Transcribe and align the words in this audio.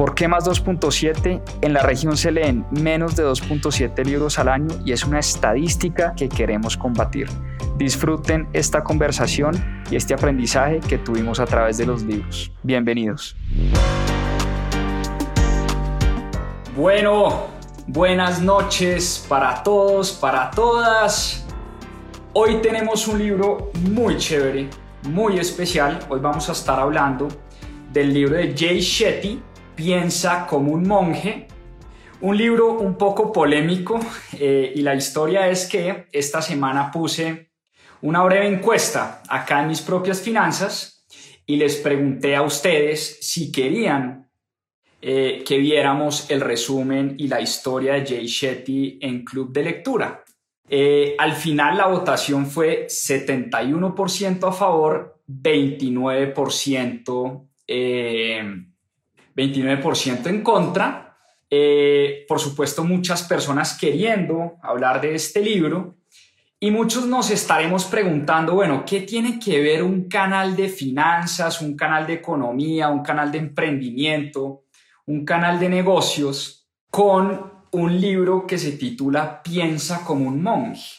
¿Por 0.00 0.14
qué 0.14 0.28
más 0.28 0.48
2.7? 0.48 1.42
En 1.60 1.74
la 1.74 1.82
región 1.82 2.16
se 2.16 2.32
leen 2.32 2.64
menos 2.70 3.16
de 3.16 3.22
2.7 3.22 4.02
libros 4.02 4.38
al 4.38 4.48
año 4.48 4.68
y 4.82 4.92
es 4.92 5.04
una 5.04 5.18
estadística 5.18 6.14
que 6.16 6.26
queremos 6.26 6.78
combatir. 6.78 7.28
Disfruten 7.76 8.48
esta 8.54 8.82
conversación 8.82 9.82
y 9.90 9.96
este 9.96 10.14
aprendizaje 10.14 10.80
que 10.80 10.96
tuvimos 10.96 11.38
a 11.38 11.44
través 11.44 11.76
de 11.76 11.84
los 11.84 12.02
libros. 12.02 12.50
Bienvenidos. 12.62 13.36
Bueno, 16.74 17.48
buenas 17.86 18.40
noches 18.40 19.26
para 19.28 19.62
todos, 19.62 20.12
para 20.12 20.50
todas. 20.50 21.46
Hoy 22.32 22.62
tenemos 22.62 23.06
un 23.06 23.18
libro 23.18 23.70
muy 23.90 24.16
chévere, 24.16 24.70
muy 25.10 25.38
especial. 25.38 25.98
Hoy 26.08 26.20
vamos 26.20 26.48
a 26.48 26.52
estar 26.52 26.80
hablando 26.80 27.28
del 27.92 28.14
libro 28.14 28.36
de 28.36 28.54
Jay 28.56 28.80
Shetty, 28.80 29.42
Piensa 29.82 30.46
como 30.46 30.72
un 30.72 30.86
monje. 30.86 31.46
Un 32.20 32.36
libro 32.36 32.74
un 32.74 32.98
poco 32.98 33.32
polémico 33.32 33.98
eh, 34.38 34.74
y 34.76 34.82
la 34.82 34.94
historia 34.94 35.48
es 35.48 35.66
que 35.66 36.04
esta 36.12 36.42
semana 36.42 36.90
puse 36.90 37.52
una 38.02 38.22
breve 38.22 38.46
encuesta 38.46 39.22
acá 39.26 39.62
en 39.62 39.68
mis 39.68 39.80
propias 39.80 40.20
finanzas 40.20 41.06
y 41.46 41.56
les 41.56 41.76
pregunté 41.76 42.36
a 42.36 42.42
ustedes 42.42 43.20
si 43.22 43.50
querían 43.50 44.28
eh, 45.00 45.42
que 45.46 45.56
viéramos 45.56 46.30
el 46.30 46.42
resumen 46.42 47.14
y 47.16 47.28
la 47.28 47.40
historia 47.40 47.94
de 47.94 48.04
Jay 48.04 48.26
Shetty 48.26 48.98
en 49.00 49.24
Club 49.24 49.50
de 49.50 49.62
Lectura. 49.62 50.22
Eh, 50.68 51.14
al 51.18 51.32
final 51.32 51.78
la 51.78 51.86
votación 51.86 52.44
fue 52.44 52.86
71% 52.86 54.46
a 54.46 54.52
favor, 54.52 55.22
29%, 55.26 57.46
29% 59.40 60.26
eh, 60.26 60.30
en 60.30 60.42
contra. 60.42 61.16
por 62.28 62.38
supuesto, 62.38 62.84
muchas 62.84 63.22
personas 63.22 63.76
queriendo 63.78 64.58
hablar 64.62 65.00
de 65.00 65.14
este 65.14 65.40
libro 65.40 66.00
y 66.62 66.70
muchos 66.70 67.06
nos 67.06 67.30
estaremos 67.30 67.86
preguntando, 67.86 68.52
bueno, 68.52 68.84
¿qué 68.84 69.00
tiene 69.00 69.38
que 69.38 69.62
ver 69.62 69.82
un 69.82 70.10
canal 70.10 70.54
de 70.54 70.68
finanzas, 70.68 71.62
un 71.62 71.74
canal 71.74 72.06
de 72.06 72.12
economía, 72.12 72.90
un 72.90 73.02
canal 73.02 73.32
de 73.32 73.38
emprendimiento, 73.38 74.64
un 75.06 75.24
canal 75.24 75.58
de 75.58 75.70
negocios 75.70 76.68
con 76.90 77.64
un 77.70 77.98
libro 77.98 78.46
que 78.46 78.58
se 78.58 78.72
titula 78.72 79.42
Piensa 79.42 80.04
como 80.04 80.28
un 80.28 80.42
monje? 80.42 80.96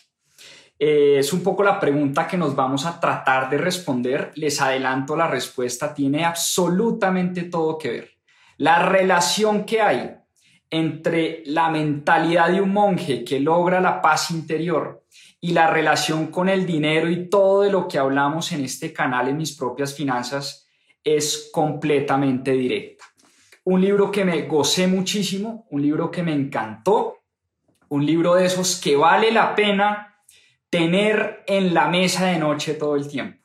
Eh, 0.80 1.17
es 1.19 1.31
un 1.31 1.44
poco 1.44 1.62
la 1.62 1.80
pregunta 1.80 2.25
que 2.25 2.38
nos 2.38 2.56
vamos 2.56 2.88
a 2.88 3.00
tratar 3.00 3.47
de 3.47 3.59
responder. 3.59 4.31
Les 4.34 4.59
adelanto, 4.59 5.16
la 5.16 5.28
respuesta 5.28 5.94
tiene 5.94 6.25
absolutamente 6.25 7.44
todo 7.44 7.78
que 7.78 7.89
ver. 7.92 8.11
La 8.62 8.78
relación 8.78 9.66
que 9.66 9.81
hay 9.81 10.17
entre 10.70 11.42
la 11.48 11.72
mentalidad 11.72 12.52
de 12.52 12.62
un 12.62 12.72
monje 12.72 13.23
que 13.23 13.40
logra 13.40 13.81
la 13.81 14.03
paz 14.03 14.30
interior 14.30 15.03
y 15.40 15.53
la 15.53 15.66
relación 15.66 16.28
con 16.28 16.47
el 16.47 16.68
dinero 16.68 17.09
y 17.09 17.28
todo 17.28 17.63
de 17.63 17.72
lo 17.72 17.88
que 17.88 17.97
hablamos 17.97 18.52
en 18.52 18.63
este 18.63 18.94
canal 18.94 19.30
en 19.30 19.38
mis 19.38 19.58
propias 19.58 19.96
finanzas 19.96 20.68
es 21.03 21.50
completamente 21.52 22.52
directa. 22.52 23.06
Un 23.63 23.81
libro 23.81 24.12
que 24.12 24.24
me 24.24 24.44
gocé 24.44 24.86
muchísimo, 24.86 25.66
un 25.72 25.81
libro 25.81 26.12
que 26.12 26.22
me 26.22 26.34
encantó, 26.34 27.24
un 27.90 28.06
libro 28.06 28.36
de 28.36 28.46
esos 28.46 28.80
que 28.80 28.96
vale 28.96 29.31
la 29.31 29.56
pena 29.56 30.19
tener 30.69 31.44
en 31.47 31.74
la 31.74 31.88
mesa 31.88 32.28
de 32.28 32.38
noche 32.38 32.75
todo 32.75 32.96
el 32.96 33.07
tiempo. 33.07 33.41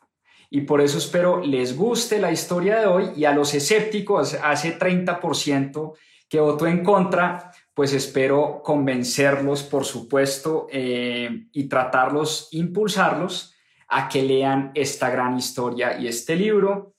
Y 0.51 0.63
por 0.63 0.81
eso 0.81 0.99
espero 0.99 1.41
les 1.41 1.77
guste 1.77 2.19
la 2.19 2.31
historia 2.31 2.79
de 2.79 2.87
hoy 2.87 3.11
y 3.17 3.25
a 3.25 3.33
los 3.33 3.55
escépticos, 3.55 4.35
hace 4.35 4.79
30% 4.79 5.95
que 6.29 6.41
votó 6.41 6.67
en 6.67 6.83
contra, 6.83 7.53
pues 7.75 7.93
espero 7.93 8.63
convencerlos, 8.63 9.63
por 9.63 9.85
supuesto, 9.85 10.67
eh, 10.71 11.47
y 11.53 11.65
tratarlos, 11.69 12.49
impulsarlos 12.53 13.55
a 13.89 14.09
que 14.09 14.23
lean 14.23 14.73
esta 14.75 15.11
gran 15.11 15.37
historia 15.37 15.99
y 15.99 16.09
este 16.09 16.37
libro. 16.37 16.95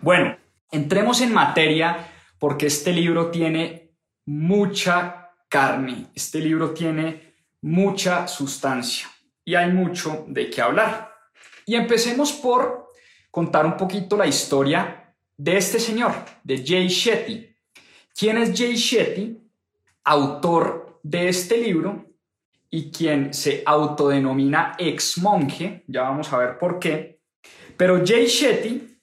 Bueno, 0.00 0.36
entremos 0.70 1.20
en 1.20 1.32
materia 1.32 2.12
porque 2.38 2.66
este 2.66 2.92
libro 2.92 3.30
tiene 3.30 3.94
mucha 4.26 5.30
carne, 5.48 6.06
este 6.14 6.40
libro 6.40 6.70
tiene 6.70 7.34
mucha 7.62 8.28
sustancia 8.28 9.08
y 9.44 9.54
hay 9.54 9.72
mucho 9.72 10.24
de 10.28 10.50
qué 10.50 10.60
hablar. 10.60 11.07
Y 11.68 11.76
empecemos 11.76 12.32
por 12.32 12.92
contar 13.30 13.66
un 13.66 13.76
poquito 13.76 14.16
la 14.16 14.26
historia 14.26 15.14
de 15.36 15.58
este 15.58 15.78
señor, 15.78 16.12
de 16.42 16.64
Jay 16.66 16.88
Shetty. 16.88 17.46
¿Quién 18.18 18.38
es 18.38 18.58
Jay 18.58 18.74
Shetty? 18.74 19.38
Autor 20.04 20.98
de 21.02 21.28
este 21.28 21.58
libro 21.58 22.06
y 22.70 22.90
quien 22.90 23.34
se 23.34 23.62
autodenomina 23.66 24.76
ex 24.78 25.18
monje, 25.18 25.84
ya 25.86 26.04
vamos 26.04 26.32
a 26.32 26.38
ver 26.38 26.58
por 26.58 26.78
qué. 26.78 27.20
Pero 27.76 28.02
Jay 28.02 28.24
Shetty 28.24 28.98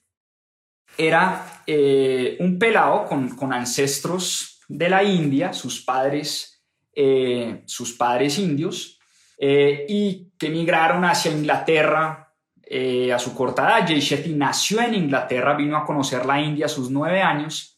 era 0.98 1.62
eh, 1.68 2.36
un 2.40 2.58
pelado 2.58 3.04
con, 3.04 3.52
ancestros 3.52 4.60
de 4.66 4.88
la 4.88 5.04
India, 5.04 5.52
sus 5.52 5.84
padres, 5.84 6.64
eh, 6.92 7.62
sus 7.64 7.92
padres 7.92 8.40
indios, 8.40 8.98
eh, 9.38 9.86
y 9.88 10.32
que 10.36 10.48
emigraron 10.48 11.04
hacia 11.04 11.30
Inglaterra 11.30 12.25
a 12.68 13.18
su 13.18 13.34
corta 13.34 13.62
edad. 13.62 13.86
Jay 13.86 14.00
Shetty 14.00 14.34
nació 14.34 14.80
en 14.80 14.94
Inglaterra, 14.94 15.54
vino 15.54 15.76
a 15.76 15.84
conocer 15.84 16.26
la 16.26 16.40
India 16.40 16.66
a 16.66 16.68
sus 16.68 16.90
nueve 16.90 17.22
años 17.22 17.76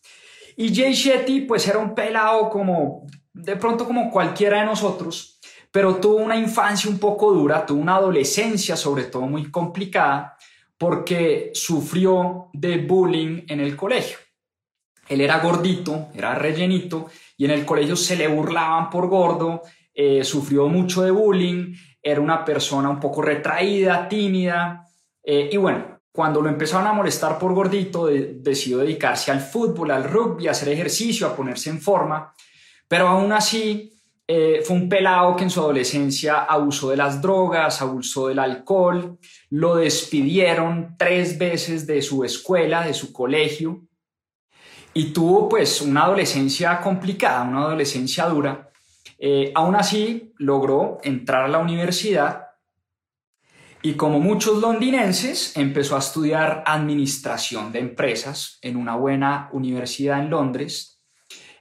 y 0.61 0.75
Jay 0.75 0.93
Shetty 0.93 1.43
pues 1.43 1.69
era 1.69 1.79
un 1.79 1.95
pelado 1.95 2.51
como, 2.51 3.07
de 3.33 3.55
pronto 3.55 3.87
como 3.87 4.11
cualquiera 4.11 4.59
de 4.59 4.67
nosotros, 4.67 5.39
pero 5.71 5.99
tuvo 5.99 6.17
una 6.17 6.37
infancia 6.37 6.91
un 6.91 6.99
poco 6.99 7.33
dura, 7.33 7.65
tuvo 7.65 7.81
una 7.81 7.95
adolescencia 7.95 8.77
sobre 8.77 9.05
todo 9.05 9.23
muy 9.23 9.53
complicada, 9.53 10.37
porque 10.77 11.53
sufrió 11.55 12.51
de 12.53 12.79
bullying 12.79 13.45
en 13.47 13.61
el 13.61 13.77
colegio. 13.77 14.19
Él 15.09 15.21
era 15.21 15.39
gordito, 15.39 16.09
era 16.13 16.35
rellenito, 16.35 17.07
y 17.37 17.45
en 17.45 17.53
el 17.53 17.65
colegio 17.65 17.95
se 17.95 18.17
le 18.17 18.27
burlaban 18.27 18.91
por 18.91 19.07
gordo, 19.07 19.63
eh, 19.95 20.25
sufrió 20.25 20.67
mucho 20.67 21.03
de 21.03 21.13
bullying, 21.13 21.73
era 22.03 22.21
una 22.21 22.45
persona 22.45 22.89
un 22.89 23.01
poco 23.01 23.23
retraída, 23.23 24.09
tímida, 24.09 24.85
eh, 25.23 25.51
y 25.53 25.57
bueno, 25.57 26.01
cuando 26.11 26.41
lo 26.41 26.49
empezaron 26.49 26.87
a 26.87 26.93
molestar 26.93 27.39
por 27.39 27.53
gordito, 27.53 28.07
decidió 28.07 28.79
dedicarse 28.79 29.31
al 29.31 29.41
fútbol, 29.41 29.91
al 29.91 30.05
rugby, 30.05 30.49
a 30.49 30.53
hacer 30.53 30.71
ejercicio, 30.71 31.27
a 31.27 31.37
ponerse 31.37 31.71
en 31.71 31.81
forma. 31.81 32.35
Pero 32.89 33.09
aún 33.09 33.33
así, 33.33 33.93
eh, 34.27 34.63
fue 34.65 34.77
un 34.77 34.89
pelado 34.89 35.37
que 35.37 35.45
en 35.45 35.51
su 35.51 35.61
adolescencia 35.61 36.45
abusó 36.45 36.91
de 36.91 36.97
las 36.97 37.23
drogas, 37.23 37.81
abusó 37.81 38.29
del 38.29 38.39
alcohol, 38.39 39.19
lo 39.51 39.77
despidieron 39.77 40.97
tres 40.99 41.39
veces 41.39 41.87
de 41.87 42.03
su 42.03 42.25
escuela, 42.25 42.87
de 42.87 42.95
su 42.95 43.13
colegio, 43.13 43.83
y 44.93 45.13
tuvo 45.13 45.49
pues 45.49 45.81
una 45.81 46.05
adolescencia 46.05 46.81
complicada, 46.81 47.43
una 47.43 47.61
adolescencia 47.61 48.27
dura. 48.27 48.68
Eh, 49.19 49.53
aún 49.55 49.75
así, 49.77 50.33
logró 50.39 50.99
entrar 51.03 51.45
a 51.45 51.49
la 51.49 51.59
universidad 51.59 52.49
y 53.81 53.95
como 53.95 54.19
muchos 54.19 54.61
londinenses, 54.61 55.57
empezó 55.57 55.95
a 55.95 56.01
estudiar 56.01 56.65
administración 56.67 57.71
de 57.71 57.79
empresas 57.79 58.59
en 58.61 58.77
una 58.77 58.97
buena 58.97 59.49
universidad 59.53 60.19
en 60.19 60.31
Londres 60.31 61.01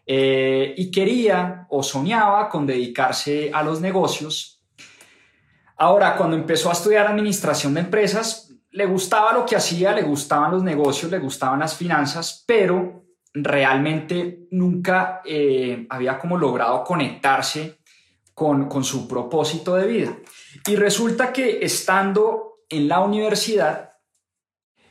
eh, 0.06 0.74
y 0.78 0.90
quería 0.90 1.68
o 1.70 1.84
soñaba 1.84 2.50
con 2.50 2.66
dedicarse 2.66 3.52
a 3.54 3.62
los 3.62 3.82
negocios. 3.82 4.64
Ahora, 5.78 6.16
cuando 6.16 6.36
empezó 6.36 6.70
a 6.70 6.74
estudiar 6.74 7.06
administración 7.06 7.76
de 7.76 7.82
empresas, 7.82 8.52
le 8.72 8.86
gustaba 8.88 9.34
lo 9.34 9.46
que 9.46 9.56
hacía, 9.56 9.94
le 9.94 10.02
gustaban 10.02 10.52
los 10.52 10.64
negocios, 10.64 11.12
le 11.12 11.20
gustaban 11.20 11.60
las 11.60 11.76
finanzas, 11.76 12.44
pero 12.48 13.06
realmente 13.44 14.48
nunca 14.52 15.22
eh, 15.26 15.86
había 15.90 16.18
como 16.18 16.38
logrado 16.38 16.84
conectarse 16.84 17.80
con, 18.34 18.68
con 18.68 18.84
su 18.84 19.08
propósito 19.08 19.76
de 19.76 19.88
vida. 19.88 20.18
Y 20.66 20.76
resulta 20.76 21.34
que 21.34 21.60
estando 21.62 22.60
en 22.70 22.88
la 22.88 23.00
universidad, 23.00 23.94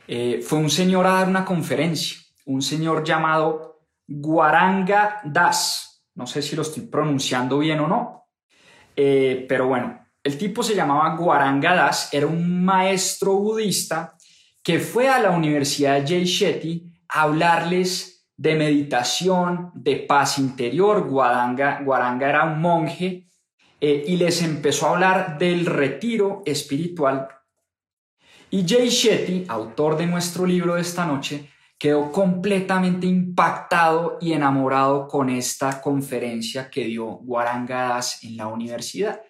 eh, 0.07 0.41
fue 0.41 0.59
un 0.59 0.69
señor 0.69 1.05
a 1.05 1.11
dar 1.11 1.27
una 1.27 1.45
conferencia, 1.45 2.17
un 2.45 2.61
señor 2.61 3.03
llamado 3.03 3.81
Guaranga 4.07 5.21
Das. 5.23 6.03
No 6.15 6.25
sé 6.25 6.41
si 6.41 6.55
lo 6.55 6.61
estoy 6.61 6.83
pronunciando 6.83 7.59
bien 7.59 7.79
o 7.81 7.87
no, 7.87 8.27
eh, 8.95 9.45
pero 9.47 9.67
bueno, 9.67 10.07
El 10.27 10.37
tipo 10.37 10.61
se 10.61 10.75
llamaba 10.75 11.15
Guaranga 11.15 11.73
Das, 11.73 12.13
era 12.13 12.27
un 12.27 12.65
maestro 12.65 13.35
budista 13.35 14.17
que 14.61 14.77
fue 14.77 15.07
a 15.07 15.19
la 15.19 15.31
Universidad 15.31 16.03
Jay 16.05 16.25
Shetty 16.25 16.83
a 17.07 17.21
hablarles 17.21 18.16
de 18.37 18.55
meditación, 18.55 19.71
de 19.73 19.97
paz 19.97 20.37
interior. 20.37 21.09
Guaranga, 21.09 21.81
Guaranga 21.83 22.29
era 22.29 22.45
un 22.45 22.61
monje 22.61 23.27
eh, 23.81 24.03
y 24.07 24.17
les 24.17 24.41
empezó 24.43 24.87
a 24.87 24.91
hablar 24.91 25.37
del 25.37 25.65
retiro 25.65 26.43
espiritual. 26.45 27.27
Y 28.49 28.65
Jay 28.65 28.89
Shetty, 28.89 29.45
autor 29.49 29.97
de 29.97 30.07
nuestro 30.07 30.45
libro 30.45 30.75
de 30.75 30.81
esta 30.81 31.05
noche, 31.05 31.49
quedó 31.77 32.11
completamente 32.11 33.05
impactado 33.05 34.17
y 34.21 34.33
enamorado 34.33 35.07
con 35.07 35.29
esta 35.29 35.81
conferencia 35.81 36.69
que 36.69 36.85
dio 36.85 37.05
Guaranga 37.05 37.89
Das 37.89 38.23
en 38.23 38.37
la 38.37 38.47
universidad. 38.47 39.21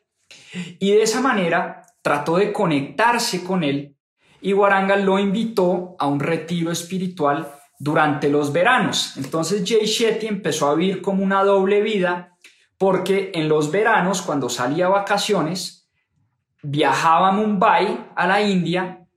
Y 0.79 0.91
de 0.91 1.01
esa 1.01 1.21
manera 1.21 1.81
trató 2.01 2.37
de 2.37 2.53
conectarse 2.53 3.43
con 3.43 3.63
él 3.63 3.95
y 4.39 4.51
Guaranga 4.51 4.95
lo 4.95 5.17
invitó 5.19 5.95
a 5.99 6.07
un 6.07 6.19
retiro 6.19 6.71
espiritual 6.71 7.47
durante 7.79 8.29
los 8.29 8.51
veranos. 8.51 9.17
Entonces 9.17 9.63
Jay 9.65 9.85
Shetty 9.85 10.27
empezó 10.27 10.69
a 10.69 10.75
vivir 10.75 11.01
como 11.01 11.23
una 11.23 11.43
doble 11.43 11.81
vida 11.81 12.37
porque 12.77 13.31
en 13.33 13.49
los 13.49 13.71
veranos, 13.71 14.21
cuando 14.21 14.49
salía 14.49 14.85
a 14.85 14.89
vacaciones, 14.89 15.89
viajaba 16.61 17.29
a 17.29 17.31
Mumbai, 17.31 18.11
a 18.15 18.27
la 18.27 18.41
India, 18.41 19.07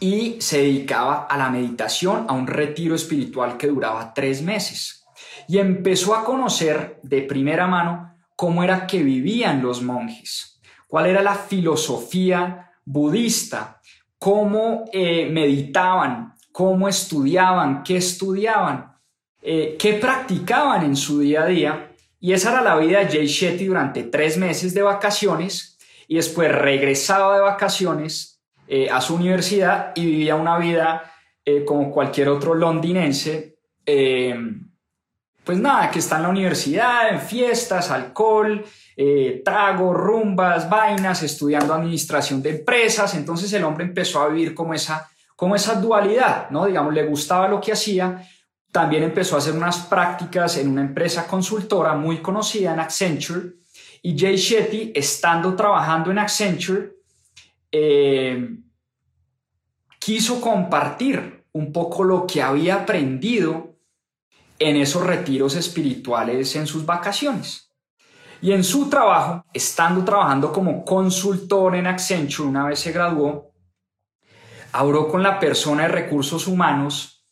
y 0.00 0.36
se 0.40 0.58
dedicaba 0.58 1.26
a 1.28 1.36
la 1.36 1.50
meditación, 1.50 2.26
a 2.28 2.32
un 2.32 2.46
retiro 2.46 2.94
espiritual 2.94 3.56
que 3.56 3.68
duraba 3.68 4.12
tres 4.12 4.42
meses. 4.42 5.06
Y 5.48 5.58
empezó 5.58 6.14
a 6.14 6.24
conocer 6.24 7.00
de 7.02 7.22
primera 7.22 7.66
mano 7.66 8.14
cómo 8.36 8.62
era 8.64 8.86
que 8.86 9.02
vivían 9.02 9.62
los 9.62 9.82
monjes, 9.82 10.60
cuál 10.88 11.06
era 11.06 11.22
la 11.22 11.34
filosofía 11.34 12.72
budista, 12.84 13.80
cómo 14.18 14.84
eh, 14.92 15.28
meditaban, 15.30 16.33
cómo 16.54 16.88
estudiaban, 16.88 17.82
qué 17.82 17.96
estudiaban, 17.96 18.96
eh, 19.42 19.74
qué 19.76 19.94
practicaban 19.94 20.84
en 20.84 20.94
su 20.94 21.18
día 21.18 21.42
a 21.42 21.46
día. 21.46 21.90
Y 22.20 22.32
esa 22.32 22.52
era 22.52 22.62
la 22.62 22.76
vida 22.76 23.00
de 23.00 23.08
Jay 23.10 23.26
Shetty 23.26 23.64
durante 23.64 24.04
tres 24.04 24.38
meses 24.38 24.72
de 24.72 24.82
vacaciones 24.82 25.76
y 26.06 26.14
después 26.14 26.52
regresaba 26.52 27.34
de 27.34 27.42
vacaciones 27.42 28.40
eh, 28.68 28.88
a 28.88 29.00
su 29.00 29.16
universidad 29.16 29.90
y 29.96 30.06
vivía 30.06 30.36
una 30.36 30.56
vida 30.58 31.10
como 31.66 31.90
cualquier 31.90 32.28
otro 32.28 32.54
londinense. 32.54 33.58
pues 35.44 35.58
nada, 35.58 35.90
que 35.90 35.98
está 35.98 36.16
en 36.16 36.22
la 36.22 36.28
universidad, 36.28 37.10
en 37.10 37.20
fiestas, 37.20 37.90
alcohol, 37.90 38.64
eh, 38.96 39.42
trago, 39.44 39.92
rumbas, 39.92 40.70
vainas, 40.70 41.22
estudiando 41.24 41.74
administración 41.74 42.40
de 42.42 42.50
empresas. 42.50 43.14
Entonces 43.14 43.52
el 43.52 43.64
hombre 43.64 43.84
empezó 43.84 44.20
a 44.20 44.28
vivir 44.28 44.54
como 44.54 44.72
esa, 44.72 45.10
como 45.44 45.56
esa 45.56 45.74
dualidad, 45.74 46.48
¿no? 46.48 46.64
Digamos, 46.64 46.94
le 46.94 47.04
gustaba 47.04 47.46
lo 47.48 47.60
que 47.60 47.70
hacía. 47.70 48.26
También 48.72 49.02
empezó 49.02 49.34
a 49.34 49.40
hacer 49.40 49.52
unas 49.52 49.76
prácticas 49.76 50.56
en 50.56 50.70
una 50.70 50.80
empresa 50.80 51.26
consultora 51.26 51.94
muy 51.96 52.22
conocida 52.22 52.72
en 52.72 52.80
Accenture. 52.80 53.56
Y 54.00 54.18
Jay 54.18 54.36
Shetty, 54.36 54.92
estando 54.94 55.54
trabajando 55.54 56.10
en 56.10 56.18
Accenture, 56.18 56.94
eh, 57.70 58.56
quiso 59.98 60.40
compartir 60.40 61.44
un 61.52 61.70
poco 61.70 62.04
lo 62.04 62.26
que 62.26 62.40
había 62.40 62.76
aprendido 62.76 63.76
en 64.58 64.76
esos 64.76 65.04
retiros 65.04 65.56
espirituales 65.56 66.56
en 66.56 66.66
sus 66.66 66.86
vacaciones. 66.86 67.70
Y 68.40 68.52
en 68.52 68.64
su 68.64 68.88
trabajo, 68.88 69.44
estando 69.52 70.02
trabajando 70.06 70.50
como 70.50 70.86
consultor 70.86 71.76
en 71.76 71.86
Accenture, 71.86 72.48
una 72.48 72.66
vez 72.66 72.78
se 72.78 72.92
graduó, 72.92 73.53
habló 74.74 75.06
con 75.06 75.22
la 75.22 75.38
persona 75.38 75.84
de 75.84 75.88
recursos 75.88 76.48
humanos 76.48 77.24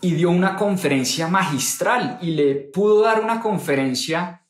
y 0.00 0.14
dio 0.14 0.30
una 0.30 0.56
conferencia 0.56 1.28
magistral 1.28 2.18
y 2.20 2.32
le 2.32 2.56
pudo 2.56 3.02
dar 3.02 3.22
una 3.22 3.40
conferencia 3.40 4.44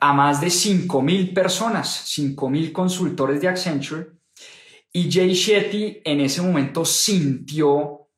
a 0.00 0.12
más 0.14 0.40
de 0.40 0.46
5.000 0.46 1.34
personas, 1.34 2.06
5.000 2.16 2.72
consultores 2.72 3.38
de 3.42 3.48
Accenture. 3.48 4.06
Y 4.90 5.12
Jay 5.12 5.34
Shetty 5.34 6.00
en 6.02 6.20
ese 6.20 6.40
momento 6.40 6.86
sintió 6.86 8.08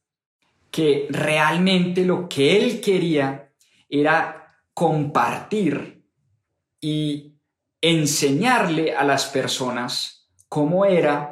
que 0.70 1.08
realmente 1.10 2.04
lo 2.04 2.28
que 2.28 2.56
él 2.56 2.80
quería 2.80 3.52
era 3.88 4.46
compartir 4.72 6.04
y 6.80 7.34
enseñarle 7.80 8.94
a 8.94 9.02
las 9.02 9.26
personas 9.26 10.30
cómo 10.48 10.84
era 10.84 11.31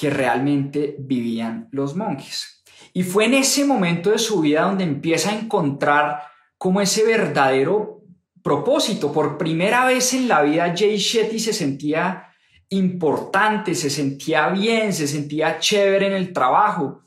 que 0.00 0.08
realmente 0.08 0.96
vivían 0.98 1.68
los 1.72 1.94
monjes. 1.94 2.64
Y 2.94 3.02
fue 3.02 3.26
en 3.26 3.34
ese 3.34 3.66
momento 3.66 4.08
de 4.08 4.18
su 4.18 4.40
vida 4.40 4.62
donde 4.62 4.82
empieza 4.82 5.28
a 5.28 5.38
encontrar 5.38 6.22
como 6.56 6.80
ese 6.80 7.04
verdadero 7.04 8.00
propósito. 8.42 9.12
Por 9.12 9.36
primera 9.36 9.84
vez 9.84 10.14
en 10.14 10.26
la 10.26 10.40
vida, 10.40 10.72
Jay 10.74 10.96
Shetty 10.96 11.38
se 11.38 11.52
sentía 11.52 12.32
importante, 12.70 13.74
se 13.74 13.90
sentía 13.90 14.48
bien, 14.48 14.94
se 14.94 15.06
sentía 15.06 15.58
chévere 15.58 16.06
en 16.06 16.14
el 16.14 16.32
trabajo, 16.32 17.02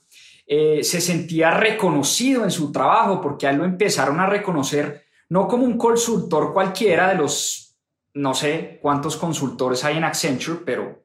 eh, 0.45 0.83
se 0.83 1.01
sentía 1.01 1.49
reconocido 1.49 2.43
en 2.43 2.51
su 2.51 2.71
trabajo, 2.71 3.19
porque 3.21 3.47
a 3.47 3.53
lo 3.53 3.65
empezaron 3.65 4.19
a 4.19 4.27
reconocer 4.27 5.05
no 5.29 5.47
como 5.47 5.63
un 5.65 5.79
consultor 5.79 6.53
cualquiera 6.53 7.09
de 7.09 7.15
los 7.15 7.75
no 8.13 8.35
sé 8.35 8.77
cuántos 8.83 9.17
consultores 9.17 9.83
hay 9.83 9.97
en 9.97 10.03
Accenture, 10.03 10.59
pero 10.63 11.02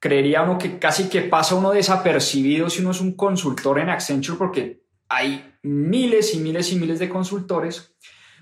creería 0.00 0.42
uno 0.42 0.58
que 0.58 0.78
casi 0.78 1.08
que 1.08 1.22
pasa 1.22 1.54
uno 1.54 1.70
desapercibido 1.70 2.68
si 2.70 2.80
uno 2.80 2.90
es 2.90 3.00
un 3.00 3.12
consultor 3.12 3.78
en 3.78 3.90
Accenture 3.90 4.38
porque 4.38 4.82
hay 5.08 5.54
miles 5.62 6.34
y 6.34 6.38
miles 6.38 6.72
y 6.72 6.76
miles 6.76 6.98
de 6.98 7.08
consultores, 7.08 7.94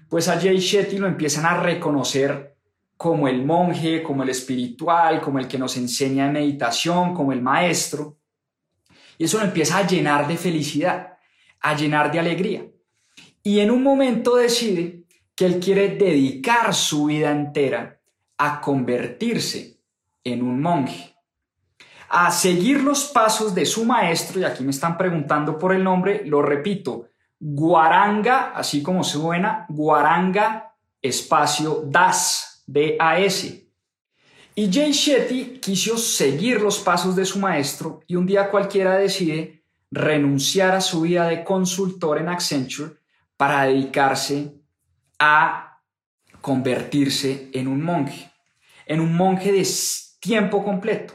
pues 0.08 0.28
a 0.28 0.40
Jay 0.40 0.58
Shetty 0.58 0.99
lo 0.99 1.08
empiezan 1.08 1.44
a 1.44 1.60
reconocer 1.60 2.56
como 2.96 3.28
el 3.28 3.44
monje, 3.44 4.02
como 4.02 4.22
el 4.22 4.31
espiritual, 4.31 5.20
como 5.20 5.38
el 5.38 5.49
que 5.49 5.58
nos 5.58 5.76
enseña 5.76 6.31
meditación, 6.31 7.14
como 7.14 7.32
el 7.32 7.43
maestro. 7.43 8.19
Y 9.19 9.25
eso 9.25 9.38
lo 9.38 9.44
empieza 9.44 9.78
a 9.78 9.87
llenar 9.87 10.26
de 10.26 10.37
felicidad, 10.37 11.19
a 11.61 11.76
llenar 11.76 12.11
de 12.11 12.19
alegría. 12.20 12.66
Y 13.42 13.61
en 13.61 13.71
un 13.71 13.82
momento 13.82 14.37
decide 14.37 15.04
que 15.35 15.47
él 15.47 15.61
quiere 15.61 15.90
dedicar 15.90 16.75
su 16.75 17.06
vida 17.06 17.30
entera 17.30 18.00
a 18.37 18.61
convertirse 18.61 19.80
en 20.25 20.42
un 20.42 20.61
monje, 20.61 21.14
a 22.08 22.30
seguir 22.30 22.82
los 22.82 23.04
pasos 23.04 23.54
de 23.54 23.66
su 23.66 23.84
maestro, 23.84 24.40
y 24.40 24.44
aquí 24.44 24.64
me 24.64 24.70
están 24.70 24.96
preguntando 24.96 25.58
por 25.58 25.74
el 25.74 25.84
nombre, 25.84 26.22
lo 26.24 26.42
repito, 26.42 27.08
Guaranga, 27.38 28.52
así 28.54 28.82
como 28.82 29.04
suena, 29.04 29.66
Guaranga 29.68 30.74
espacio 31.00 31.84
Das, 31.86 32.64
D-A-S. 32.66 33.68
Y 34.54 34.72
Jay 34.72 34.90
Shetty 34.90 35.60
quiso 35.60 35.96
seguir 35.96 36.60
los 36.60 36.80
pasos 36.80 37.14
de 37.14 37.24
su 37.24 37.38
maestro 37.38 38.00
y 38.08 38.16
un 38.16 38.26
día 38.26 38.50
cualquiera 38.50 38.96
decide 38.96 39.62
renunciar 39.90 40.74
a 40.74 40.80
su 40.80 41.02
vida 41.02 41.28
de 41.28 41.44
consultor 41.44 42.18
en 42.18 42.28
Accenture 42.28 42.94
para 43.36 43.64
dedicarse 43.64 44.54
a 45.18 45.80
convertirse 46.40 47.50
en 47.52 47.68
un 47.68 47.82
monje, 47.82 48.32
en 48.86 49.00
un 49.00 49.14
monje 49.14 49.52
de 49.52 49.66
tiempo 50.18 50.64
completo. 50.64 51.14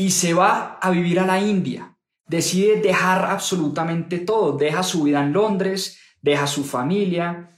Y 0.00 0.12
se 0.12 0.32
va 0.32 0.78
a 0.80 0.88
vivir 0.88 1.20
a 1.20 1.26
la 1.26 1.38
India. 1.38 1.94
Decide 2.26 2.80
dejar 2.80 3.26
absolutamente 3.26 4.20
todo. 4.20 4.56
Deja 4.56 4.82
su 4.82 5.02
vida 5.02 5.22
en 5.22 5.34
Londres, 5.34 5.98
deja 6.22 6.46
su 6.46 6.64
familia, 6.64 7.50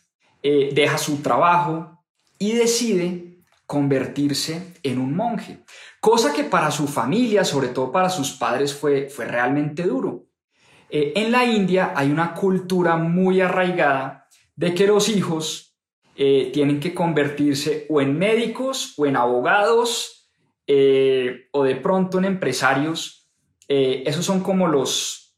eh, 0.43 0.71
deja 0.75 0.99
su 0.99 1.23
trabajo 1.23 2.05
y 2.41 2.51
decide 2.51 3.45
convertirse 3.65 4.75
en 4.83 4.99
un 4.99 5.15
monje. 5.15 5.63
Cosa 6.01 6.33
que 6.33 6.43
para 6.43 6.73
su 6.73 6.89
familia, 6.89 7.45
sobre 7.45 7.69
todo 7.69 7.93
para 7.93 8.11
sus 8.11 8.33
padres, 8.33 8.75
fue, 8.75 9.09
fue 9.09 9.25
realmente 9.27 9.85
duro. 9.85 10.25
Eh, 10.91 11.13
en 11.15 11.31
la 11.31 11.45
India 11.45 11.93
hay 11.95 12.11
una 12.11 12.35
cultura 12.35 12.97
muy 12.97 13.41
arraigada 13.41 14.27
de 14.57 14.75
que 14.75 14.89
los 14.89 15.09
hijos 15.09 15.77
eh, 16.17 16.51
tienen 16.53 16.81
que 16.81 16.93
convertirse 16.93 17.87
o 17.89 18.01
en 18.01 18.19
médicos 18.19 18.95
o 18.97 19.07
en 19.07 19.15
abogados 19.15 20.22
eh, 20.75 21.49
o 21.51 21.65
de 21.65 21.77
pronto 21.77 22.17
en 22.17 22.25
empresarios. 22.25 23.29
Eh, 23.69 24.05
esos 24.07 24.25
son 24.25 24.41
como 24.41 24.67
los, 24.67 25.37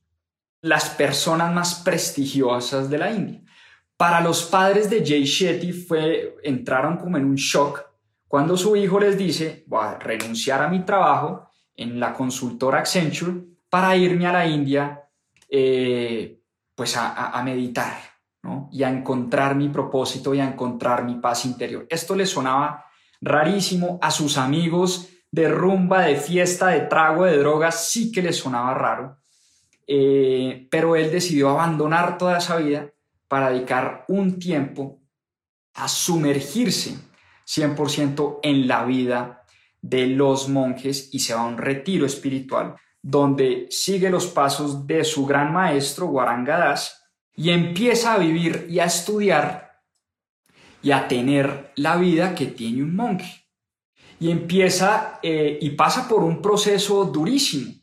las 0.61 0.91
personas 0.91 1.53
más 1.53 1.83
prestigiosas 1.85 2.89
de 2.89 2.99
la 2.99 3.11
India. 3.11 3.43
Para 3.97 4.21
los 4.21 4.45
padres 4.45 4.89
de 4.89 5.05
Jay 5.05 5.25
Shetty 5.25 5.73
fue, 5.73 6.37
entraron 6.45 6.99
como 6.99 7.17
en 7.17 7.25
un 7.25 7.35
shock 7.35 7.85
cuando 8.29 8.57
su 8.57 8.77
hijo 8.77 9.01
les 9.01 9.19
dice, 9.19 9.65
voy 9.67 9.85
a 9.85 9.99
renunciar 9.99 10.63
a 10.63 10.69
mi 10.69 10.85
trabajo 10.85 11.51
en 11.75 11.99
la 11.99 12.13
consultora 12.13 12.79
Accenture 12.79 13.45
para 13.69 13.97
irme 13.97 14.29
a 14.29 14.33
la 14.33 14.47
India 14.47 15.01
pues 16.75 16.97
a 16.97 17.41
meditar 17.45 17.97
y 18.71 18.83
a 18.83 18.91
encontrar 18.91 19.55
mi 19.55 19.69
propósito 19.69 20.35
y 20.35 20.41
a 20.41 20.49
encontrar 20.49 21.05
mi 21.05 21.17
paz 21.17 21.45
interior. 21.45 21.87
Esto 21.89 22.15
le 22.15 22.27
sonaba 22.27 22.85
rarísimo 23.21 23.99
a 24.03 24.11
sus 24.11 24.37
amigos 24.37 25.14
de 25.35 25.49
rumba, 25.49 26.03
de 26.03 26.15
fiesta, 26.15 26.69
de 26.69 26.83
trago, 26.83 27.25
de 27.25 27.39
drogas, 27.39 27.89
sí 27.89 28.13
que 28.13 28.23
le 28.23 28.33
sonaba 28.33 28.73
raro. 28.73 29.19
Eh, 29.85 30.69
pero 30.71 30.95
él 30.95 31.11
decidió 31.11 31.51
abandonar 31.51 32.17
toda 32.19 32.39
esa 32.39 32.57
vida 32.59 32.93
para 33.27 33.51
dedicar 33.51 34.05
un 34.07 34.39
tiempo 34.39 35.01
a 35.75 35.89
sumergirse 35.89 36.97
100% 37.47 38.39
en 38.45 38.69
la 38.69 38.85
vida 38.85 39.43
de 39.83 40.07
los 40.07 40.49
monjes 40.49 41.09
y 41.13 41.19
se 41.19 41.35
va 41.35 41.41
a 41.41 41.47
un 41.47 41.59
retiro 41.59 42.07
espiritual 42.07 42.77
donde 43.03 43.67
sigue 43.71 44.11
los 44.11 44.29
pasos 44.29 44.87
de 44.87 45.03
su 45.03 45.27
gran 45.27 45.53
maestro 45.53 46.07
Guarangadas 46.07 47.11
y 47.35 47.51
empieza 47.51 48.15
a 48.15 48.19
vivir 48.19 48.69
y 48.71 48.79
a 48.79 48.85
estudiar 48.85 49.83
y 50.81 50.93
a 50.93 51.09
tener 51.09 51.73
la 51.75 51.97
vida 51.97 52.37
que 52.37 52.47
tiene 52.47 52.85
un 52.85 52.95
monje. 52.95 53.44
Y 54.21 54.31
empieza 54.31 55.19
eh, 55.23 55.59
y 55.61 55.71
pasa 55.71 56.09
por 56.09 56.23
un 56.23 56.41
proceso 56.41 57.05
durísimo, 57.05 57.75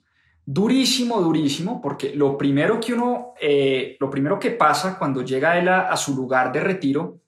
durísimo, 0.46 1.22
durísimo, 1.22 1.82
porque 1.82 2.16
lo 2.16 2.38
primero 2.38 2.80
que 2.80 2.94
uno, 2.94 3.34
eh, 3.40 3.98
lo 4.00 4.10
primero 4.10 4.40
que 4.40 4.52
pasa 4.52 4.98
cuando 4.98 5.24
llega 5.24 5.58
él 5.60 5.68
a 5.68 5.96
su 5.98 6.16
lugar 6.16 6.52
de 6.52 6.62
retiro 6.62 7.22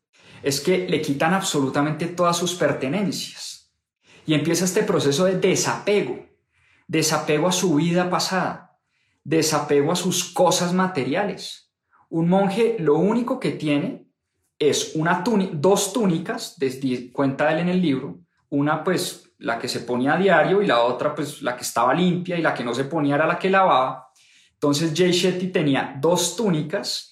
es 0.43 0.59
que 0.59 0.87
le 0.89 1.01
quitan 1.01 1.33
absolutamente 1.33 2.07
todas 2.07 2.37
sus 2.37 2.53
pertenencias. 2.53 3.73
Y 4.25 4.33
empieza 4.33 4.65
este 4.65 4.83
proceso 4.83 5.25
de 5.25 5.39
desapego, 5.39 6.25
desapego 6.87 7.47
a 7.47 7.51
su 7.51 7.75
vida 7.75 8.09
pasada, 8.09 8.77
desapego 9.23 9.91
a 9.91 9.95
sus 9.95 10.33
cosas 10.33 10.73
materiales. 10.73 11.71
Un 12.09 12.29
monje 12.29 12.75
lo 12.79 12.95
único 12.95 13.39
que 13.39 13.51
tiene 13.51 14.07
es 14.59 14.95
una 14.95 15.23
dos 15.25 15.93
túnicas, 15.93 16.57
cuenta 17.11 17.51
él 17.51 17.59
en 17.59 17.69
el 17.69 17.81
libro, 17.81 18.19
una 18.53 18.83
pues 18.83 19.33
la 19.39 19.57
que 19.57 19.67
se 19.67 19.79
ponía 19.79 20.13
a 20.13 20.17
diario 20.17 20.61
y 20.61 20.67
la 20.67 20.83
otra 20.83 21.15
pues 21.15 21.41
la 21.41 21.55
que 21.55 21.63
estaba 21.63 21.93
limpia 21.93 22.37
y 22.37 22.41
la 22.41 22.53
que 22.53 22.63
no 22.63 22.73
se 22.73 22.85
ponía 22.85 23.15
era 23.15 23.25
la 23.25 23.39
que 23.39 23.49
lavaba. 23.49 24.11
Entonces 24.53 24.93
Jay 24.95 25.11
Shetty 25.11 25.47
tenía 25.47 25.97
dos 25.99 26.35
túnicas 26.35 27.11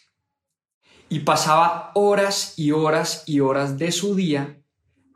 y 1.10 1.20
pasaba 1.22 1.92
horas 1.96 2.54
y 2.58 2.72
horas 2.72 3.24
y 3.26 3.40
horas 3.40 3.78
de 3.78 3.92
su 3.92 4.16
día 4.16 4.62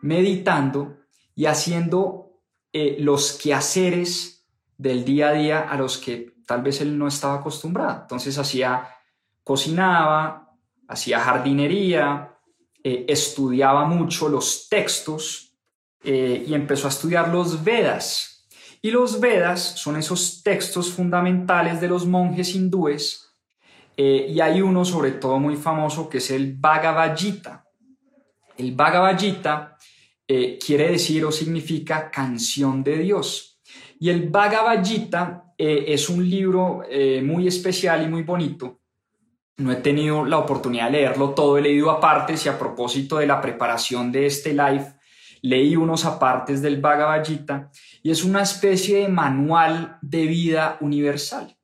meditando 0.01 0.98
y 1.36 1.46
haciendo 1.46 2.41
eh, 2.74 2.98
los 3.00 3.34
quehaceres 3.34 4.48
del 4.77 5.05
día 5.05 5.29
a 5.29 5.34
día 5.34 5.60
a 5.62 5.77
los 5.77 6.00
que 6.00 6.34
tal 6.48 6.63
vez 6.63 6.82
él 6.82 6.98
no 6.98 7.08
estaba 7.08 7.36
acostumbrado. 7.36 8.01
Entonces 8.01 8.38
hacía, 8.39 8.89
cocinaba, 9.44 10.58
hacía 10.88 11.20
jardinería, 11.20 12.36
eh, 12.84 13.05
estudiaba 13.08 13.86
mucho 13.86 14.27
los 14.27 14.67
textos 14.70 15.55
eh, 16.06 16.46
y 16.48 16.54
empezó 16.54 16.88
a 16.88 16.90
estudiar 16.90 17.30
los 17.30 17.64
Vedas. 17.64 18.48
Y 18.82 18.92
los 18.92 19.20
Vedas 19.20 19.62
son 19.62 19.98
esos 19.98 20.44
textos 20.44 20.92
fundamentales 20.92 21.82
de 21.82 21.88
los 21.88 22.06
monjes 22.06 22.54
hindúes 22.54 23.36
eh, 23.98 24.28
y 24.30 24.40
hay 24.40 24.62
uno 24.62 24.86
sobre 24.86 25.12
todo 25.12 25.40
muy 25.40 25.56
famoso 25.56 26.08
que 26.08 26.20
es 26.20 26.30
el 26.32 26.54
Bhagavad 26.54 27.18
Gita. 27.18 27.66
El 28.58 28.74
Bhagavad 28.74 29.18
Gita 29.18 29.78
eh, 30.28 30.60
quiere 30.64 30.92
decir 30.92 31.26
o 31.26 31.32
significa 31.32 32.12
canción 32.12 32.84
de 32.84 33.00
Dios. 33.00 33.60
Y 34.00 34.10
el 34.10 34.30
Bhagavad 34.30 34.86
Gita 34.86 35.54
es 35.58 36.10
un 36.10 36.30
libro 36.30 36.84
muy 37.24 37.48
especial 37.48 38.04
y 38.04 38.10
muy 38.10 38.24
bonito. 38.24 38.82
No 39.58 39.72
he 39.72 39.78
tenido 39.78 40.26
la 40.26 40.38
oportunidad 40.38 40.88
de 40.88 40.98
leerlo 40.98 41.30
todo, 41.30 41.58
he 41.58 41.62
leído 41.62 41.90
apartes 41.90 42.46
y 42.46 42.50
a 42.50 42.60
propósito 42.60 43.18
de 43.18 43.28
la 43.28 43.40
preparación 43.40 44.12
de 44.12 44.26
este 44.26 44.52
live, 44.52 44.96
leí 45.48 45.75
unos 45.75 46.06
apartes 46.06 46.62
del 46.62 46.82
Bhagavad 46.82 47.24
Gita 47.25 47.72
y 48.04 48.12
es 48.12 48.24
una 48.24 48.42
especie 48.42 49.00
de 49.00 49.08
manual 49.08 49.98
de 50.02 50.25
vida 50.25 50.78
universal 50.82 51.56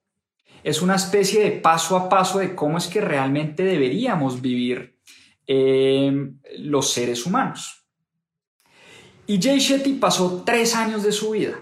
es 0.64 0.82
una 0.82 0.96
especie 0.96 1.44
de 1.44 1.52
paso 1.52 1.98
a 1.98 2.10
paso 2.10 2.40
de 2.40 2.56
cómo 2.56 2.78
es 2.78 2.88
que 2.88 3.02
realmente 3.02 3.64
deberíamos 3.64 4.42
vivir 4.42 5.00
eh, 5.48 6.32
los 6.60 6.92
seres 6.92 7.26
humanos. 7.26 7.86
Y 9.28 9.42
Jay 9.42 9.60
Shetty 9.60 9.94
pasó 9.94 10.44
tres 10.46 10.76
años 10.76 11.04
de 11.04 11.12
su 11.12 11.32
vida 11.32 11.56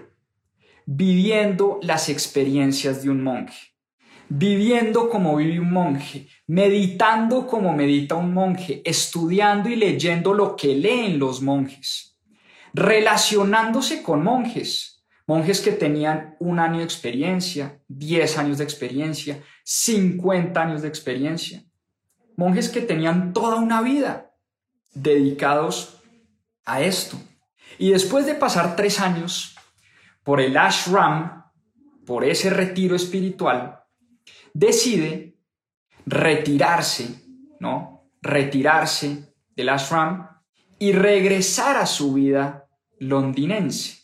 viviendo 0.86 1.78
las 1.82 2.08
experiencias 2.08 3.02
de 3.02 3.10
un 3.10 3.22
monje, 3.22 3.74
viviendo 4.28 5.08
como 5.08 5.36
vive 5.36 5.60
un 5.60 5.72
monje, 5.72 6.26
meditando 6.48 7.46
como 7.46 7.72
medita 7.72 8.16
un 8.16 8.34
monje, 8.34 8.82
estudiando 8.84 9.68
y 9.68 9.76
leyendo 9.76 10.34
lo 10.34 10.56
que 10.56 10.74
leen 10.74 11.18
los 11.20 11.42
monjes, 11.42 12.09
relacionándose 12.72 14.02
con 14.02 14.22
monjes, 14.22 15.00
Monjes 15.30 15.60
que 15.60 15.70
tenían 15.70 16.34
un 16.40 16.58
año 16.58 16.78
de 16.78 16.84
experiencia, 16.84 17.80
10 17.86 18.36
años 18.38 18.58
de 18.58 18.64
experiencia, 18.64 19.40
50 19.62 20.60
años 20.60 20.82
de 20.82 20.88
experiencia. 20.88 21.62
Monjes 22.36 22.68
que 22.68 22.80
tenían 22.80 23.32
toda 23.32 23.54
una 23.60 23.80
vida 23.80 24.32
dedicados 24.92 26.02
a 26.64 26.80
esto. 26.80 27.16
Y 27.78 27.92
después 27.92 28.26
de 28.26 28.34
pasar 28.34 28.74
tres 28.74 28.98
años 28.98 29.56
por 30.24 30.40
el 30.40 30.56
ashram, 30.56 31.44
por 32.04 32.24
ese 32.24 32.50
retiro 32.50 32.96
espiritual, 32.96 33.84
decide 34.52 35.38
retirarse, 36.06 37.22
¿no? 37.60 38.10
Retirarse 38.20 39.32
del 39.54 39.68
ashram 39.68 40.28
y 40.80 40.92
regresar 40.92 41.76
a 41.76 41.84
su 41.84 42.14
vida 42.14 42.66
londinense. 42.98 43.98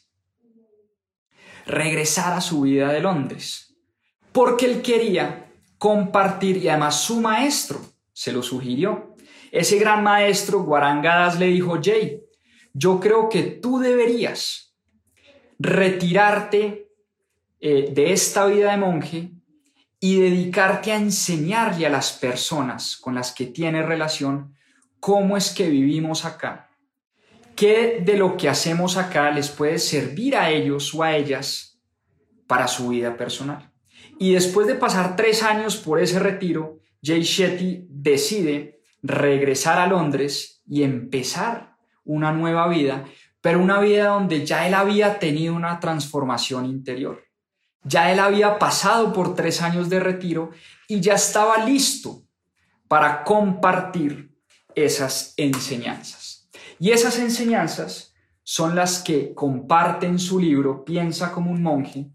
Regresar 1.64 2.34
a 2.34 2.42
su 2.42 2.60
vida 2.60 2.92
de 2.92 3.00
Londres, 3.00 3.74
porque 4.30 4.66
él 4.66 4.82
quería 4.82 5.50
compartir 5.78 6.58
y 6.58 6.68
además 6.68 7.00
su 7.00 7.20
maestro 7.22 7.80
se 8.12 8.30
lo 8.30 8.42
sugirió. 8.42 9.16
Ese 9.50 9.78
gran 9.78 10.04
maestro, 10.04 10.64
Guarangadas, 10.64 11.38
le 11.38 11.46
dijo, 11.46 11.80
Jay, 11.82 12.20
yo 12.74 13.00
creo 13.00 13.30
que 13.30 13.42
tú 13.42 13.78
deberías 13.78 14.76
retirarte 15.58 16.90
eh, 17.58 17.90
de 17.90 18.12
esta 18.12 18.44
vida 18.44 18.72
de 18.72 18.76
monje 18.76 19.30
y 19.98 20.20
dedicarte 20.20 20.92
a 20.92 20.96
enseñarle 20.96 21.86
a 21.86 21.90
las 21.90 22.12
personas 22.12 22.98
con 22.98 23.14
las 23.14 23.32
que 23.32 23.46
tienes 23.46 23.86
relación 23.86 24.54
cómo 25.00 25.38
es 25.38 25.54
que 25.54 25.70
vivimos 25.70 26.26
acá 26.26 26.65
¿Qué 27.56 28.02
de 28.04 28.18
lo 28.18 28.36
que 28.36 28.50
hacemos 28.50 28.98
acá 28.98 29.30
les 29.30 29.48
puede 29.48 29.78
servir 29.78 30.36
a 30.36 30.50
ellos 30.50 30.94
o 30.94 31.02
a 31.02 31.16
ellas 31.16 31.80
para 32.46 32.68
su 32.68 32.88
vida 32.88 33.16
personal? 33.16 33.72
Y 34.18 34.34
después 34.34 34.66
de 34.66 34.74
pasar 34.74 35.16
tres 35.16 35.42
años 35.42 35.78
por 35.78 35.98
ese 35.98 36.18
retiro, 36.18 36.80
Jay 37.02 37.22
Shetty 37.22 37.86
decide 37.88 38.82
regresar 39.02 39.78
a 39.78 39.86
Londres 39.86 40.62
y 40.66 40.82
empezar 40.82 41.76
una 42.04 42.30
nueva 42.30 42.68
vida, 42.68 43.06
pero 43.40 43.58
una 43.62 43.80
vida 43.80 44.08
donde 44.08 44.44
ya 44.44 44.66
él 44.66 44.74
había 44.74 45.18
tenido 45.18 45.54
una 45.54 45.80
transformación 45.80 46.66
interior. 46.66 47.24
Ya 47.84 48.12
él 48.12 48.18
había 48.18 48.58
pasado 48.58 49.14
por 49.14 49.34
tres 49.34 49.62
años 49.62 49.88
de 49.88 50.00
retiro 50.00 50.50
y 50.88 51.00
ya 51.00 51.14
estaba 51.14 51.64
listo 51.64 52.22
para 52.86 53.24
compartir 53.24 54.36
esas 54.74 55.32
enseñanzas. 55.38 56.25
Y 56.78 56.90
esas 56.90 57.18
enseñanzas 57.18 58.14
son 58.42 58.74
las 58.74 59.02
que 59.02 59.34
comparte 59.34 60.06
en 60.06 60.18
su 60.18 60.38
libro 60.38 60.84
Piensa 60.84 61.32
como 61.32 61.50
un 61.50 61.62
monje 61.62 62.10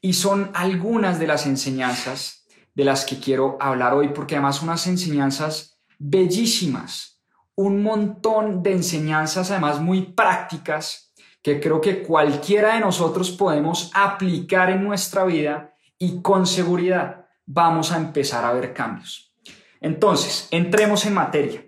y 0.00 0.12
son 0.12 0.50
algunas 0.54 1.18
de 1.18 1.26
las 1.26 1.46
enseñanzas 1.46 2.46
de 2.74 2.84
las 2.84 3.04
que 3.04 3.18
quiero 3.18 3.56
hablar 3.60 3.94
hoy 3.94 4.08
porque 4.08 4.36
además 4.36 4.62
unas 4.62 4.86
enseñanzas 4.86 5.78
bellísimas, 5.98 7.20
un 7.54 7.82
montón 7.82 8.62
de 8.62 8.72
enseñanzas 8.72 9.50
además 9.50 9.80
muy 9.80 10.02
prácticas 10.02 11.12
que 11.42 11.60
creo 11.60 11.80
que 11.80 12.02
cualquiera 12.02 12.74
de 12.74 12.80
nosotros 12.80 13.30
podemos 13.30 13.90
aplicar 13.94 14.70
en 14.70 14.82
nuestra 14.82 15.24
vida 15.24 15.74
y 15.98 16.22
con 16.22 16.46
seguridad 16.46 17.26
vamos 17.44 17.92
a 17.92 17.98
empezar 17.98 18.44
a 18.44 18.52
ver 18.52 18.72
cambios. 18.72 19.34
Entonces, 19.80 20.48
entremos 20.50 21.04
en 21.04 21.12
materia. 21.12 21.63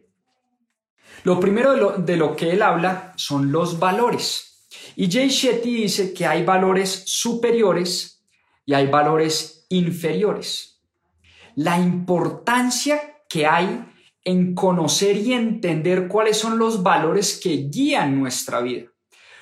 Lo 1.26 1.40
primero 1.40 1.98
de 1.98 2.16
lo, 2.16 2.36
que 2.36 2.52
él 2.52 2.62
habla 2.62 3.12
son 3.16 3.50
los 3.50 3.80
valores. 3.80 4.68
Y 4.94 5.10
Jay 5.10 5.28
Shetty 5.28 5.74
dice 5.74 6.14
que 6.14 6.24
hay 6.24 6.44
valores 6.44 7.02
superiores 7.04 8.24
y 8.64 8.74
hay 8.74 8.86
valores 8.86 9.66
inferiores. 9.68 10.80
La 11.56 11.80
importancia 11.80 13.24
que 13.28 13.44
hay 13.44 13.92
en 14.22 14.54
conocer 14.54 15.16
y 15.16 15.32
entender 15.32 16.06
cuáles 16.06 16.36
son 16.36 16.60
los 16.60 16.84
valores 16.84 17.40
que 17.42 17.70
guían 17.72 18.20
nuestra 18.20 18.60
vida. 18.60 18.84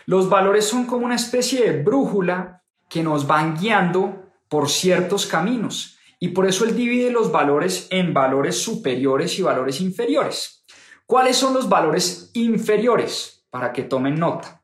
Los 0.07 0.31
valores 0.31 0.65
son 0.65 0.87
como 0.87 1.05
una 1.05 1.17
especie 1.17 1.71
de 1.71 1.83
brújula 1.83 2.63
que 2.89 3.03
nos 3.03 3.27
van 3.27 3.59
guiando 3.59 4.33
por 4.49 4.71
ciertos 4.71 5.27
caminos 5.27 5.99
y 6.19 6.29
por 6.29 6.47
eso 6.47 6.65
él 6.65 6.75
divide 6.75 7.11
los 7.11 7.31
valores 7.31 7.89
en 7.91 8.15
valores 8.15 8.59
superiores 8.63 9.39
y 9.39 9.43
valores 9.43 9.83
inferiores. 9.83 10.64
¿Cuáles 11.07 11.37
son 11.37 11.55
los 11.55 11.69
valores 11.69 12.31
inferiores? 12.35 13.47
Para 13.51 13.73
que 13.73 13.83
tomen 13.83 14.19
nota. 14.19 14.63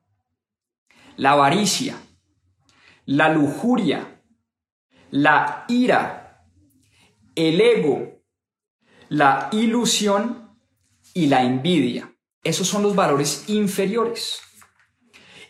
La 1.17 1.33
avaricia, 1.33 1.97
la 3.05 3.29
lujuria, 3.29 4.23
la 5.11 5.65
ira, 5.69 6.47
el 7.35 7.61
ego, 7.61 8.23
la 9.09 9.49
ilusión 9.53 10.57
y 11.13 11.27
la 11.27 11.43
envidia. 11.43 12.15
Esos 12.43 12.69
son 12.69 12.83
los 12.83 12.95
valores 12.95 13.45
inferiores. 13.49 14.41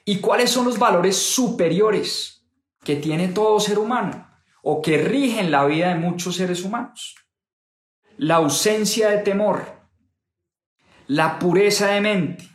¿Y 0.04 0.18
cuáles 0.18 0.50
son 0.50 0.64
los 0.64 0.78
valores 0.78 1.16
superiores 1.16 2.48
que 2.82 2.96
tiene 2.96 3.28
todo 3.28 3.60
ser 3.60 3.78
humano 3.78 4.28
o 4.62 4.82
que 4.82 4.98
rigen 4.98 5.50
la 5.50 5.64
vida 5.66 5.88
de 5.88 6.00
muchos 6.00 6.36
seres 6.36 6.64
humanos? 6.64 7.14
La 8.16 8.36
ausencia 8.36 9.10
de 9.10 9.18
temor, 9.18 9.79
la 11.10 11.40
pureza 11.40 11.88
de 11.88 12.00
mente, 12.00 12.48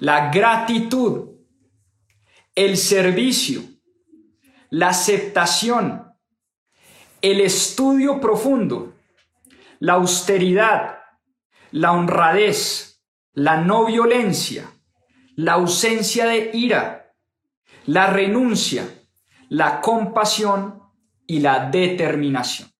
la 0.00 0.30
gratitud, 0.30 1.30
el 2.54 2.76
servicio, 2.76 3.62
la 4.68 4.88
aceptación, 4.88 6.12
el 7.22 7.40
estudio 7.40 8.20
profundo, 8.20 8.96
la 9.78 9.94
austeridad, 9.94 10.98
la 11.70 11.92
honradez, 11.92 13.02
la 13.32 13.56
no 13.56 13.86
violencia, 13.86 14.70
la 15.34 15.54
ausencia 15.54 16.26
de 16.26 16.50
ira, 16.52 17.14
la 17.86 18.08
renuncia, 18.08 18.86
la 19.48 19.80
compasión 19.80 20.82
y 21.26 21.40
la 21.40 21.70
determinación. 21.70 22.70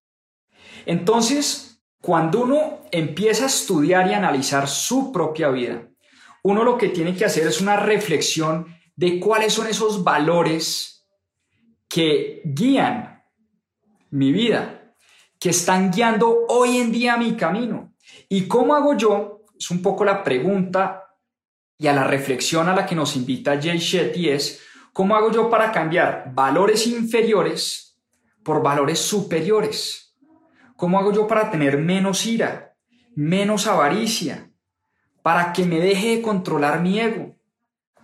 Entonces, 0.85 1.64
cuando 2.05 2.41
uno 2.41 2.81
empieza 2.91 3.45
a 3.45 3.47
estudiar 3.47 4.07
y 4.07 4.13
analizar 4.13 4.67
su 4.67 5.11
propia 5.11 5.49
vida, 5.49 5.87
uno 6.43 6.63
lo 6.63 6.77
que 6.77 6.89
tiene 6.89 7.15
que 7.15 7.25
hacer 7.25 7.47
es 7.47 7.61
una 7.61 7.77
reflexión 7.77 8.67
de 8.95 9.19
cuáles 9.19 9.53
son 9.53 9.65
esos 9.65 10.03
valores 10.03 11.07
que 11.89 12.43
guían 12.45 13.23
mi 14.11 14.31
vida, 14.31 14.93
que 15.39 15.49
están 15.49 15.89
guiando 15.89 16.45
hoy 16.47 16.77
en 16.77 16.91
día 16.91 17.17
mi 17.17 17.35
camino. 17.35 17.95
¿Y 18.29 18.47
cómo 18.47 18.75
hago 18.75 18.95
yo? 18.95 19.41
Es 19.57 19.71
un 19.71 19.81
poco 19.81 20.05
la 20.05 20.23
pregunta 20.23 21.07
y 21.75 21.87
a 21.87 21.93
la 21.93 22.03
reflexión 22.03 22.69
a 22.69 22.75
la 22.75 22.85
que 22.85 22.93
nos 22.93 23.15
invita 23.15 23.59
Jay 23.59 23.79
Shetty 23.79 24.29
es, 24.29 24.61
¿cómo 24.93 25.15
hago 25.15 25.31
yo 25.31 25.49
para 25.49 25.71
cambiar 25.71 26.31
valores 26.35 26.85
inferiores 26.85 27.99
por 28.43 28.61
valores 28.61 28.99
superiores? 28.99 30.04
¿Cómo 30.75 30.99
hago 30.99 31.13
yo 31.13 31.27
para 31.27 31.51
tener 31.51 31.77
menos 31.77 32.25
ira, 32.25 32.75
menos 33.15 33.65
avaricia, 33.65 34.51
para 35.21 35.53
que 35.53 35.65
me 35.65 35.79
deje 35.79 36.17
de 36.17 36.21
controlar 36.21 36.81
mi 36.81 36.99
ego, 36.99 37.35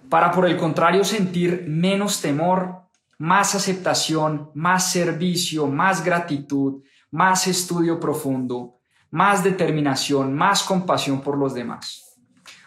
para 0.09 0.31
por 0.31 0.45
el 0.45 0.57
contrario 0.57 1.03
sentir 1.03 1.65
menos 1.67 2.21
temor, 2.21 2.87
más 3.17 3.55
aceptación, 3.55 4.51
más 4.53 4.91
servicio, 4.91 5.67
más 5.67 6.03
gratitud, 6.03 6.81
más 7.11 7.45
estudio 7.45 7.99
profundo, 7.99 8.79
más 9.09 9.43
determinación, 9.43 10.33
más 10.33 10.63
compasión 10.63 11.21
por 11.21 11.37
los 11.37 11.53
demás. 11.53 12.17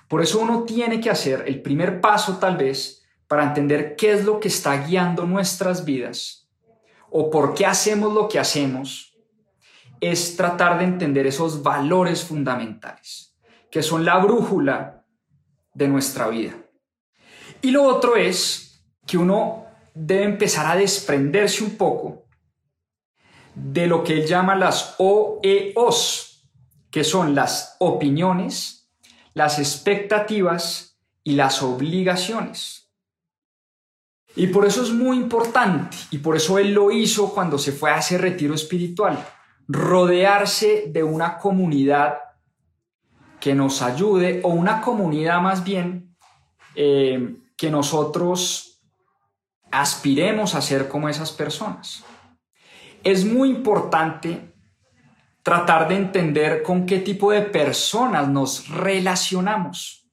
Por 0.07 0.23
eso 0.23 0.39
uno 0.41 0.65
tiene 0.65 1.01
que 1.01 1.11
hacer 1.11 1.45
el 1.47 1.63
primer 1.63 2.01
paso 2.01 2.37
tal 2.37 2.57
vez 2.57 3.03
para 3.27 3.45
entender 3.45 3.97
qué 3.97 4.13
es 4.13 4.25
lo 4.25 4.39
que 4.39 4.49
está 4.49 4.87
guiando 4.87 5.27
nuestras 5.27 5.85
vidas 5.85 6.49
o 7.11 7.31
por 7.31 7.55
qué 7.55 7.65
hacemos 7.65 8.13
lo 8.13 8.29
que 8.29 8.39
hacemos, 8.39 9.14
es 10.01 10.37
tratar 10.37 10.79
de 10.79 10.85
entender 10.85 11.27
esos 11.27 11.63
valores 11.63 12.25
fundamentales 12.25 13.35
que 13.75 13.83
son 13.83 14.05
la 14.05 14.19
brújula 14.19 15.05
de 15.73 15.89
nuestra 15.89 16.29
vida. 16.29 16.55
Y 17.61 17.73
lo 17.73 17.83
otro 17.83 18.15
es 18.15 18.81
que 19.05 19.19
uno 19.19 19.67
debe 19.93 20.23
empezar 20.23 20.65
a 20.67 20.77
desprenderse 20.77 21.65
un 21.65 21.77
poco 21.77 22.29
de 23.53 23.89
lo 23.89 24.05
que 24.05 24.13
él 24.13 24.27
llama 24.29 24.55
las 24.55 24.95
OEOs, 24.99 26.49
que 26.89 27.03
son 27.03 27.35
las 27.35 27.75
opiniones, 27.81 28.93
las 29.33 29.59
expectativas 29.59 31.01
y 31.25 31.33
las 31.33 31.61
obligaciones. 31.61 32.93
Y 34.37 34.47
por 34.47 34.67
eso 34.67 34.85
es 34.85 34.91
muy 34.91 35.17
importante, 35.17 35.97
y 36.13 36.19
por 36.19 36.37
eso 36.37 36.61
él 36.61 36.73
lo 36.73 36.93
hizo 36.93 37.35
cuando 37.35 37.59
se 37.59 37.73
fue 37.73 37.91
a 37.91 37.99
ese 37.99 38.19
retiro 38.19 38.55
espiritual, 38.55 39.19
rodearse 39.69 40.85
de 40.89 41.03
una 41.03 41.39
comunidad 41.39 42.19
que 43.41 43.55
nos 43.55 43.83
ayude 43.83 44.41
o 44.43 44.49
una 44.49 44.81
comunidad 44.81 45.41
más 45.41 45.65
bien 45.65 46.17
eh, 46.75 47.37
que 47.57 47.71
nosotros 47.71 48.83
aspiremos 49.71 50.55
a 50.55 50.63
ser 50.63 50.89
como 50.89 51.09
esas 51.09 51.33
personas. 51.33 52.05
Es 53.03 53.25
muy 53.25 53.51
importante 53.51 54.55
tratar 55.43 55.89
de 55.89 55.97
entender 55.97 56.63
con 56.63 56.87
qué 56.87 57.01
tipo 57.01 57.31
de 57.31 57.43
personas 57.43 58.29
nos 58.29 58.69
relacionamos. 58.69 60.09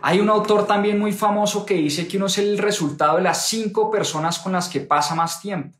Hay 0.00 0.20
un 0.20 0.28
autor 0.28 0.66
también 0.66 0.98
muy 0.98 1.12
famoso 1.12 1.64
que 1.64 1.74
dice 1.74 2.06
que 2.06 2.18
uno 2.18 2.26
es 2.26 2.38
el 2.38 2.58
resultado 2.58 3.16
de 3.16 3.22
las 3.22 3.48
cinco 3.48 3.90
personas 3.90 4.38
con 4.38 4.52
las 4.52 4.68
que 4.68 4.80
pasa 4.80 5.14
más 5.14 5.40
tiempo. 5.40 5.76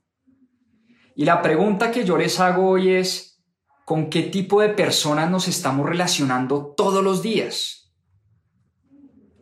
Y 1.15 1.25
la 1.25 1.43
pregunta 1.43 1.91
que 1.91 2.05
yo 2.05 2.17
les 2.17 2.41
hago 2.41 2.69
hoy 2.69 2.95
es, 2.95 3.43
con 3.85 4.09
qué 4.09 4.23
tipo 4.23 4.61
de 4.61 4.71
personas 4.71 5.31
nos 5.31 5.47
estamos 5.47 5.89
relacionando 5.89 6.75
todos 6.77 7.05
los 7.05 7.23
días. 7.23 7.93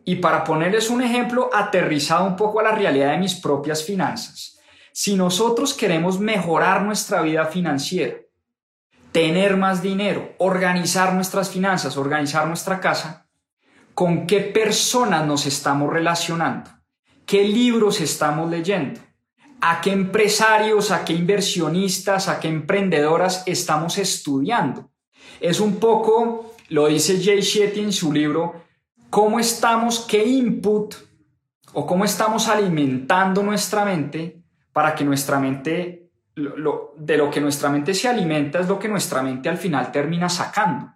Y 0.05 0.17
para 0.17 0.43
ponerles 0.43 0.89
un 0.89 1.01
ejemplo 1.01 1.49
aterrizado 1.53 2.25
un 2.25 2.35
poco 2.35 2.59
a 2.59 2.63
la 2.63 2.71
realidad 2.71 3.11
de 3.11 3.17
mis 3.17 3.35
propias 3.35 3.83
finanzas, 3.83 4.59
si 4.91 5.15
nosotros 5.15 5.73
queremos 5.73 6.19
mejorar 6.19 6.83
nuestra 6.83 7.21
vida 7.21 7.45
financiera, 7.45 8.17
tener 9.11 9.55
más 9.55 9.81
dinero, 9.81 10.33
organizar 10.39 11.13
nuestras 11.13 11.49
finanzas, 11.49 11.97
organizar 11.97 12.47
nuestra 12.47 12.79
casa, 12.79 13.27
¿con 13.93 14.27
qué 14.27 14.41
personas 14.41 15.25
nos 15.25 15.45
estamos 15.45 15.91
relacionando? 15.91 16.69
¿Qué 17.25 17.43
libros 17.43 18.01
estamos 18.01 18.51
leyendo? 18.51 18.99
A 19.65 19.79
qué 19.79 19.93
empresarios, 19.93 20.91
a 20.91 21.05
qué 21.05 21.13
inversionistas, 21.13 22.27
a 22.27 22.41
qué 22.41 22.49
emprendedoras 22.49 23.43
estamos 23.45 23.97
estudiando. 23.97 24.91
Es 25.39 25.61
un 25.61 25.77
poco, 25.77 26.53
lo 26.67 26.87
dice 26.87 27.23
Jay 27.23 27.39
Shetty 27.39 27.79
en 27.79 27.93
su 27.93 28.11
libro, 28.11 28.65
cómo 29.09 29.39
estamos, 29.39 30.01
qué 30.01 30.21
input 30.25 30.95
o 31.71 31.87
cómo 31.87 32.03
estamos 32.03 32.49
alimentando 32.49 33.41
nuestra 33.41 33.85
mente 33.85 34.43
para 34.73 34.93
que 34.93 35.05
nuestra 35.05 35.39
mente, 35.39 36.11
de 36.35 37.17
lo 37.17 37.31
que 37.31 37.39
nuestra 37.39 37.69
mente 37.69 37.93
se 37.93 38.09
alimenta 38.09 38.59
es 38.59 38.67
lo 38.67 38.77
que 38.77 38.89
nuestra 38.89 39.23
mente 39.23 39.47
al 39.47 39.57
final 39.57 39.93
termina 39.93 40.27
sacando. 40.27 40.91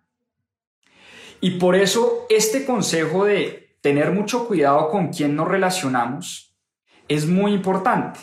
Y 1.39 1.51
por 1.51 1.73
eso 1.73 2.25
este 2.27 2.65
consejo 2.65 3.23
de 3.23 3.77
tener 3.79 4.11
mucho 4.11 4.45
cuidado 4.45 4.89
con 4.89 5.07
quién 5.07 5.37
nos 5.37 5.47
relacionamos 5.47 6.53
es 7.07 7.25
muy 7.25 7.53
importante 7.53 8.19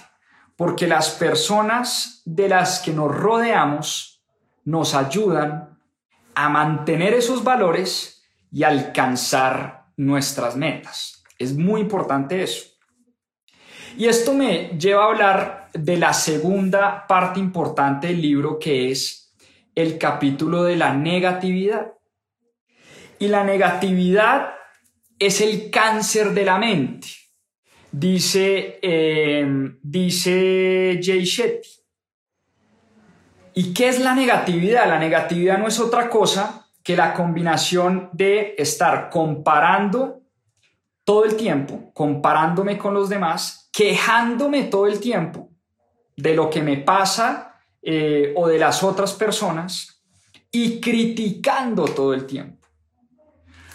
porque 0.57 0.87
las 0.87 1.11
personas 1.11 2.23
de 2.25 2.49
las 2.49 2.81
que 2.81 2.93
nos 2.93 3.14
rodeamos 3.14 4.23
nos 4.64 4.95
ayudan 4.95 5.79
a 6.35 6.49
mantener 6.49 7.14
esos 7.14 7.45
valores 7.45 8.25
y 8.53 8.62
alcanzar 8.62 9.87
nuestras 9.97 10.57
metas. 10.57 11.25
Es 11.38 11.57
muy 11.57 11.81
importante 11.81 12.43
eso. 12.43 12.71
Y 13.97 14.07
esto 14.07 14.33
me 14.33 14.77
lleva 14.79 15.05
a 15.05 15.09
hablar 15.09 15.71
de 15.73 15.97
la 15.97 16.12
segunda 16.12 17.07
parte 17.07 17.40
importante 17.40 18.09
del 18.09 18.23
libro 18.23 18.59
que 18.59 18.90
es 18.90 19.35
el 19.75 19.99
capítulo 19.99 20.64
de 20.64 20.77
la 20.77 20.95
negatividad. 20.95 21.93
Y 23.19 23.29
la 23.29 23.45
negatividad 23.45 24.55
es 25.19 25.40
el 25.40 25.71
cáncer 25.71 26.33
de 26.33 26.45
la 26.45 26.59
mente 26.59 27.24
Dice, 27.97 28.81
em, 28.83 29.79
dice 29.81 30.99
Jay 31.01 31.23
Shetty. 31.23 31.69
¿Y 33.55 33.73
qué 33.73 33.87
es 33.87 34.01
la 34.01 34.17
negatividad? 34.17 34.89
La 34.89 34.99
negatividad 34.99 35.59
no 35.59 35.69
es 35.69 35.79
otra 35.79 36.11
cosa 36.11 36.69
que 36.83 36.97
la 36.97 37.15
combinación 37.15 38.11
de 38.13 38.57
estar 38.59 39.11
comparando 39.11 40.23
todo 41.05 41.25
el 41.25 41.37
tiempo, 41.37 41.93
comparándome 41.95 42.77
con 42.79 42.95
los 42.95 43.09
demás, 43.09 43.71
quejándome 43.73 44.65
todo 44.65 44.89
el 44.89 44.99
tiempo 44.99 45.51
de 46.17 46.35
lo 46.35 46.51
que 46.51 46.63
me 46.63 46.79
pasa 46.79 47.61
eh, 47.81 48.35
o 48.35 48.49
de 48.49 48.59
las 48.59 48.83
otras 48.83 49.13
personas 49.13 50.03
y 50.51 50.81
criticando 50.81 51.85
todo 51.85 52.13
el 52.13 52.27
tiempo. 52.27 52.67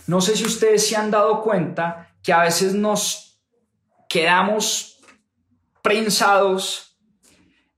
No 0.08 0.20
sé 0.20 0.36
si 0.36 0.44
ustedes 0.44 0.86
se 0.86 0.98
han 0.98 1.10
dado 1.10 1.42
cuenta 1.42 2.14
que 2.22 2.34
a 2.34 2.42
veces 2.42 2.74
nos 2.74 3.29
quedamos 4.10 5.00
prensados 5.82 7.00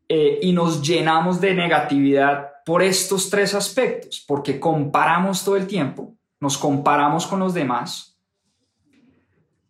eh, 0.09 0.39
y 0.41 0.53
nos 0.53 0.81
llenamos 0.81 1.39
de 1.39 1.53
negatividad 1.53 2.47
por 2.65 2.81
estos 2.81 3.29
tres 3.29 3.53
aspectos, 3.53 4.23
porque 4.27 4.59
comparamos 4.59 5.43
todo 5.43 5.57
el 5.57 5.67
tiempo, 5.67 6.15
nos 6.39 6.57
comparamos 6.57 7.27
con 7.27 7.39
los 7.39 7.53
demás, 7.53 8.17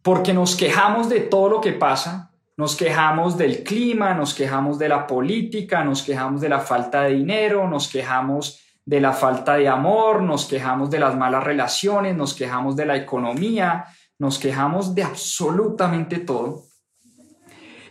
porque 0.02 0.34
nos 0.34 0.56
quejamos 0.56 1.10
de 1.10 1.20
todo 1.20 1.50
lo 1.50 1.62
que 1.62 1.74
pasa, 1.74 2.30
Nos 2.58 2.76
quejamos 2.76 3.38
del 3.38 3.64
clima, 3.64 4.14
nos 4.14 4.36
quejamos 4.36 4.78
de 4.78 4.88
la 4.88 5.08
política, 5.08 5.84
nos 5.84 6.04
quejamos 6.04 6.42
de 6.42 6.50
la 6.50 6.60
falta 6.60 7.04
de 7.04 7.14
dinero, 7.16 7.68
nos 7.68 7.88
quejamos 7.88 8.60
de 8.86 9.00
la 9.00 9.14
falta 9.14 9.56
de 9.56 9.68
amor, 9.68 10.22
nos 10.22 10.46
quejamos 10.46 10.92
de 10.92 11.00
las 11.00 11.16
malas 11.16 11.44
relaciones, 11.44 12.16
nos 12.16 12.36
quejamos 12.36 12.76
de 12.76 12.86
la 12.86 12.98
economía, 12.98 13.86
nos 14.22 14.38
quejamos 14.38 14.94
de 14.94 15.02
absolutamente 15.02 16.20
todo 16.20 16.68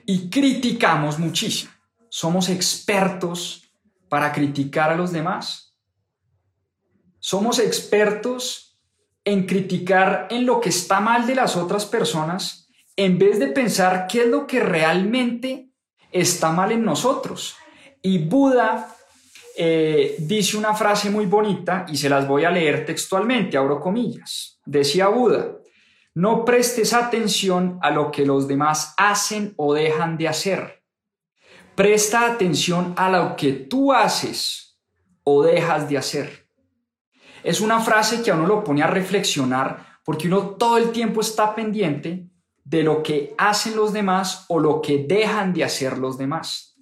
y 0.06 0.30
criticamos 0.30 1.18
muchísimo. 1.18 1.72
Somos 2.08 2.48
expertos 2.48 3.64
para 4.08 4.32
criticar 4.32 4.92
a 4.92 4.94
los 4.94 5.10
demás. 5.10 5.74
Somos 7.18 7.58
expertos 7.58 8.78
en 9.24 9.44
criticar 9.44 10.28
en 10.30 10.46
lo 10.46 10.60
que 10.60 10.68
está 10.68 11.00
mal 11.00 11.26
de 11.26 11.34
las 11.34 11.56
otras 11.56 11.84
personas 11.84 12.68
en 12.94 13.18
vez 13.18 13.40
de 13.40 13.48
pensar 13.48 14.06
qué 14.06 14.22
es 14.22 14.28
lo 14.28 14.46
que 14.46 14.60
realmente 14.60 15.70
está 16.12 16.52
mal 16.52 16.70
en 16.70 16.84
nosotros. 16.84 17.56
Y 18.02 18.18
Buda 18.18 18.94
eh, 19.56 20.14
dice 20.20 20.56
una 20.56 20.74
frase 20.74 21.10
muy 21.10 21.26
bonita 21.26 21.86
y 21.88 21.96
se 21.96 22.08
las 22.08 22.28
voy 22.28 22.44
a 22.44 22.52
leer 22.52 22.86
textualmente, 22.86 23.56
abro 23.56 23.80
comillas. 23.80 24.60
Decía 24.64 25.08
Buda, 25.08 25.59
no 26.14 26.44
prestes 26.44 26.92
atención 26.92 27.78
a 27.82 27.90
lo 27.90 28.10
que 28.10 28.26
los 28.26 28.48
demás 28.48 28.94
hacen 28.96 29.54
o 29.56 29.74
dejan 29.74 30.16
de 30.18 30.28
hacer. 30.28 30.82
Presta 31.74 32.26
atención 32.26 32.94
a 32.96 33.08
lo 33.10 33.36
que 33.36 33.52
tú 33.52 33.92
haces 33.92 34.78
o 35.24 35.42
dejas 35.42 35.88
de 35.88 35.98
hacer. 35.98 36.48
Es 37.42 37.60
una 37.60 37.80
frase 37.80 38.22
que 38.22 38.30
a 38.30 38.34
uno 38.34 38.46
lo 38.46 38.64
pone 38.64 38.82
a 38.82 38.86
reflexionar 38.86 39.86
porque 40.04 40.26
uno 40.26 40.56
todo 40.56 40.76
el 40.76 40.90
tiempo 40.90 41.20
está 41.20 41.54
pendiente 41.54 42.28
de 42.64 42.82
lo 42.82 43.02
que 43.02 43.34
hacen 43.38 43.76
los 43.76 43.92
demás 43.92 44.44
o 44.48 44.58
lo 44.58 44.80
que 44.82 45.04
dejan 45.08 45.52
de 45.52 45.64
hacer 45.64 45.98
los 45.98 46.18
demás. 46.18 46.76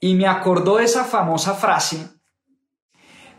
Y 0.00 0.14
me 0.14 0.26
acordó 0.26 0.76
de 0.76 0.84
esa 0.84 1.04
famosa 1.04 1.54
frase 1.54 2.08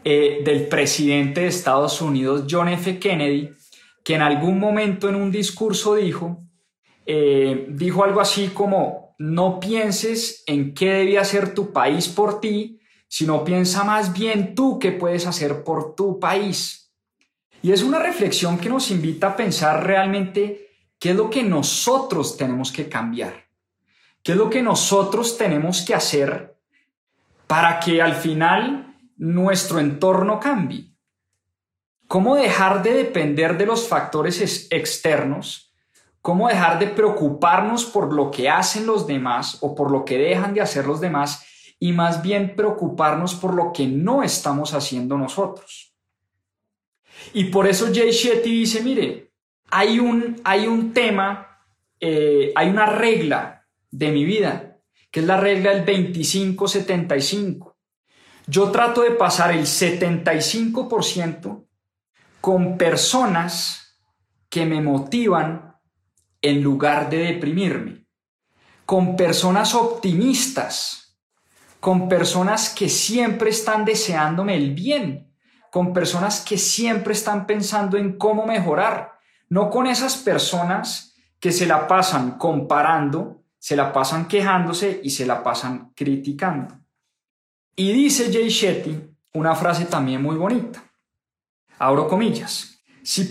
eh, 0.04 0.42
del 0.44 0.68
presidente 0.68 1.42
de 1.42 1.48
Estados 1.48 2.02
Unidos, 2.02 2.46
John 2.50 2.70
F. 2.70 3.00
Kennedy, 3.00 3.50
que 4.08 4.16
en 4.16 4.22
algún 4.22 4.58
momento 4.58 5.10
en 5.10 5.16
un 5.16 5.30
discurso 5.30 5.96
dijo, 5.96 6.42
eh, 7.06 7.66
dijo 7.72 8.06
algo 8.06 8.22
así 8.22 8.52
como, 8.54 9.18
no 9.20 9.60
pienses 9.60 10.44
en 10.48 10.74
qué 10.74 10.94
debía 10.94 11.20
hacer 11.20 11.54
tu 11.54 11.74
país 11.74 12.08
por 12.08 12.40
ti, 12.40 12.80
sino 13.10 13.44
piensa 13.44 13.84
más 13.84 14.14
bien 14.14 14.56
tú 14.56 14.80
qué 14.80 14.94
puedes 14.94 15.28
hacer 15.28 15.62
por 15.66 15.94
tu 15.94 16.22
país. 16.22 16.94
Y 17.62 17.74
es 17.74 17.84
una 17.84 18.00
reflexión 18.00 18.58
que 18.58 18.70
nos 18.70 18.92
invita 18.92 19.28
a 19.28 19.36
pensar 19.36 19.86
realmente 19.86 20.70
qué 20.98 21.10
es 21.10 21.16
lo 21.18 21.30
que 21.30 21.44
nosotros 21.44 22.38
tenemos 22.38 22.72
que 22.72 22.88
cambiar, 22.88 23.50
qué 24.24 24.32
es 24.32 24.38
lo 24.38 24.50
que 24.50 24.62
nosotros 24.62 25.38
tenemos 25.38 25.82
que 25.82 25.94
hacer 25.94 26.56
para 27.46 27.82
que 27.82 28.02
al 28.02 28.16
final 28.16 28.96
nuestro 29.18 29.82
entorno 29.82 30.40
cambie. 30.40 30.97
¿Cómo 32.08 32.36
dejar 32.36 32.84
de 32.84 32.94
depender 32.94 33.58
de 33.58 33.66
los 33.66 33.88
factores 33.88 34.68
externos? 34.72 35.74
¿Cómo 36.22 36.48
dejar 36.48 36.80
de 36.80 36.88
preocuparnos 36.88 37.86
por 37.86 38.14
lo 38.14 38.32
que 38.32 38.50
hacen 38.50 38.86
los 38.86 39.08
demás 39.08 39.58
o 39.62 39.76
por 39.76 39.92
lo 39.92 40.06
que 40.06 40.18
dejan 40.18 40.54
de 40.54 40.62
hacer 40.62 40.86
los 40.86 41.02
demás 41.02 41.46
y 41.80 41.92
más 41.92 42.22
bien 42.22 42.56
preocuparnos 42.56 43.36
por 43.36 43.54
lo 43.54 43.74
que 43.74 43.88
no 43.88 44.24
estamos 44.24 44.74
haciendo 44.74 45.18
nosotros? 45.18 45.94
Y 47.34 47.46
por 47.46 47.68
eso 47.68 47.88
Jay 47.94 48.12
Shetty 48.12 48.52
dice, 48.52 48.84
mire, 48.84 49.34
hay 49.70 50.00
un, 50.00 50.40
hay 50.46 50.68
un 50.68 50.94
tema, 50.94 51.60
eh, 52.00 52.54
hay 52.56 52.70
una 52.70 52.86
regla 52.86 53.68
de 53.92 54.12
mi 54.12 54.24
vida, 54.24 54.80
que 55.12 55.20
es 55.20 55.26
la 55.26 55.38
regla 55.38 55.74
del 55.74 56.16
25-75. 56.16 57.76
Yo 58.48 58.72
trato 58.72 59.02
de 59.02 59.12
pasar 59.12 59.52
el 59.52 59.66
75% 59.66 61.67
con 62.42 62.78
personas 62.78 64.00
que 64.50 64.66
me 64.66 64.82
motivan 64.82 65.76
en 66.42 66.62
lugar 66.62 67.10
de 67.10 67.18
deprimirme, 67.18 68.08
con 68.86 69.16
personas 69.16 69.74
optimistas, 69.74 71.18
con 71.80 72.08
personas 72.08 72.70
que 72.70 72.90
siempre 72.90 73.50
están 73.50 73.86
deseándome 73.86 74.56
el 74.56 74.74
bien, 74.74 75.34
con 75.72 75.94
personas 75.94 76.42
que 76.42 76.58
siempre 76.58 77.14
están 77.14 77.46
pensando 77.46 77.98
en 77.98 78.18
cómo 78.18 78.46
mejorar, 78.46 79.14
no 79.50 79.70
con 79.70 79.88
esas 79.88 80.18
personas 80.18 81.16
que 81.40 81.52
se 81.52 81.66
la 81.66 81.88
pasan 81.88 82.38
comparando, 82.38 83.44
se 83.60 83.76
la 83.76 83.92
pasan 83.92 84.28
quejándose 84.28 85.02
y 85.04 85.10
se 85.10 85.26
la 85.26 85.44
pasan 85.44 85.92
criticando. 85.96 86.80
Y 87.76 87.92
dice 87.92 88.32
Jay 88.32 88.50
Shetty 88.50 89.18
una 89.34 89.56
frase 89.56 89.86
también 89.86 90.22
muy 90.22 90.36
bonita. 90.36 90.84
Abro 91.80 92.08
comillas. 92.08 92.82
Si, 93.04 93.24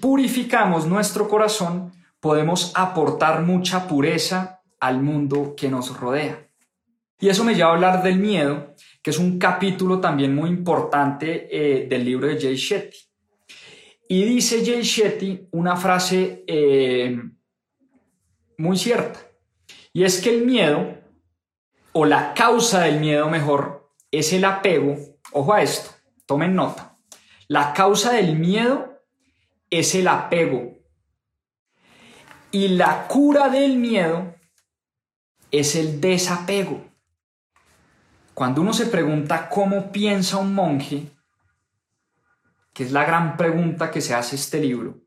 purificamos 0.00 0.86
nuestro 0.86 1.28
corazón, 1.28 1.92
podemos 2.18 2.72
aportar 2.74 3.42
mucha 3.42 3.86
pureza 3.86 4.62
al 4.80 5.02
mundo 5.02 5.54
que 5.56 5.68
nos 5.68 5.98
rodea. 5.98 6.48
Y 7.20 7.28
eso 7.28 7.44
me 7.44 7.54
lleva 7.54 7.70
a 7.70 7.74
hablar 7.74 8.02
del 8.02 8.18
miedo, 8.18 8.74
que 9.02 9.10
es 9.10 9.18
un 9.18 9.38
capítulo 9.38 10.00
también 10.00 10.34
muy 10.34 10.50
importante 10.50 11.48
eh, 11.50 11.86
del 11.86 12.04
libro 12.04 12.26
de 12.26 12.40
Jay 12.40 12.56
Shetty. 12.56 12.96
Y 14.08 14.24
dice 14.24 14.64
Jay 14.64 14.82
Shetty 14.82 15.48
una 15.52 15.76
frase 15.76 16.44
eh, 16.46 17.20
muy 18.56 18.76
cierta, 18.76 19.20
y 19.92 20.04
es 20.04 20.20
que 20.20 20.30
el 20.30 20.46
miedo 20.46 20.94
o 21.92 22.04
la 22.04 22.34
causa 22.34 22.80
del 22.80 23.00
miedo 23.00 23.28
mejor 23.28 23.92
es 24.10 24.32
el 24.32 24.44
apego, 24.44 24.96
ojo 25.32 25.52
a 25.52 25.62
esto, 25.62 25.90
tomen 26.26 26.54
nota, 26.54 26.87
la 27.48 27.72
causa 27.72 28.12
del 28.12 28.38
miedo 28.38 29.02
es 29.70 29.94
el 29.94 30.06
apego 30.06 30.78
y 32.50 32.68
la 32.68 33.08
cura 33.08 33.48
del 33.48 33.76
miedo 33.76 34.34
es 35.50 35.74
el 35.74 36.00
desapego. 36.00 36.84
Cuando 38.34 38.60
uno 38.60 38.72
se 38.72 38.86
pregunta 38.86 39.48
cómo 39.48 39.90
piensa 39.90 40.36
un 40.36 40.54
monje, 40.54 41.10
que 42.74 42.84
es 42.84 42.92
la 42.92 43.04
gran 43.04 43.36
pregunta 43.36 43.90
que 43.90 44.02
se 44.02 44.14
hace 44.14 44.36
este 44.36 44.60
libro, 44.60 45.00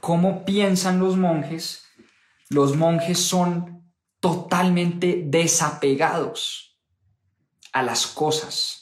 ¿cómo 0.00 0.44
piensan 0.44 0.98
los 0.98 1.16
monjes? 1.16 1.84
Los 2.48 2.76
monjes 2.76 3.18
son 3.18 3.94
totalmente 4.18 5.24
desapegados 5.26 6.78
a 7.72 7.82
las 7.82 8.06
cosas. 8.06 8.81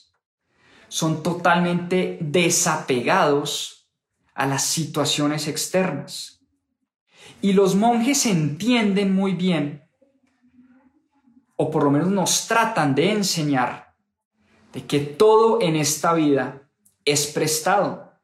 Son 0.90 1.22
totalmente 1.22 2.18
desapegados 2.20 3.88
a 4.34 4.44
las 4.44 4.64
situaciones 4.64 5.48
externas. 5.48 6.40
Y 7.40 7.52
los 7.52 7.76
monjes 7.76 8.26
entienden 8.26 9.14
muy 9.14 9.32
bien, 9.32 9.88
o 11.56 11.70
por 11.70 11.84
lo 11.84 11.90
menos 11.90 12.08
nos 12.08 12.48
tratan 12.48 12.94
de 12.94 13.12
enseñar, 13.12 13.94
de 14.72 14.84
que 14.84 14.98
todo 14.98 15.62
en 15.62 15.76
esta 15.76 16.12
vida 16.12 16.68
es 17.04 17.26
prestado. 17.28 18.14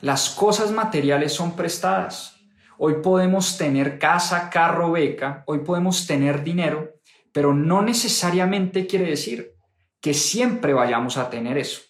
Las 0.00 0.30
cosas 0.30 0.72
materiales 0.72 1.32
son 1.32 1.54
prestadas. 1.54 2.36
Hoy 2.78 2.96
podemos 3.02 3.58
tener 3.58 3.98
casa, 3.98 4.50
carro, 4.50 4.92
beca, 4.92 5.44
hoy 5.46 5.60
podemos 5.60 6.06
tener 6.06 6.42
dinero, 6.42 6.94
pero 7.32 7.54
no 7.54 7.82
necesariamente 7.82 8.86
quiere 8.86 9.10
decir 9.10 9.57
que 10.00 10.14
siempre 10.14 10.72
vayamos 10.72 11.16
a 11.16 11.30
tener 11.30 11.58
eso. 11.58 11.82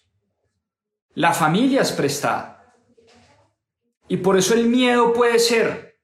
La 1.13 1.33
familia 1.33 1.81
es 1.81 1.91
prestada. 1.91 2.75
Y 4.07 4.17
por 4.17 4.37
eso 4.37 4.53
el 4.53 4.67
miedo 4.67 5.13
puede 5.13 5.39
ser 5.39 5.99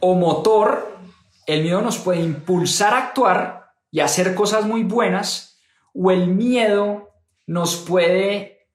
o 0.00 0.14
motor, 0.14 0.98
el 1.46 1.62
miedo 1.62 1.80
nos 1.80 1.98
puede 1.98 2.20
impulsar 2.20 2.94
a 2.94 2.98
actuar 2.98 3.72
y 3.90 4.00
hacer 4.00 4.34
cosas 4.34 4.66
muy 4.66 4.82
buenas, 4.82 5.58
o 5.94 6.10
el 6.10 6.28
miedo 6.28 7.14
nos 7.46 7.76
puede 7.76 8.68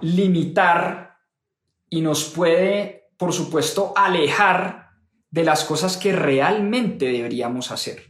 limitar 0.00 1.16
y 1.88 2.02
nos 2.02 2.24
puede, 2.24 3.08
por 3.16 3.32
supuesto, 3.32 3.92
alejar 3.96 4.90
de 5.30 5.44
las 5.44 5.64
cosas 5.64 5.96
que 5.96 6.12
realmente 6.12 7.06
deberíamos 7.06 7.70
hacer. 7.70 8.04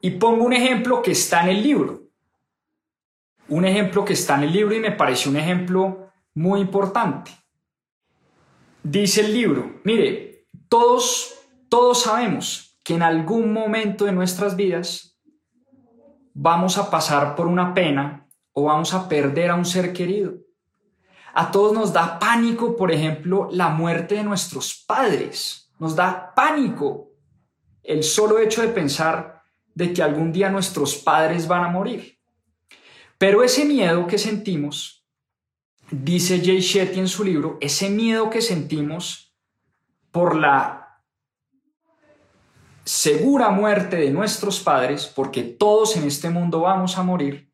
Y 0.00 0.12
pongo 0.12 0.44
un 0.44 0.52
ejemplo 0.52 1.02
que 1.02 1.12
está 1.12 1.42
en 1.42 1.48
el 1.48 1.62
libro. 1.62 2.05
Un 3.48 3.64
ejemplo 3.64 4.04
que 4.04 4.14
está 4.14 4.36
en 4.36 4.44
el 4.44 4.52
libro 4.52 4.74
y 4.74 4.80
me 4.80 4.92
parece 4.92 5.28
un 5.28 5.36
ejemplo 5.36 6.10
muy 6.34 6.60
importante. 6.60 7.30
Dice 8.82 9.20
el 9.22 9.32
libro, 9.32 9.80
mire, 9.84 10.48
todos, 10.68 11.34
todos 11.68 12.02
sabemos 12.02 12.78
que 12.82 12.94
en 12.94 13.02
algún 13.02 13.52
momento 13.52 14.04
de 14.04 14.12
nuestras 14.12 14.56
vidas 14.56 15.18
vamos 16.34 16.78
a 16.78 16.90
pasar 16.90 17.34
por 17.34 17.46
una 17.46 17.74
pena 17.74 18.28
o 18.52 18.64
vamos 18.64 18.94
a 18.94 19.08
perder 19.08 19.50
a 19.50 19.54
un 19.54 19.64
ser 19.64 19.92
querido. 19.92 20.34
A 21.34 21.50
todos 21.50 21.72
nos 21.72 21.92
da 21.92 22.18
pánico, 22.18 22.76
por 22.76 22.90
ejemplo, 22.90 23.48
la 23.52 23.68
muerte 23.68 24.14
de 24.14 24.24
nuestros 24.24 24.84
padres 24.86 25.72
nos 25.78 25.94
da 25.94 26.32
pánico 26.34 27.10
el 27.82 28.02
solo 28.02 28.38
hecho 28.38 28.62
de 28.62 28.68
pensar 28.68 29.42
de 29.74 29.92
que 29.92 30.02
algún 30.02 30.32
día 30.32 30.48
nuestros 30.48 30.96
padres 30.96 31.46
van 31.46 31.64
a 31.64 31.68
morir. 31.68 32.15
Pero 33.18 33.42
ese 33.42 33.64
miedo 33.64 34.06
que 34.06 34.18
sentimos, 34.18 35.06
dice 35.90 36.40
Jay 36.44 36.60
Shetty 36.60 37.00
en 37.00 37.08
su 37.08 37.24
libro, 37.24 37.58
ese 37.60 37.88
miedo 37.90 38.30
que 38.30 38.42
sentimos 38.42 39.34
por 40.10 40.36
la 40.36 41.02
segura 42.84 43.50
muerte 43.50 43.96
de 43.96 44.10
nuestros 44.10 44.60
padres, 44.60 45.06
porque 45.06 45.42
todos 45.42 45.96
en 45.96 46.04
este 46.04 46.30
mundo 46.30 46.60
vamos 46.60 46.98
a 46.98 47.02
morir, 47.02 47.46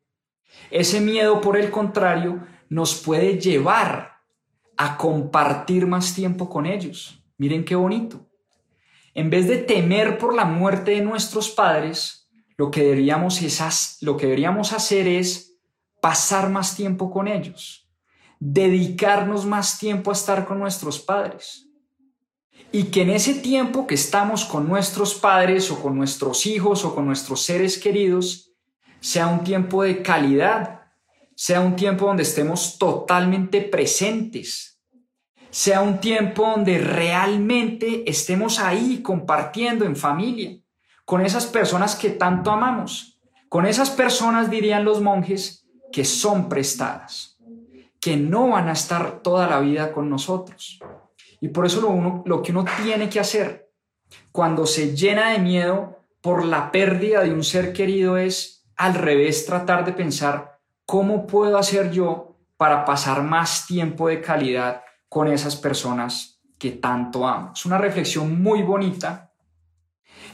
ese 0.69 1.01
miedo, 1.01 1.41
por 1.41 1.57
el 1.57 1.69
contrario, 1.69 2.45
nos 2.69 2.95
puede 2.95 3.39
llevar 3.39 4.13
a 4.77 4.97
compartir 4.97 5.85
más 5.85 6.15
tiempo 6.15 6.49
con 6.49 6.65
ellos. 6.65 7.23
Miren 7.37 7.63
qué 7.63 7.75
bonito. 7.75 8.27
En 9.13 9.29
vez 9.29 9.47
de 9.47 9.57
temer 9.57 10.17
por 10.17 10.35
la 10.35 10.45
muerte 10.45 10.91
de 10.91 11.01
nuestros 11.01 11.51
padres, 11.51 12.31
lo 12.57 12.71
que 12.71 12.83
deberíamos, 12.83 13.39
lo 14.01 14.17
que 14.17 14.25
deberíamos 14.25 14.73
hacer 14.73 15.07
es 15.07 15.52
pasar 16.03 16.49
más 16.49 16.75
tiempo 16.75 17.09
con 17.09 17.29
ellos, 17.29 17.89
dedicarnos 18.37 19.45
más 19.45 19.79
tiempo 19.79 20.11
a 20.11 20.13
estar 20.13 20.45
con 20.45 20.59
nuestros 20.59 20.99
padres. 20.99 21.69
Y 22.73 22.91
que 22.91 23.03
en 23.03 23.11
ese 23.11 23.35
tiempo 23.35 23.87
que 23.87 23.95
estamos 23.95 24.43
con 24.43 24.67
nuestros 24.67 25.15
padres 25.15 25.71
o 25.71 25.81
con 25.81 25.95
nuestros 25.95 26.45
hijos 26.45 26.83
o 26.83 26.93
con 26.93 27.05
nuestros 27.05 27.43
seres 27.43 27.77
queridos, 27.77 28.51
sea 28.99 29.27
un 29.27 29.45
tiempo 29.45 29.83
de 29.83 30.01
calidad, 30.01 30.81
sea 31.37 31.61
un 31.61 31.77
tiempo 31.77 32.07
donde 32.07 32.23
estemos 32.23 32.77
totalmente 32.77 33.61
presentes, 33.61 34.81
sea 35.51 35.79
un 35.79 36.01
tiempo 36.01 36.45
donde 36.45 36.79
realmente 36.79 38.03
estemos 38.09 38.59
ahí 38.59 39.01
compartiendo 39.01 39.85
en 39.85 39.95
familia, 39.95 40.59
con 41.05 41.21
esas 41.25 41.45
personas 41.45 41.95
que 41.95 42.09
tanto 42.09 42.51
amamos, 42.51 43.21
con 43.47 43.65
esas 43.65 43.89
personas, 43.89 44.49
dirían 44.49 44.83
los 44.83 44.99
monjes, 44.99 45.62
que 45.93 46.03
son 46.03 46.49
prestadas, 46.49 47.37
que 48.01 48.17
no 48.17 48.49
van 48.49 48.67
a 48.67 48.73
estar 48.73 49.21
toda 49.21 49.47
la 49.47 49.61
vida 49.61 49.93
con 49.93 50.09
nosotros. 50.09 50.79
Y 51.39 51.49
por 51.49 51.65
eso 51.65 51.79
lo, 51.79 51.89
uno, 51.89 52.23
lo 52.25 52.41
que 52.41 52.51
uno 52.51 52.65
tiene 52.83 53.07
que 53.07 53.19
hacer 53.21 53.71
cuando 54.31 54.65
se 54.65 54.95
llena 54.95 55.29
de 55.29 55.39
miedo 55.39 56.03
por 56.21 56.43
la 56.43 56.71
pérdida 56.71 57.21
de 57.21 57.33
un 57.33 57.43
ser 57.43 57.71
querido 57.73 58.17
es 58.17 58.65
al 58.75 58.95
revés 58.95 59.45
tratar 59.45 59.85
de 59.85 59.93
pensar 59.93 60.59
cómo 60.85 61.27
puedo 61.27 61.57
hacer 61.57 61.91
yo 61.91 62.37
para 62.57 62.85
pasar 62.85 63.23
más 63.23 63.67
tiempo 63.67 64.07
de 64.07 64.21
calidad 64.21 64.83
con 65.09 65.27
esas 65.27 65.55
personas 65.55 66.41
que 66.57 66.71
tanto 66.71 67.27
amo. 67.27 67.51
Es 67.53 67.65
una 67.65 67.77
reflexión 67.77 68.41
muy 68.41 68.63
bonita 68.63 69.31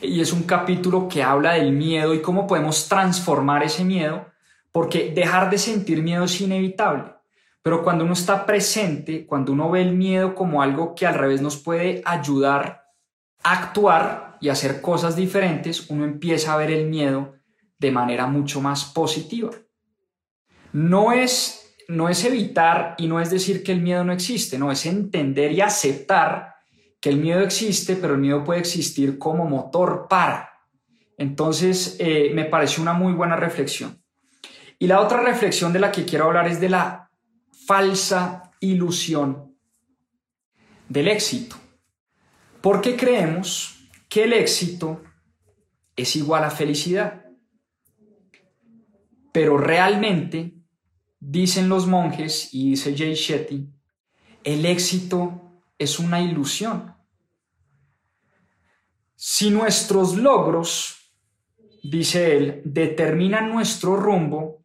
y 0.02 0.22
es 0.22 0.32
un 0.32 0.43
capítulo 0.43 1.10
que 1.10 1.24
habla 1.24 1.54
del 1.54 1.72
miedo 1.72 2.13
y 2.13 2.22
cómo 2.22 2.48
podemos 2.48 2.88
transformar 2.88 3.63
ese 3.63 3.84
miedo, 3.84 4.28
porque 4.71 5.12
dejar 5.13 5.49
de 5.49 5.58
sentir 5.58 6.01
miedo 6.01 6.25
es 6.25 6.39
inevitable. 6.41 7.13
Pero 7.62 7.84
cuando 7.84 8.03
uno 8.03 8.13
está 8.13 8.45
presente, 8.45 9.25
cuando 9.25 9.51
uno 9.51 9.69
ve 9.69 9.82
el 9.82 9.93
miedo 9.93 10.34
como 10.34 10.62
algo 10.62 10.95
que 10.95 11.05
al 11.05 11.15
revés 11.15 11.41
nos 11.41 11.58
puede 11.58 12.01
ayudar 12.05 12.84
a 13.43 13.51
actuar 13.53 14.38
y 14.41 14.49
hacer 14.49 14.82
cosas 14.82 15.15
diferentes, 15.15 15.89
uno 15.89 16.05
empieza 16.05 16.53
a 16.53 16.58
ver 16.58 16.71
el 16.71 16.88
miedo 16.88 17.34
de 17.77 17.91
manera 17.91 18.27
mucho 18.27 18.62
más 18.62 18.86
positiva. 18.86 19.51
No 20.71 21.12
es 21.12 21.60
no 21.89 22.08
es 22.08 22.23
evitar 22.23 22.93
y 22.99 23.08
no 23.08 23.19
es 23.19 23.32
decir 23.32 23.63
que 23.63 23.71
el 23.71 23.82
miedo 23.82 24.03
no 24.03 24.13
existe, 24.13 24.60
no, 24.60 24.71
es 24.71 24.86
entender 24.86 25.51
y 25.51 25.62
aceptar 25.62 26.53
que 27.01 27.10
el 27.10 27.17
miedo 27.17 27.41
existe, 27.41 27.95
pero 27.95 28.13
el 28.13 28.19
miedo 28.19 28.43
puede 28.43 28.60
existir 28.60 29.17
como 29.17 29.45
motor 29.45 30.05
para. 30.08 30.51
Entonces, 31.17 31.97
eh, 31.99 32.32
me 32.34 32.45
pareció 32.45 32.84
una 32.84 32.93
muy 32.93 33.13
buena 33.13 33.36
reflexión. 33.36 33.98
Y 34.80 34.88
la 34.88 35.02
otra 35.02 35.22
reflexión 35.22 35.72
de 35.74 35.80
la 35.80 35.92
que 35.92 36.06
quiero 36.06 36.26
hablar 36.26 36.48
es 36.48 36.60
de 36.60 36.70
la 36.70 37.12
falsa 37.68 38.52
ilusión 38.60 39.56
del 40.88 41.10
éxito. 41.10 41.58
Porque 42.62 42.96
creemos 42.96 43.88
que 44.10 44.24
el 44.24 44.34
éxito 44.34 45.04
es 45.96 46.15
igual 46.15 46.44
a 46.44 46.50
felicidad. 46.50 47.26
Pero 49.32 49.58
realmente 49.58 50.60
Dicen 51.20 51.68
los 51.68 51.86
monjes, 51.86 52.54
y 52.54 52.72
dice 52.72 52.96
Jay 52.98 53.13
Shetty, 53.13 53.68
el 54.46 54.65
éxito 54.65 55.62
es 55.78 56.00
una 56.00 56.22
ilusión. 56.22 56.96
Si 59.15 59.50
nuestros 59.50 60.15
logros, 60.15 61.13
dice 61.84 62.38
él, 62.38 62.62
determinan 62.63 63.50
nuestro 63.52 63.98
rumbo, 63.98 64.59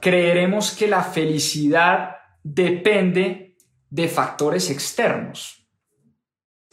creeremos 0.00 0.72
que 0.72 0.88
la 0.88 1.02
felicidad 1.02 2.16
depende 2.42 3.56
de 3.90 4.08
factores 4.08 4.70
externos. 4.70 5.68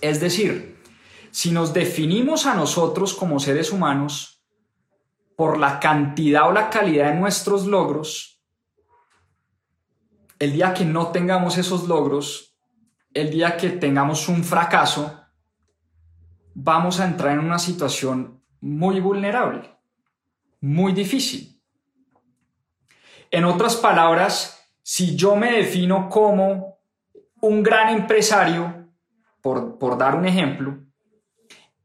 Es 0.01 0.19
decir, 0.19 0.81
si 1.31 1.51
nos 1.51 1.73
definimos 1.73 2.45
a 2.45 2.55
nosotros 2.55 3.13
como 3.13 3.39
seres 3.39 3.71
humanos 3.71 4.43
por 5.35 5.57
la 5.57 5.79
cantidad 5.79 6.47
o 6.47 6.51
la 6.51 6.69
calidad 6.69 7.11
de 7.11 7.19
nuestros 7.19 7.65
logros, 7.65 8.41
el 10.39 10.53
día 10.53 10.73
que 10.73 10.85
no 10.85 11.07
tengamos 11.07 11.57
esos 11.57 11.87
logros, 11.87 12.57
el 13.13 13.31
día 13.31 13.57
que 13.57 13.69
tengamos 13.69 14.27
un 14.27 14.43
fracaso, 14.43 15.21
vamos 16.53 16.99
a 16.99 17.05
entrar 17.05 17.33
en 17.33 17.39
una 17.39 17.59
situación 17.59 18.43
muy 18.59 18.99
vulnerable, 18.99 19.77
muy 20.61 20.93
difícil. 20.93 21.54
En 23.35 23.43
otras 23.43 23.75
palabras, 23.75 24.65
si 24.81 25.17
yo 25.17 25.35
me 25.35 25.51
defino 25.51 26.07
como 26.07 26.79
un 27.41 27.63
gran 27.63 27.89
empresario, 27.89 28.87
por, 29.41 29.77
por 29.77 29.97
dar 29.97 30.15
un 30.15 30.25
ejemplo, 30.25 30.77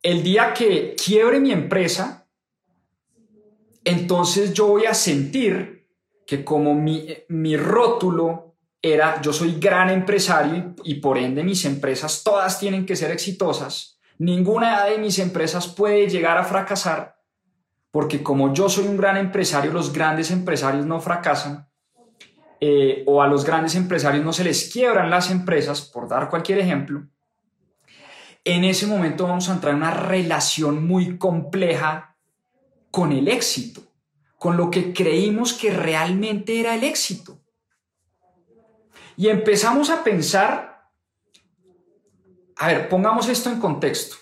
el 0.00 0.22
día 0.22 0.54
que 0.54 0.94
quiebre 0.94 1.40
mi 1.40 1.50
empresa, 1.50 2.28
entonces 3.82 4.54
yo 4.54 4.68
voy 4.68 4.84
a 4.84 4.94
sentir 4.94 5.88
que 6.24 6.44
como 6.44 6.72
mi, 6.72 7.56
rótulo 7.56 8.54
era 8.80 9.20
yo 9.20 9.32
soy 9.32 9.58
gran 9.58 9.90
empresario 9.90 10.76
y, 10.84 11.00
por 11.00 11.18
ende 11.18 11.42
mis 11.42 11.64
empresas 11.64 12.22
todas 12.22 12.60
tienen 12.60 12.86
que 12.86 12.94
ser 12.94 13.10
exitosas, 13.10 13.98
ninguna 14.18 14.84
de 14.84 14.98
mis 14.98 15.18
empresas 15.18 15.66
puede 15.66 16.08
llegar 16.08 16.38
a 16.38 16.44
fracasar, 16.44 17.19
porque 17.90 18.22
como 18.22 18.52
yo 18.54 18.68
soy 18.68 18.86
un 18.86 18.96
gran 18.96 19.16
empresario, 19.16 19.72
los 19.72 19.92
grandes 19.92 20.30
empresarios 20.30 20.86
no 20.86 21.00
fracasan, 21.00 21.68
eh, 22.60 23.04
o 23.06 23.22
a 23.22 23.26
los 23.26 23.44
grandes 23.44 23.74
empresarios 23.74 24.24
no 24.24 24.32
se 24.32 24.44
les 24.44 24.70
quiebran 24.70 25.10
las 25.10 25.30
empresas, 25.30 25.80
por 25.80 26.08
dar 26.08 26.28
cualquier 26.28 26.58
ejemplo, 26.58 27.06
en 28.44 28.64
ese 28.64 28.86
momento 28.86 29.26
vamos 29.26 29.48
a 29.48 29.54
entrar 29.54 29.72
en 29.72 29.78
una 29.78 29.90
relación 29.90 30.86
muy 30.86 31.18
compleja 31.18 32.16
con 32.90 33.12
el 33.12 33.28
éxito 33.28 33.90
con 34.40 34.56
lo 34.56 34.70
que 34.70 34.94
creímos 34.94 35.52
que 35.52 35.70
realmente 35.70 36.58
era 36.58 36.74
el 36.74 36.82
éxito. 36.82 37.42
Y 39.14 39.28
empezamos 39.28 39.90
a 39.90 40.02
pensar, 40.02 40.88
a 42.56 42.68
ver, 42.68 42.88
pongamos 42.88 43.28
esto 43.28 43.50
en 43.50 43.60
contexto. 43.60 44.16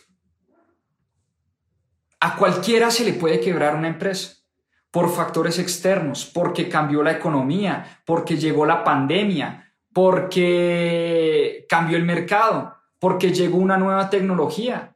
A 2.20 2.36
cualquiera 2.36 2.90
se 2.90 3.04
le 3.04 3.12
puede 3.12 3.40
quebrar 3.40 3.76
una 3.76 3.88
empresa 3.88 4.38
por 4.90 5.14
factores 5.14 5.58
externos, 5.58 6.24
porque 6.24 6.68
cambió 6.68 7.02
la 7.02 7.12
economía, 7.12 8.02
porque 8.04 8.36
llegó 8.36 8.64
la 8.64 8.82
pandemia, 8.82 9.72
porque 9.92 11.66
cambió 11.68 11.96
el 11.96 12.04
mercado, 12.04 12.74
porque 12.98 13.32
llegó 13.32 13.58
una 13.58 13.76
nueva 13.76 14.08
tecnología, 14.10 14.94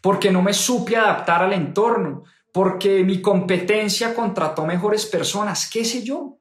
porque 0.00 0.30
no 0.30 0.42
me 0.42 0.52
supe 0.52 0.96
adaptar 0.96 1.42
al 1.42 1.52
entorno, 1.52 2.24
porque 2.52 3.02
mi 3.04 3.20
competencia 3.20 4.14
contrató 4.14 4.66
mejores 4.66 5.06
personas, 5.06 5.68
qué 5.70 5.84
sé 5.84 6.02
yo. 6.02 6.38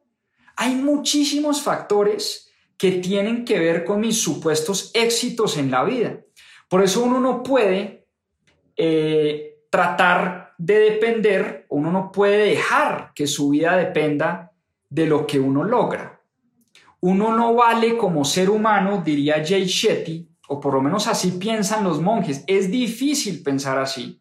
Hay 0.55 0.75
muchísimos 0.75 1.61
factores 1.61 2.51
que 2.77 2.91
tienen 2.93 3.45
que 3.45 3.59
ver 3.59 3.85
con 3.85 3.99
mis 3.99 4.21
supuestos 4.21 4.91
éxitos 4.93 5.57
en 5.57 5.71
la 5.71 5.83
vida. 5.83 6.19
Por 6.67 6.83
eso 6.83 7.03
uno 7.03 7.19
no 7.19 7.43
puede 7.43 8.07
eh, 8.75 9.48
tratar 9.69 10.53
de 10.57 10.79
depender, 10.79 11.65
uno 11.69 11.91
no 11.91 12.11
puede 12.11 12.37
dejar 12.37 13.11
que 13.13 13.27
su 13.27 13.49
vida 13.49 13.75
dependa 13.77 14.51
de 14.89 15.05
lo 15.05 15.25
que 15.25 15.39
uno 15.39 15.63
logra. 15.63 16.21
Uno 17.01 17.35
no 17.35 17.53
vale 17.53 17.97
como 17.97 18.25
ser 18.25 18.49
humano, 18.49 19.01
diría 19.05 19.43
Jay 19.45 19.65
Shetty, 19.65 20.29
o 20.49 20.59
por 20.59 20.73
lo 20.73 20.81
menos 20.81 21.07
así 21.07 21.31
piensan 21.31 21.83
los 21.83 22.01
monjes. 22.01 22.43
Es 22.47 22.69
difícil 22.69 23.41
pensar 23.43 23.77
así 23.77 24.19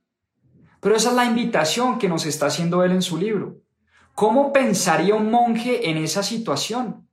pero 0.80 0.94
esa 0.94 1.10
es 1.10 1.16
la 1.16 1.24
invitación 1.24 1.98
que 1.98 2.08
nos 2.08 2.26
está 2.26 2.46
haciendo 2.46 2.84
él 2.84 2.92
en 2.92 3.02
su 3.02 3.16
libro. 3.16 3.60
¿Cómo 4.14 4.52
pensaría 4.52 5.14
un 5.14 5.30
monje 5.30 5.90
en 5.90 5.96
esa 5.96 6.22
situación? 6.22 7.08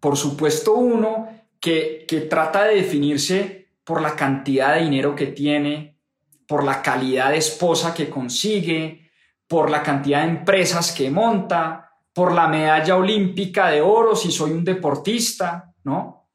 Por 0.00 0.16
supuesto, 0.16 0.74
uno 0.74 1.28
que, 1.60 2.04
que 2.06 2.22
trata 2.22 2.64
de 2.64 2.76
definirse 2.76 3.63
por 3.84 4.00
la 4.00 4.16
cantidad 4.16 4.74
de 4.74 4.82
dinero 4.82 5.14
que 5.14 5.28
tiene, 5.28 5.98
por 6.46 6.64
la 6.64 6.82
calidad 6.82 7.30
de 7.30 7.38
esposa 7.38 7.94
que 7.94 8.08
consigue, 8.08 9.10
por 9.46 9.70
la 9.70 9.82
cantidad 9.82 10.22
de 10.22 10.30
empresas 10.30 10.92
que 10.92 11.10
monta, 11.10 11.92
por 12.12 12.32
la 12.32 12.48
medalla 12.48 12.96
olímpica 12.96 13.68
de 13.68 13.80
oro 13.80 14.16
si 14.16 14.30
soy 14.30 14.52
un 14.52 14.64
deportista, 14.64 15.74
¿no? 15.84 16.30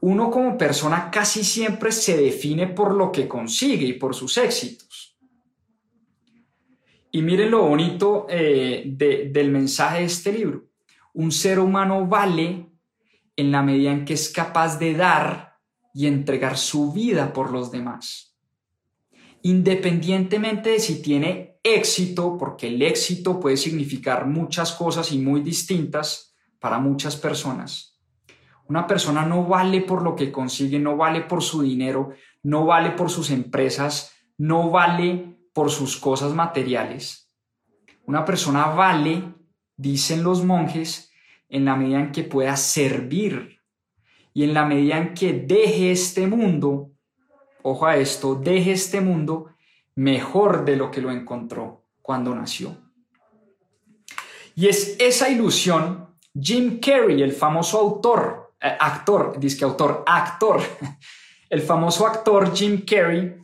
Uno 0.00 0.30
como 0.30 0.58
persona 0.58 1.10
casi 1.10 1.42
siempre 1.42 1.90
se 1.90 2.16
define 2.16 2.68
por 2.68 2.94
lo 2.94 3.10
que 3.10 3.26
consigue 3.26 3.86
y 3.86 3.92
por 3.94 4.14
sus 4.14 4.36
éxitos. 4.36 5.16
Y 7.10 7.22
miren 7.22 7.50
lo 7.50 7.62
bonito 7.62 8.26
eh, 8.28 8.84
del 8.86 9.50
mensaje 9.50 10.00
de 10.00 10.04
este 10.04 10.32
libro. 10.32 10.66
Un 11.14 11.32
ser 11.32 11.58
humano 11.58 12.06
vale 12.06 12.66
en 13.36 13.50
la 13.50 13.62
medida 13.62 13.90
en 13.90 14.04
que 14.04 14.14
es 14.14 14.28
capaz 14.28 14.78
de 14.78 14.94
dar 14.94 15.45
y 15.96 16.06
entregar 16.06 16.58
su 16.58 16.92
vida 16.92 17.32
por 17.32 17.50
los 17.50 17.72
demás. 17.72 18.36
Independientemente 19.40 20.68
de 20.68 20.78
si 20.78 21.00
tiene 21.00 21.58
éxito, 21.62 22.36
porque 22.36 22.66
el 22.68 22.82
éxito 22.82 23.40
puede 23.40 23.56
significar 23.56 24.26
muchas 24.26 24.72
cosas 24.72 25.10
y 25.12 25.16
muy 25.16 25.40
distintas 25.40 26.36
para 26.60 26.78
muchas 26.78 27.16
personas. 27.16 27.98
Una 28.68 28.86
persona 28.86 29.24
no 29.24 29.46
vale 29.46 29.80
por 29.80 30.02
lo 30.02 30.14
que 30.14 30.30
consigue, 30.30 30.78
no 30.78 30.98
vale 30.98 31.22
por 31.22 31.42
su 31.42 31.62
dinero, 31.62 32.10
no 32.42 32.66
vale 32.66 32.90
por 32.90 33.08
sus 33.08 33.30
empresas, 33.30 34.12
no 34.36 34.68
vale 34.68 35.38
por 35.54 35.70
sus 35.70 35.96
cosas 35.96 36.34
materiales. 36.34 37.32
Una 38.04 38.26
persona 38.26 38.66
vale, 38.66 39.32
dicen 39.78 40.22
los 40.22 40.44
monjes, 40.44 41.10
en 41.48 41.64
la 41.64 41.74
medida 41.74 42.00
en 42.00 42.12
que 42.12 42.24
pueda 42.24 42.54
servir 42.58 43.55
y 44.36 44.44
en 44.44 44.52
la 44.52 44.66
medida 44.66 44.98
en 44.98 45.14
que 45.14 45.32
deje 45.32 45.92
este 45.92 46.26
mundo, 46.26 46.90
ojo 47.62 47.86
a 47.86 47.96
esto, 47.96 48.34
deje 48.34 48.72
este 48.72 49.00
mundo 49.00 49.46
mejor 49.94 50.66
de 50.66 50.76
lo 50.76 50.90
que 50.90 51.00
lo 51.00 51.10
encontró 51.10 51.86
cuando 52.02 52.34
nació. 52.34 52.76
Y 54.54 54.68
es 54.68 54.94
esa 54.98 55.30
ilusión, 55.30 56.14
Jim 56.38 56.80
Carrey, 56.80 57.22
el 57.22 57.32
famoso 57.32 57.78
autor, 57.78 58.52
eh, 58.60 58.76
actor, 58.78 59.40
dice 59.40 59.56
que 59.56 59.64
autor, 59.64 60.04
actor, 60.06 60.60
el 61.48 61.62
famoso 61.62 62.06
actor 62.06 62.54
Jim 62.54 62.84
Carrey, 62.84 63.36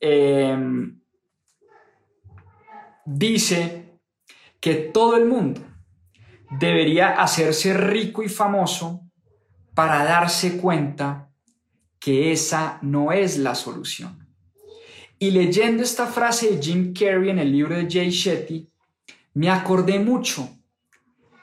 em, 0.00 1.00
dice 3.04 4.00
que 4.58 4.74
todo 4.74 5.16
el 5.16 5.26
mundo 5.26 5.60
debería 6.58 7.22
hacerse 7.22 7.72
rico 7.72 8.24
y 8.24 8.28
famoso 8.28 9.09
para 9.80 10.04
darse 10.04 10.58
cuenta 10.58 11.30
que 11.98 12.32
esa 12.32 12.78
no 12.82 13.12
es 13.12 13.38
la 13.38 13.54
solución. 13.54 14.28
Y 15.18 15.30
leyendo 15.30 15.82
esta 15.82 16.06
frase 16.06 16.50
de 16.50 16.62
Jim 16.62 16.92
Carrey 16.92 17.30
en 17.30 17.38
el 17.38 17.50
libro 17.50 17.74
de 17.74 17.88
Jay 17.90 18.10
Shetty, 18.10 18.68
me 19.32 19.48
acordé 19.48 19.98
mucho 19.98 20.50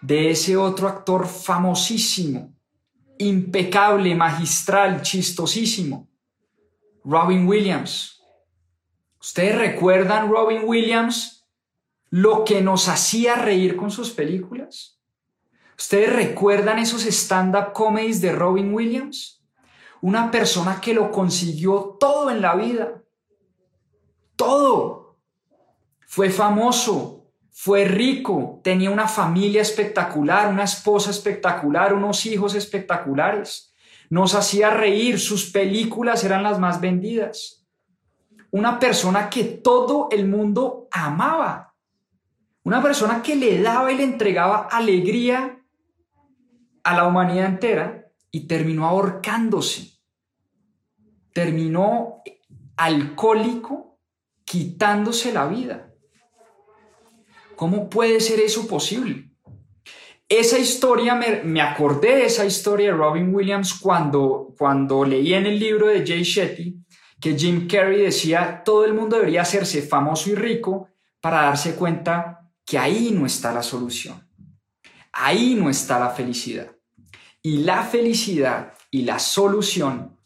de 0.04 0.30
ese 0.30 0.56
otro 0.56 0.88
actor 0.88 1.26
famosísimo, 1.26 2.54
impecable, 3.18 4.14
magistral, 4.14 5.02
chistosísimo, 5.02 6.08
Robin 7.04 7.48
Williams. 7.48 8.22
¿Ustedes 9.20 9.58
recuerdan 9.58 10.30
Robin 10.30 10.62
Williams 10.64 11.44
lo 12.12 12.46
que 12.46 12.62
nos 12.62 12.88
hacía 12.88 13.34
reír 13.34 13.76
con 13.76 13.90
sus 13.90 14.12
películas? 14.12 14.97
¿Ustedes 15.78 16.12
recuerdan 16.12 16.80
esos 16.80 17.06
stand-up 17.06 17.72
comedies 17.72 18.20
de 18.20 18.32
Robin 18.32 18.74
Williams? 18.74 19.44
Una 20.02 20.32
persona 20.32 20.82
que 20.82 20.94
lo 20.94 21.12
consiguió 21.12 21.98
todo 22.00 22.32
en 22.32 22.42
la 22.42 22.56
vida. 22.56 23.04
Todo. 24.36 25.18
Fue 26.08 26.30
famoso, 26.30 27.28
fue 27.52 27.86
rico, 27.86 28.60
tenía 28.64 28.90
una 28.90 29.08
familia 29.08 29.62
espectacular, 29.62 30.48
una 30.48 30.64
esposa 30.64 31.12
espectacular, 31.12 31.94
unos 31.94 32.26
hijos 32.26 32.56
espectaculares. 32.56 33.74
Nos 34.10 34.34
hacía 34.34 34.72
reír, 34.72 35.20
sus 35.20 35.52
películas 35.52 36.24
eran 36.24 36.44
las 36.44 36.60
más 36.60 36.82
vendidas. 36.82 37.68
Una 38.50 38.80
persona 38.80 39.30
que 39.30 39.44
todo 39.44 40.08
el 40.12 40.28
mundo 40.28 40.88
amaba. 40.92 41.76
Una 42.64 42.82
persona 42.82 43.22
que 43.22 43.36
le 43.36 43.62
daba 43.62 43.92
y 43.92 43.98
le 43.98 44.04
entregaba 44.04 44.68
alegría 44.72 45.57
a 46.88 46.96
la 46.96 47.06
humanidad 47.06 47.48
entera 47.48 48.08
y 48.32 48.48
terminó 48.48 48.88
ahorcándose. 48.88 50.00
Terminó 51.34 52.22
alcohólico 52.78 54.00
quitándose 54.46 55.34
la 55.34 55.48
vida. 55.48 55.94
¿Cómo 57.58 57.90
puede 57.90 58.22
ser 58.22 58.40
eso 58.40 58.70
posible? 58.70 59.32
Esa 60.30 60.58
historia, 60.58 61.14
me, 61.44 61.62
acordé 61.62 62.16
de 62.16 62.26
esa 62.28 62.46
historia 62.46 62.92
de 62.92 62.98
Robin 62.98 63.36
Williams 63.36 63.74
cuando, 63.74 64.54
cuando 64.58 65.04
leí 65.04 65.34
en 65.34 65.46
el 65.46 65.60
libro 65.60 65.88
de 65.88 66.08
Jay 66.08 66.24
Shetty 66.24 66.86
que 67.20 67.38
Jim 67.38 67.68
Carrey 67.68 68.04
decía 68.04 68.62
todo 68.64 68.86
el 68.86 68.94
mundo 68.94 69.18
debería 69.18 69.42
hacerse 69.42 69.82
famoso 69.82 70.30
y 70.30 70.36
rico 70.36 70.88
para 71.20 71.42
darse 71.42 71.76
cuenta 71.76 72.50
que 72.66 72.78
ahí 72.78 73.12
no 73.12 73.26
está 73.26 73.52
la 73.52 73.64
solución. 73.64 74.26
Ahí 75.12 75.54
no 75.56 75.70
está 75.70 76.00
la 76.00 76.12
felicidad. 76.12 76.77
Y 77.48 77.60
la 77.60 77.82
felicidad 77.82 78.74
y 78.92 79.04
la 79.04 79.20
solución, 79.20 80.18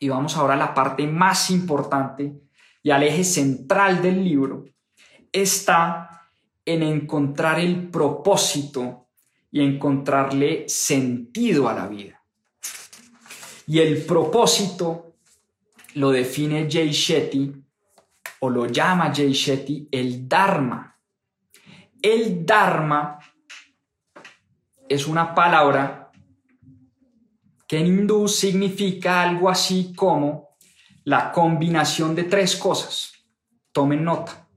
y 0.00 0.08
vamos 0.08 0.36
ahora 0.36 0.54
a 0.54 0.56
la 0.56 0.74
parte 0.74 1.06
más 1.06 1.48
importante 1.52 2.40
y 2.82 2.90
al 2.90 3.04
eje 3.04 3.22
central 3.22 4.02
del 4.02 4.24
libro, 4.24 4.64
está 5.30 6.28
en 6.64 6.82
encontrar 6.82 7.60
el 7.60 7.88
propósito 7.88 9.10
y 9.52 9.60
encontrarle 9.60 10.68
sentido 10.68 11.68
a 11.68 11.74
la 11.74 11.86
vida. 11.86 12.20
Y 13.68 13.78
el 13.78 14.04
propósito 14.04 15.14
lo 15.94 16.10
define 16.10 16.68
Jay 16.68 16.90
Shetty 16.90 17.54
o 18.40 18.50
lo 18.50 18.66
llama 18.66 19.12
Jay 19.14 19.32
Shetty 19.32 19.86
el 19.92 20.28
Dharma. 20.28 20.98
El 22.02 22.44
Dharma 22.44 23.20
es 24.88 25.06
una 25.06 25.32
palabra 25.32 25.99
que 27.70 27.78
en 27.78 27.86
hindú 27.86 28.26
significa 28.26 29.22
algo 29.22 29.48
así 29.48 29.92
como 29.94 30.56
la 31.04 31.30
combinación 31.30 32.16
de 32.16 32.24
tres 32.24 32.56
cosas. 32.56 33.12
Tomen 33.70 34.02
nota. 34.02 34.48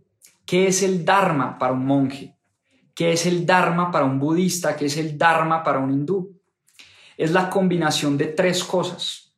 ¿Qué 0.47 0.65
es 0.65 0.81
el 0.81 1.05
Dharma 1.05 1.59
para 1.59 1.73
un 1.73 1.85
monje? 1.85 2.35
¿Qué 2.95 3.11
es 3.11 3.27
el 3.27 3.45
Dharma 3.45 3.91
para 3.91 4.05
un 4.05 4.17
budista? 4.17 4.75
¿Qué 4.75 4.87
es 4.87 4.97
el 4.97 5.15
Dharma 5.15 5.61
para 5.61 5.77
un 5.77 5.91
hindú? 5.91 6.41
Es 7.15 7.29
la 7.29 7.51
combinación 7.51 8.17
de 8.17 8.25
tres 8.25 8.63
cosas. 8.63 9.35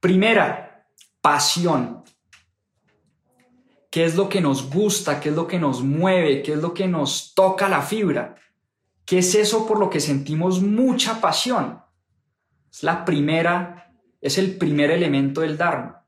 Primera, 0.00 0.86
pasión. 1.20 2.02
¿Qué 3.90 4.06
es 4.06 4.14
lo 4.14 4.30
que 4.30 4.40
nos 4.40 4.70
gusta? 4.70 5.20
¿Qué 5.20 5.28
es 5.28 5.34
lo 5.34 5.46
que 5.46 5.58
nos 5.58 5.82
mueve? 5.82 6.40
¿Qué 6.40 6.54
es 6.54 6.58
lo 6.62 6.72
que 6.72 6.88
nos 6.88 7.34
toca 7.34 7.68
la 7.68 7.82
fibra? 7.82 8.36
¿Qué 9.04 9.18
es 9.18 9.34
eso 9.34 9.66
por 9.66 9.78
lo 9.78 9.90
que 9.90 10.00
sentimos 10.00 10.62
mucha 10.62 11.20
pasión? 11.20 11.86
Es 12.78 12.84
la 12.84 13.04
primera, 13.04 13.92
es 14.20 14.38
el 14.38 14.56
primer 14.56 14.92
elemento 14.92 15.40
del 15.40 15.58
Dharma. 15.58 16.06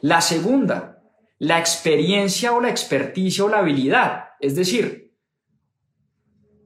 La 0.00 0.22
segunda, 0.22 1.02
la 1.40 1.58
experiencia 1.58 2.54
o 2.54 2.60
la 2.62 2.70
experticia 2.70 3.44
o 3.44 3.50
la 3.50 3.58
habilidad. 3.58 4.30
Es 4.40 4.56
decir, 4.56 5.12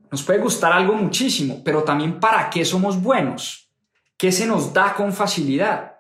nos 0.09 0.23
puede 0.23 0.39
gustar 0.39 0.73
algo 0.73 0.95
muchísimo, 0.95 1.63
pero 1.65 1.83
también 1.83 2.21
para 2.21 2.49
qué 2.49 2.65
somos 2.65 3.03
buenos, 3.03 3.73
qué 4.17 4.31
se 4.31 4.47
nos 4.47 4.73
da 4.73 4.95
con 4.95 5.13
facilidad. 5.13 5.97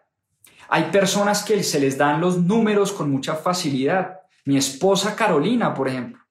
Hay 0.69 0.85
personas 0.93 1.43
que 1.43 1.61
se 1.65 1.81
les 1.81 1.99
dan 1.99 2.21
los 2.21 2.39
números 2.39 2.93
con 2.93 3.11
mucha 3.11 3.35
facilidad. 3.35 4.21
Mi 4.45 4.57
esposa 4.57 5.17
Carolina, 5.17 5.75
por 5.75 5.89
ejemplo. 5.89 6.23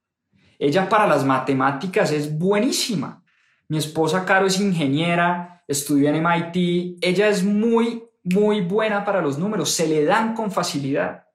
Ella 0.58 0.88
para 0.88 1.06
las 1.06 1.26
matemáticas 1.26 2.14
es 2.14 2.38
buenísima. 2.38 3.26
Mi 3.68 3.78
esposa 3.78 4.24
Caro 4.24 4.48
es 4.48 4.58
ingeniera, 4.62 5.57
estudió 5.68 6.10
en 6.10 6.24
MIT, 6.24 7.00
ella 7.02 7.28
es 7.28 7.44
muy, 7.44 8.04
muy 8.24 8.62
buena 8.62 9.04
para 9.04 9.22
los 9.22 9.38
números, 9.38 9.72
se 9.72 9.88
le 9.88 10.06
dan 10.06 10.34
con 10.34 10.52
facilidad. 10.52 11.26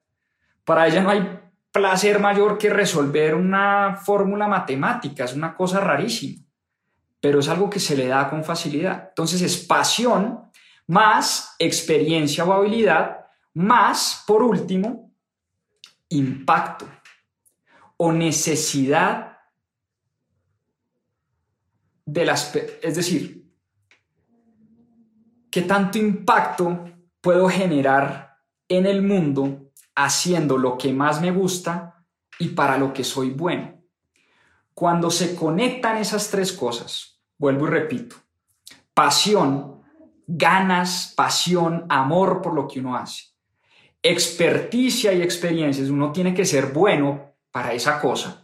Para 0.65 0.87
ella 0.87 1.01
no 1.01 1.09
hay 1.09 1.39
placer 1.71 2.19
mayor 2.19 2.57
que 2.57 2.69
resolver 2.69 3.35
una 3.35 3.95
fórmula 3.95 4.47
matemática, 4.47 5.25
es 5.25 5.33
una 5.33 5.55
cosa 5.55 5.79
rarísima, 5.79 6.43
pero 7.19 7.39
es 7.39 7.49
algo 7.49 7.69
que 7.69 7.79
se 7.79 7.95
le 7.95 8.07
da 8.07 8.29
con 8.29 8.43
facilidad. 8.43 9.07
Entonces 9.09 9.41
es 9.41 9.57
pasión 9.57 10.51
más 10.87 11.55
experiencia 11.59 12.43
o 12.43 12.53
habilidad, 12.53 13.25
más, 13.53 14.23
por 14.27 14.43
último, 14.43 15.11
impacto 16.09 16.87
o 17.97 18.11
necesidad 18.11 19.37
de 22.05 22.25
las... 22.25 22.55
Es 22.81 22.95
decir, 22.95 23.42
¿Qué 25.53 25.61
tanto 25.61 25.99
impacto 25.99 26.83
puedo 27.21 27.47
generar 27.47 28.39
en 28.67 28.87
el 28.87 29.03
mundo 29.03 29.69
haciendo 29.93 30.57
lo 30.57 30.79
que 30.79 30.91
más 30.91 31.21
me 31.21 31.29
gusta 31.29 32.03
y 32.39 32.47
para 32.47 32.75
lo 32.79 32.91
que 32.91 33.03
soy 33.03 33.29
bueno. 33.29 33.79
Cuando 34.73 35.11
se 35.11 35.35
conectan 35.35 35.97
esas 35.97 36.31
tres 36.31 36.53
cosas, 36.53 37.21
vuelvo 37.37 37.67
y 37.67 37.69
repito, 37.69 38.15
pasión, 38.95 39.83
ganas, 40.25 41.13
pasión, 41.15 41.85
amor 41.87 42.41
por 42.41 42.55
lo 42.55 42.67
que 42.67 42.79
uno 42.79 42.97
hace, 42.97 43.25
experticia 44.01 45.13
y 45.13 45.21
experiencias, 45.21 45.89
uno 45.89 46.11
tiene 46.11 46.33
que 46.33 46.45
ser 46.45 46.73
bueno 46.73 47.35
para 47.51 47.73
esa 47.73 48.01
cosa, 48.01 48.42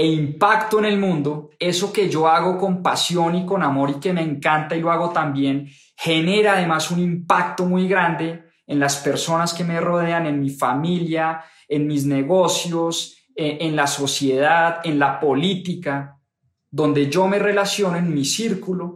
e 0.00 0.06
impacto 0.06 0.78
en 0.78 0.84
el 0.84 0.96
mundo, 0.96 1.50
eso 1.58 1.92
que 1.92 2.08
yo 2.08 2.28
hago 2.28 2.56
con 2.56 2.84
pasión 2.84 3.34
y 3.34 3.44
con 3.44 3.64
amor 3.64 3.90
y 3.90 3.94
que 3.94 4.12
me 4.12 4.22
encanta 4.22 4.76
y 4.76 4.80
lo 4.80 4.92
hago 4.92 5.10
también, 5.10 5.68
genera 5.96 6.52
además 6.52 6.92
un 6.92 7.00
impacto 7.00 7.64
muy 7.66 7.88
grande 7.88 8.44
en 8.64 8.78
las 8.78 8.98
personas 8.98 9.52
que 9.52 9.64
me 9.64 9.80
rodean, 9.80 10.26
en 10.26 10.38
mi 10.38 10.50
familia, 10.50 11.42
en 11.66 11.88
mis 11.88 12.06
negocios, 12.06 13.16
eh, 13.34 13.58
en 13.60 13.74
la 13.74 13.88
sociedad, 13.88 14.78
en 14.84 15.00
la 15.00 15.18
política, 15.18 16.20
donde 16.70 17.10
yo 17.10 17.26
me 17.26 17.40
relaciono 17.40 17.96
en 17.96 18.14
mi 18.14 18.24
círculo, 18.24 18.94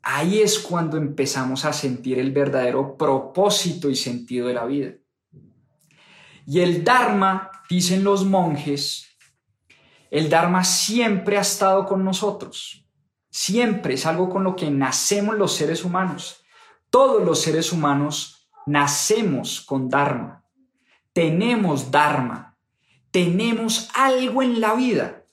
ahí 0.00 0.40
es 0.40 0.60
cuando 0.60 0.96
empezamos 0.96 1.66
a 1.66 1.74
sentir 1.74 2.18
el 2.18 2.32
verdadero 2.32 2.96
propósito 2.96 3.90
y 3.90 3.96
sentido 3.96 4.48
de 4.48 4.54
la 4.54 4.64
vida. 4.64 4.94
Y 6.46 6.60
el 6.60 6.84
Dharma, 6.84 7.50
dicen 7.68 8.02
los 8.02 8.24
monjes, 8.24 9.09
el 10.10 10.28
Dharma 10.28 10.64
siempre 10.64 11.38
ha 11.38 11.42
estado 11.42 11.86
con 11.86 12.04
nosotros. 12.04 12.84
Siempre 13.30 13.94
es 13.94 14.06
algo 14.06 14.28
con 14.28 14.44
lo 14.44 14.56
que 14.56 14.70
nacemos 14.70 15.36
los 15.36 15.54
seres 15.54 15.84
humanos. 15.84 16.44
Todos 16.90 17.24
los 17.24 17.40
seres 17.40 17.72
humanos 17.72 18.48
nacemos 18.66 19.60
con 19.60 19.88
Dharma. 19.88 20.44
Tenemos 21.12 21.90
Dharma 21.90 22.50
tenemos 23.10 23.88
algo 23.94 24.42
en 24.42 24.60
la 24.60 24.74
vida 24.74 25.24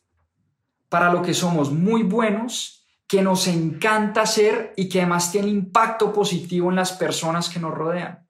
para 0.90 1.12
lo 1.12 1.22
que 1.22 1.34
somos 1.34 1.72
muy 1.72 2.04
buenos, 2.04 2.86
que 3.08 3.22
nos 3.22 3.48
encanta 3.48 4.22
hacer 4.22 4.74
y 4.76 4.90
que 4.90 5.02
además 5.02 5.32
tiene 5.32 5.50
impacto 5.50 6.12
positivo 6.12 6.70
en 6.70 6.76
las 6.76 6.92
personas 6.94 7.50
que 7.50 7.60
nos 7.60 7.74
rodean. 7.74 8.28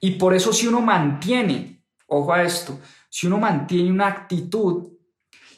Y 0.00 0.12
por 0.12 0.34
eso 0.34 0.52
si 0.52 0.66
uno 0.66 0.80
mantiene, 0.80 1.82
ojo 2.06 2.32
a 2.32 2.42
esto, 2.42 2.78
si 3.14 3.28
uno 3.28 3.38
mantiene 3.38 3.92
una 3.92 4.08
actitud 4.08 4.88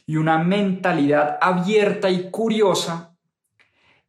y 0.05 0.17
una 0.17 0.37
mentalidad 0.37 1.39
abierta 1.41 2.11
y 2.11 2.31
curiosa, 2.31 3.17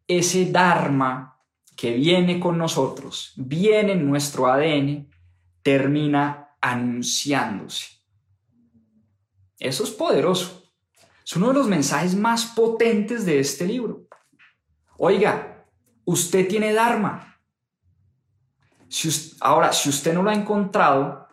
ese 0.05 0.51
Dharma 0.51 1.39
que 1.73 1.93
viene 1.93 2.41
con 2.41 2.57
nosotros, 2.57 3.31
viene 3.37 3.93
en 3.93 4.05
nuestro 4.05 4.47
ADN, 4.47 5.09
termina 5.61 6.57
anunciándose. 6.59 7.85
Eso 9.57 9.85
es 9.85 9.91
poderoso. 9.91 10.69
Es 11.25 11.33
uno 11.37 11.47
de 11.47 11.53
los 11.53 11.69
mensajes 11.69 12.15
más 12.15 12.47
potentes 12.47 13.25
de 13.25 13.39
este 13.39 13.65
libro. 13.65 14.07
Oiga, 14.97 15.65
usted 16.03 16.49
tiene 16.49 16.73
Dharma. 16.73 17.39
ahora, 19.39 19.71
si 19.71 19.87
usted 19.87 20.13
no 20.13 20.21
lo 20.21 20.31
ha 20.31 20.35
encontrado, 20.35 21.26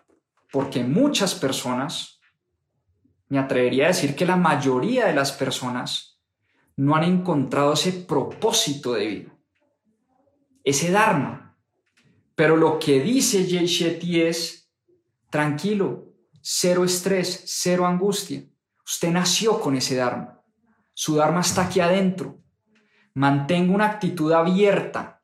porque 0.55 0.85
muchas 0.85 1.35
personas, 1.35 2.21
me 3.29 3.41
atrevería 3.41 3.87
a 3.87 3.89
decir 3.89 4.15
que 4.15 4.25
la 4.25 4.37
mayoría 4.37 5.07
de 5.07 5.13
las 5.13 5.33
personas 5.33 6.21
no 6.77 6.95
han 6.95 7.03
encontrado 7.03 7.73
ese 7.73 7.91
propósito 7.91 8.93
de 8.93 9.07
vida, 9.09 9.37
ese 10.63 10.93
Dharma. 10.93 11.57
Pero 12.37 12.57
lo 12.57 12.79
que 12.79 13.01
dice 13.01 13.49
Jay 13.51 13.67
Shetty 13.67 14.21
es, 14.21 14.71
tranquilo, 15.29 16.13
cero 16.41 16.85
estrés, 16.85 17.43
cero 17.47 17.85
angustia. 17.85 18.45
Usted 18.87 19.11
nació 19.11 19.59
con 19.61 19.75
ese 19.75 19.97
Dharma. 19.97 20.41
Su 20.93 21.17
Dharma 21.17 21.41
está 21.41 21.63
aquí 21.63 21.81
adentro. 21.81 22.39
Mantenga 23.15 23.75
una 23.75 23.87
actitud 23.87 24.31
abierta, 24.31 25.21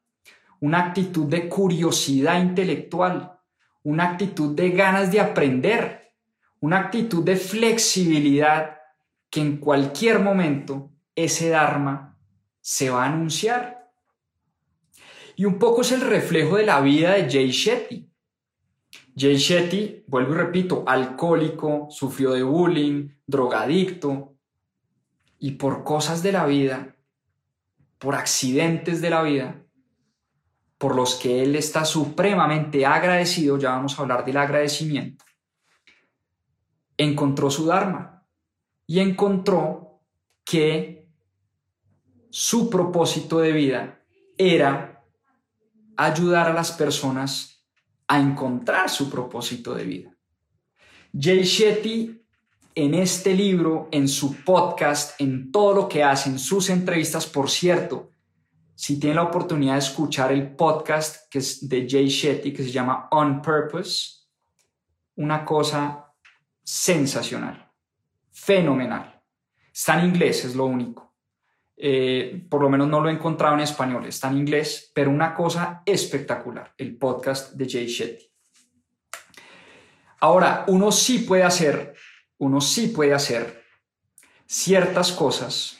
una 0.58 0.86
actitud 0.86 1.26
de 1.26 1.48
curiosidad 1.48 2.42
intelectual, 2.42 3.39
una 3.82 4.10
actitud 4.10 4.54
de 4.54 4.70
ganas 4.70 5.10
de 5.10 5.20
aprender, 5.20 6.12
una 6.60 6.78
actitud 6.78 7.24
de 7.24 7.36
flexibilidad 7.36 8.78
que 9.30 9.40
en 9.40 9.56
cualquier 9.58 10.18
momento 10.18 10.90
ese 11.14 11.48
Dharma 11.48 12.18
se 12.60 12.90
va 12.90 13.04
a 13.04 13.08
anunciar. 13.08 13.90
Y 15.36 15.44
un 15.46 15.58
poco 15.58 15.80
es 15.80 15.92
el 15.92 16.02
reflejo 16.02 16.56
de 16.56 16.66
la 16.66 16.80
vida 16.80 17.12
de 17.12 17.30
Jay 17.30 17.50
Shetty. 17.50 18.10
Jay 19.16 19.36
Shetty, 19.36 20.04
vuelvo 20.06 20.34
y 20.34 20.36
repito, 20.36 20.84
alcohólico, 20.86 21.86
sufrió 21.90 22.32
de 22.32 22.42
bullying, 22.42 23.08
drogadicto, 23.26 24.34
y 25.38 25.52
por 25.52 25.84
cosas 25.84 26.22
de 26.22 26.32
la 26.32 26.44
vida, 26.44 26.96
por 27.98 28.14
accidentes 28.14 29.00
de 29.00 29.10
la 29.10 29.22
vida, 29.22 29.59
por 30.80 30.96
los 30.96 31.16
que 31.16 31.42
él 31.42 31.56
está 31.56 31.84
supremamente 31.84 32.86
agradecido, 32.86 33.58
ya 33.58 33.72
vamos 33.72 33.98
a 33.98 34.00
hablar 34.00 34.24
del 34.24 34.38
agradecimiento, 34.38 35.26
encontró 36.96 37.50
su 37.50 37.66
Dharma 37.66 38.24
y 38.86 39.00
encontró 39.00 40.00
que 40.42 41.06
su 42.30 42.70
propósito 42.70 43.40
de 43.40 43.52
vida 43.52 44.00
era 44.38 45.04
ayudar 45.98 46.48
a 46.48 46.54
las 46.54 46.72
personas 46.72 47.62
a 48.08 48.18
encontrar 48.18 48.88
su 48.88 49.10
propósito 49.10 49.74
de 49.74 49.84
vida. 49.84 50.16
Jay 51.12 51.42
Shetty 51.42 52.24
en 52.74 52.94
este 52.94 53.34
libro, 53.34 53.90
en 53.92 54.08
su 54.08 54.34
podcast, 54.44 55.20
en 55.20 55.52
todo 55.52 55.74
lo 55.74 55.88
que 55.90 56.02
hace, 56.02 56.30
en 56.30 56.38
sus 56.38 56.70
entrevistas, 56.70 57.26
por 57.26 57.50
cierto, 57.50 58.12
si 58.80 58.98
tienen 58.98 59.16
la 59.16 59.24
oportunidad 59.24 59.74
de 59.74 59.80
escuchar 59.80 60.32
el 60.32 60.56
podcast 60.56 61.30
que 61.30 61.40
es 61.40 61.68
de 61.68 61.86
Jay 61.86 62.08
Shetty, 62.08 62.50
que 62.50 62.62
se 62.62 62.70
llama 62.70 63.08
On 63.10 63.42
Purpose, 63.42 64.22
una 65.16 65.44
cosa 65.44 66.10
sensacional, 66.62 67.70
fenomenal. 68.32 69.22
Está 69.70 70.00
en 70.00 70.06
inglés, 70.06 70.46
es 70.46 70.54
lo 70.54 70.64
único. 70.64 71.14
Eh, 71.76 72.46
por 72.48 72.62
lo 72.62 72.70
menos 72.70 72.88
no 72.88 73.02
lo 73.02 73.10
he 73.10 73.12
encontrado 73.12 73.52
en 73.52 73.60
español, 73.60 74.06
está 74.06 74.30
en 74.30 74.38
inglés, 74.38 74.90
pero 74.94 75.10
una 75.10 75.34
cosa 75.34 75.82
espectacular, 75.84 76.72
el 76.78 76.96
podcast 76.96 77.52
de 77.52 77.68
Jay 77.68 77.86
Shetty. 77.86 78.32
Ahora, 80.20 80.64
uno 80.68 80.90
sí 80.90 81.18
puede 81.18 81.42
hacer, 81.42 81.94
uno 82.38 82.62
sí 82.62 82.86
puede 82.86 83.12
hacer 83.12 83.62
ciertas 84.46 85.12
cosas 85.12 85.79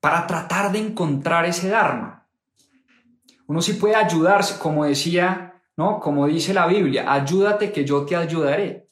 para 0.00 0.26
tratar 0.26 0.72
de 0.72 0.78
encontrar 0.78 1.44
ese 1.46 1.68
Dharma. 1.68 2.26
Uno 3.46 3.62
sí 3.62 3.74
puede 3.74 3.94
ayudarse, 3.94 4.58
como 4.58 4.84
decía, 4.84 5.62
¿no? 5.76 6.00
Como 6.00 6.26
dice 6.26 6.52
la 6.52 6.66
Biblia, 6.66 7.10
ayúdate 7.12 7.72
que 7.72 7.84
yo 7.84 8.04
te 8.04 8.14
ayudaré. 8.14 8.88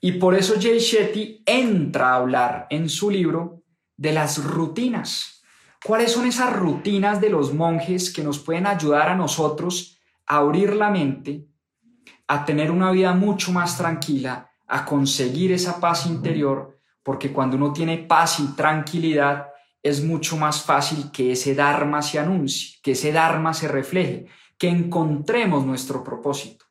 Y 0.00 0.12
por 0.12 0.34
eso 0.34 0.54
Jay 0.60 0.78
Shetty 0.78 1.42
entra 1.44 2.10
a 2.10 2.16
hablar 2.16 2.66
en 2.70 2.88
su 2.88 3.10
libro 3.10 3.62
de 3.96 4.12
las 4.12 4.42
rutinas. 4.42 5.42
¿Cuáles 5.84 6.12
son 6.12 6.26
esas 6.26 6.52
rutinas 6.54 7.20
de 7.20 7.30
los 7.30 7.54
monjes 7.54 8.12
que 8.12 8.24
nos 8.24 8.38
pueden 8.38 8.66
ayudar 8.66 9.10
a 9.10 9.16
nosotros 9.16 9.98
a 10.26 10.38
abrir 10.38 10.74
la 10.74 10.90
mente, 10.90 11.46
a 12.26 12.44
tener 12.44 12.70
una 12.70 12.90
vida 12.90 13.12
mucho 13.12 13.52
más 13.52 13.76
tranquila, 13.76 14.50
a 14.66 14.84
conseguir 14.84 15.52
esa 15.52 15.78
paz 15.78 16.06
interior? 16.06 16.78
Porque 17.02 17.32
cuando 17.32 17.56
uno 17.56 17.72
tiene 17.72 17.98
paz 17.98 18.40
y 18.40 18.46
tranquilidad, 18.56 19.49
es 19.82 20.02
mucho 20.02 20.36
más 20.36 20.62
fácil 20.62 21.10
que 21.10 21.32
ese 21.32 21.54
Dharma 21.54 22.02
se 22.02 22.18
anuncie, 22.18 22.78
que 22.82 22.92
ese 22.92 23.12
Dharma 23.12 23.54
se 23.54 23.68
refleje, 23.68 24.26
que 24.58 24.68
encontremos 24.68 25.64
nuestro 25.64 26.04
propósito. 26.04 26.66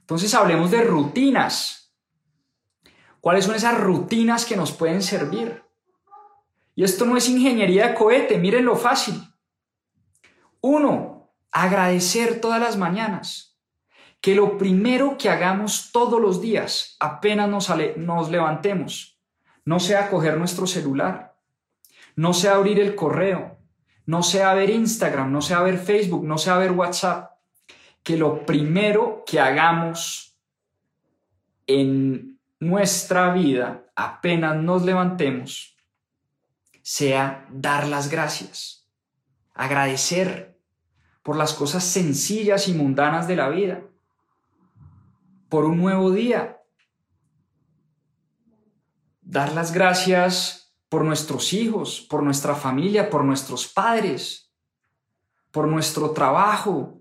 Entonces 0.00 0.34
hablemos 0.34 0.70
de 0.70 0.82
rutinas. 0.82 1.92
¿Cuáles 3.20 3.44
son 3.44 3.54
esas 3.54 3.80
rutinas 3.80 4.44
que 4.44 4.56
nos 4.56 4.72
pueden 4.72 5.02
servir? 5.02 5.62
Y 6.76 6.84
esto 6.84 7.04
no 7.04 7.16
es 7.16 7.28
ingeniería 7.28 7.88
de 7.88 7.94
cohete, 7.94 8.38
miren 8.38 8.64
lo 8.64 8.76
fácil. 8.76 9.20
Uno, 10.60 11.32
agradecer 11.50 12.40
todas 12.40 12.60
las 12.60 12.76
mañanas. 12.76 13.58
Que 14.20 14.34
lo 14.34 14.56
primero 14.56 15.18
que 15.18 15.28
hagamos 15.28 15.90
todos 15.92 16.20
los 16.20 16.40
días, 16.40 16.96
apenas 16.98 17.48
nos, 17.48 17.70
nos 17.96 18.30
levantemos, 18.30 19.20
no 19.64 19.80
sea 19.80 20.08
coger 20.08 20.38
nuestro 20.38 20.66
celular, 20.66 21.33
no 22.16 22.32
sea 22.32 22.54
abrir 22.54 22.80
el 22.80 22.94
correo, 22.94 23.58
no 24.06 24.22
sea 24.22 24.54
ver 24.54 24.70
Instagram, 24.70 25.32
no 25.32 25.40
sea 25.40 25.60
ver 25.62 25.78
Facebook, 25.78 26.24
no 26.24 26.38
sea 26.38 26.58
ver 26.58 26.72
WhatsApp. 26.72 27.32
Que 28.02 28.16
lo 28.16 28.44
primero 28.44 29.24
que 29.26 29.40
hagamos 29.40 30.36
en 31.66 32.38
nuestra 32.60 33.32
vida, 33.32 33.86
apenas 33.96 34.56
nos 34.56 34.84
levantemos, 34.84 35.76
sea 36.82 37.46
dar 37.50 37.86
las 37.88 38.10
gracias, 38.10 38.88
agradecer 39.54 40.58
por 41.22 41.36
las 41.36 41.54
cosas 41.54 41.82
sencillas 41.84 42.68
y 42.68 42.74
mundanas 42.74 43.26
de 43.26 43.36
la 43.36 43.48
vida, 43.48 43.82
por 45.48 45.64
un 45.64 45.78
nuevo 45.78 46.10
día. 46.10 46.60
Dar 49.22 49.52
las 49.52 49.72
gracias 49.72 50.63
por 50.94 51.04
nuestros 51.04 51.52
hijos, 51.52 52.06
por 52.08 52.22
nuestra 52.22 52.54
familia, 52.54 53.10
por 53.10 53.24
nuestros 53.24 53.66
padres, 53.66 54.54
por 55.50 55.66
nuestro 55.66 56.12
trabajo, 56.12 57.00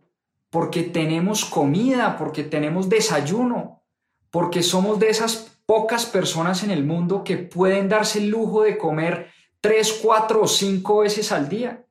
porque 0.50 0.82
tenemos 0.82 1.46
comida, 1.46 2.18
porque 2.18 2.44
tenemos 2.44 2.90
desayuno, 2.90 3.84
porque 4.32 4.64
somos 4.64 4.98
de 4.98 5.10
esas 5.12 5.60
pocas 5.68 6.08
personas 6.08 6.64
en 6.64 6.72
el 6.72 6.84
mundo 6.84 7.24
que 7.24 7.38
pueden 7.38 7.88
darse 7.88 8.18
el 8.18 8.30
lujo 8.30 8.64
de 8.64 8.80
comer 8.80 9.28
tres, 9.62 10.00
cuatro 10.02 10.42
o 10.42 10.48
cinco 10.48 11.02
veces 11.02 11.32
al 11.32 11.48
día. 11.48 11.86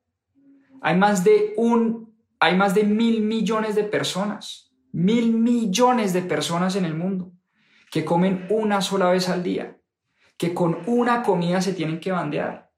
Hay 0.81 0.97
más 0.97 1.23
de 1.23 1.53
un, 1.55 2.13
hay 2.37 2.57
más 2.57 2.75
de 2.75 2.83
mil 2.83 3.21
millones 3.21 3.75
de 3.75 3.85
personas, 3.85 4.73
mil 4.91 5.31
millones 5.31 6.11
de 6.11 6.23
personas 6.23 6.75
en 6.75 6.83
el 6.83 6.95
mundo 6.95 7.31
que 7.89 8.03
comen 8.03 8.45
una 8.49 8.81
sola 8.81 9.09
vez 9.09 9.29
al 9.29 9.41
día, 9.41 9.77
que 10.37 10.53
con 10.53 10.79
una 10.87 11.23
comida 11.23 11.61
se 11.61 11.73
tienen 11.73 11.99
que 11.99 12.11
bandear. 12.11 12.71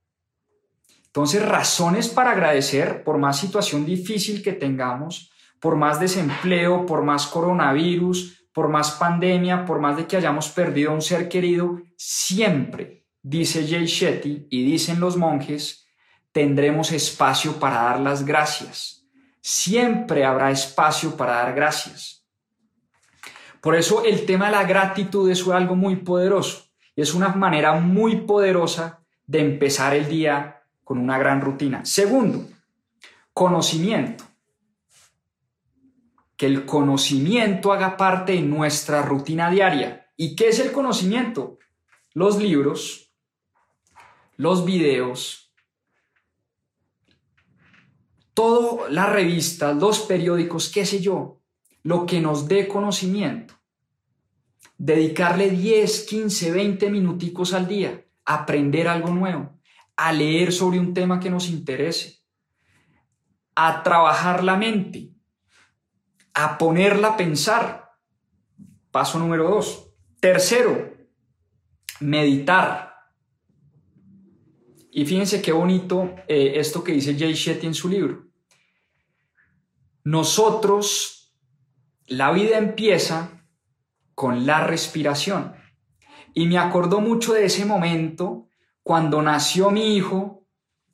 Entonces, 1.07 1.45
razones 1.45 2.09
para 2.09 2.31
agradecer 2.31 3.03
por 3.03 3.17
más 3.17 3.39
situación 3.39 3.85
difícil 3.85 4.43
que 4.43 4.53
tengamos, 4.53 5.31
por 5.61 5.77
más 5.77 5.99
desempleo, 5.99 6.85
por 6.85 7.03
más 7.03 7.27
coronavirus, 7.27 8.49
por 8.51 8.67
más 8.69 8.91
pandemia, 8.91 9.65
por 9.65 9.79
más 9.79 9.97
de 9.97 10.07
que 10.07 10.17
hayamos 10.17 10.49
perdido 10.49 10.91
a 10.91 10.93
un 10.93 11.01
ser 11.01 11.29
querido, 11.29 11.81
siempre 11.97 13.05
dice 13.21 13.65
Jay 13.67 13.85
Shetty 13.85 14.47
y 14.49 14.65
dicen 14.65 14.99
los 14.99 15.17
monjes, 15.17 15.87
tendremos 16.31 16.91
espacio 16.91 17.53
para 17.59 17.83
dar 17.83 17.99
las 18.01 18.25
gracias. 18.25 19.07
Siempre 19.41 20.25
habrá 20.25 20.51
espacio 20.51 21.15
para 21.15 21.35
dar 21.35 21.55
gracias. 21.55 22.25
Por 23.61 23.75
eso 23.75 24.03
el 24.03 24.25
tema 24.25 24.47
de 24.47 24.51
la 24.51 24.63
gratitud 24.65 25.29
es 25.29 25.47
algo 25.47 25.75
muy 25.75 25.95
poderoso 25.95 26.64
y 26.95 27.01
es 27.01 27.13
una 27.13 27.29
manera 27.29 27.73
muy 27.73 28.21
poderosa 28.21 29.01
de 29.27 29.39
empezar 29.41 29.93
el 29.95 30.07
día 30.07 30.63
con 30.83 30.97
una 30.97 31.17
gran 31.17 31.41
rutina. 31.41 31.83
Segundo, 31.85 32.47
conocimiento. 33.33 34.23
Que 36.37 36.45
el 36.45 36.65
conocimiento 36.65 37.73
haga 37.73 37.97
parte 37.97 38.33
de 38.33 38.41
nuestra 38.41 39.01
rutina 39.01 39.49
diaria. 39.49 40.09
¿Y 40.17 40.35
qué 40.35 40.49
es 40.49 40.59
el 40.59 40.71
conocimiento? 40.71 41.59
Los 42.13 42.37
libros, 42.37 43.11
los 44.37 44.65
videos, 44.65 45.53
todo 48.33 48.87
las 48.89 49.09
revistas, 49.09 49.75
los 49.75 50.01
periódicos, 50.01 50.69
qué 50.69 50.85
sé 50.85 50.99
yo, 51.01 51.41
lo 51.83 52.05
que 52.05 52.21
nos 52.21 52.47
dé 52.47 52.67
conocimiento. 52.67 53.54
Dedicarle 54.77 55.49
10, 55.49 56.05
15, 56.05 56.51
20 56.51 56.89
minuticos 56.89 57.53
al 57.53 57.67
día 57.67 58.05
a 58.25 58.35
aprender 58.35 58.87
algo 58.87 59.09
nuevo, 59.09 59.59
a 59.95 60.11
leer 60.11 60.51
sobre 60.51 60.79
un 60.79 60.93
tema 60.93 61.19
que 61.19 61.29
nos 61.29 61.49
interese, 61.49 62.19
a 63.55 63.83
trabajar 63.83 64.43
la 64.43 64.57
mente, 64.57 65.11
a 66.33 66.57
ponerla 66.57 67.09
a 67.09 67.17
pensar. 67.17 67.91
Paso 68.91 69.19
número 69.19 69.49
dos. 69.49 69.91
Tercero, 70.19 70.93
meditar. 71.99 72.93
Y 74.91 75.05
fíjense 75.05 75.41
qué 75.41 75.51
bonito 75.51 76.15
eh, 76.27 76.53
esto 76.55 76.83
que 76.83 76.93
dice 76.93 77.17
Jay 77.17 77.33
Shetty 77.33 77.67
en 77.67 77.73
su 77.73 77.89
libro. 77.89 78.27
Nosotros, 80.03 81.35
la 82.05 82.31
vida 82.31 82.57
empieza 82.57 83.34
con 84.15 84.45
la 84.45 84.61
respiración. 84.65 85.53
Y 86.33 86.47
me 86.47 86.57
acordó 86.57 87.01
mucho 87.01 87.33
de 87.33 87.45
ese 87.45 87.65
momento 87.65 88.47
cuando 88.81 89.21
nació 89.21 89.71
mi 89.71 89.95
hijo, 89.95 90.45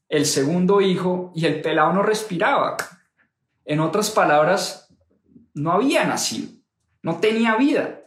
el 0.10 0.26
segundo 0.26 0.82
hijo, 0.82 1.32
y 1.36 1.46
el 1.46 1.62
pelado 1.62 1.94
no 1.94 2.04
respiraba. 2.04 2.78
En 3.64 3.80
otras 3.80 4.12
palabras, 4.12 4.94
no 5.54 5.72
había 5.72 6.04
nacido, 6.06 6.52
no 7.02 7.18
tenía 7.18 7.56
vida. 7.56 8.02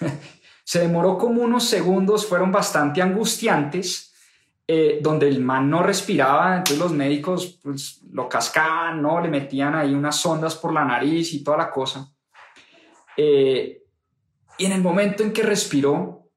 Se 0.64 0.80
demoró 0.80 1.18
como 1.18 1.42
unos 1.42 1.64
segundos, 1.64 2.26
fueron 2.26 2.50
bastante 2.50 3.02
angustiantes 3.02 4.14
eh, 4.66 5.00
donde 5.02 5.28
el 5.28 5.40
man 5.40 5.68
no 5.68 5.82
respiraba, 5.82 6.56
entonces 6.56 6.78
los 6.78 6.92
médicos 6.92 7.60
pues, 7.62 8.00
lo 8.10 8.28
cascaban, 8.30 9.02
¿no? 9.02 9.20
Le 9.20 9.28
metían 9.28 9.74
ahí 9.74 9.92
unas 9.92 10.16
sondas 10.16 10.56
por 10.56 10.72
la 10.72 10.84
nariz 10.86 11.34
y 11.34 11.44
toda 11.44 11.58
la 11.58 11.70
cosa. 11.70 12.10
Eh, 13.14 13.83
y 14.58 14.66
en 14.66 14.72
el 14.72 14.82
momento 14.82 15.22
en 15.22 15.32
que 15.32 15.42
respiró, 15.42 16.30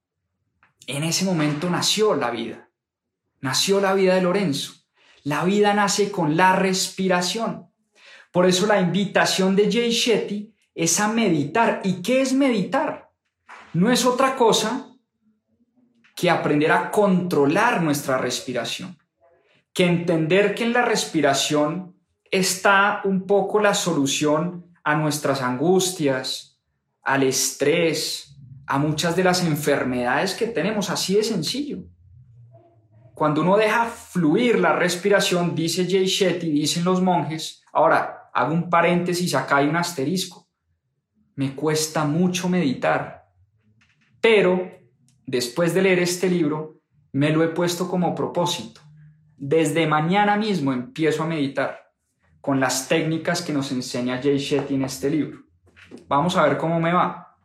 en 0.86 1.04
ese 1.04 1.24
momento 1.24 1.68
nació 1.70 2.14
la 2.14 2.30
vida. 2.30 2.70
Nació 3.40 3.80
la 3.80 3.94
vida 3.94 4.14
de 4.14 4.22
Lorenzo. 4.22 4.74
La 5.22 5.44
vida 5.44 5.74
nace 5.74 6.10
con 6.10 6.36
la 6.36 6.56
respiración. 6.56 7.70
Por 8.32 8.46
eso 8.46 8.66
la 8.66 8.80
invitación 8.80 9.54
de 9.54 9.70
Jay 9.70 9.90
Shetty 9.90 10.54
es 10.74 10.98
a 11.00 11.08
meditar. 11.08 11.80
¿Y 11.84 12.02
qué 12.02 12.20
es 12.20 12.32
meditar? 12.32 13.10
No 13.74 13.90
es 13.90 14.04
otra 14.04 14.36
cosa 14.36 14.88
que 16.16 16.30
aprender 16.30 16.72
a 16.72 16.90
controlar 16.90 17.82
nuestra 17.82 18.18
respiración, 18.18 18.98
que 19.72 19.84
entender 19.84 20.54
que 20.54 20.64
en 20.64 20.72
la 20.72 20.82
respiración 20.82 21.96
está 22.30 23.02
un 23.04 23.26
poco 23.26 23.60
la 23.60 23.74
solución 23.74 24.72
a 24.82 24.96
nuestras 24.96 25.42
angustias, 25.42 26.47
al 27.08 27.22
estrés, 27.22 28.38
a 28.66 28.78
muchas 28.78 29.16
de 29.16 29.24
las 29.24 29.42
enfermedades 29.42 30.34
que 30.34 30.46
tenemos, 30.46 30.90
así 30.90 31.14
de 31.14 31.22
sencillo. 31.22 31.78
Cuando 33.14 33.40
uno 33.40 33.56
deja 33.56 33.86
fluir 33.86 34.58
la 34.58 34.74
respiración, 34.74 35.54
dice 35.54 35.86
Jay 35.88 36.04
Shetty, 36.04 36.50
dicen 36.50 36.84
los 36.84 37.00
monjes, 37.00 37.62
ahora 37.72 38.30
hago 38.34 38.52
un 38.52 38.68
paréntesis, 38.68 39.34
acá 39.34 39.56
hay 39.56 39.68
un 39.68 39.76
asterisco, 39.76 40.50
me 41.34 41.56
cuesta 41.56 42.04
mucho 42.04 42.50
meditar, 42.50 43.24
pero 44.20 44.70
después 45.26 45.72
de 45.72 45.80
leer 45.80 46.00
este 46.00 46.28
libro, 46.28 46.82
me 47.12 47.30
lo 47.30 47.42
he 47.42 47.48
puesto 47.48 47.88
como 47.88 48.14
propósito. 48.14 48.82
Desde 49.38 49.86
mañana 49.86 50.36
mismo 50.36 50.74
empiezo 50.74 51.22
a 51.22 51.26
meditar 51.26 51.90
con 52.42 52.60
las 52.60 52.86
técnicas 52.86 53.40
que 53.40 53.54
nos 53.54 53.72
enseña 53.72 54.20
Jay 54.22 54.36
Shetty 54.36 54.74
en 54.74 54.84
este 54.84 55.08
libro. 55.08 55.47
Vamos 56.08 56.36
a 56.36 56.42
ver 56.44 56.56
cómo 56.56 56.80
me 56.80 56.92
va. 56.92 57.36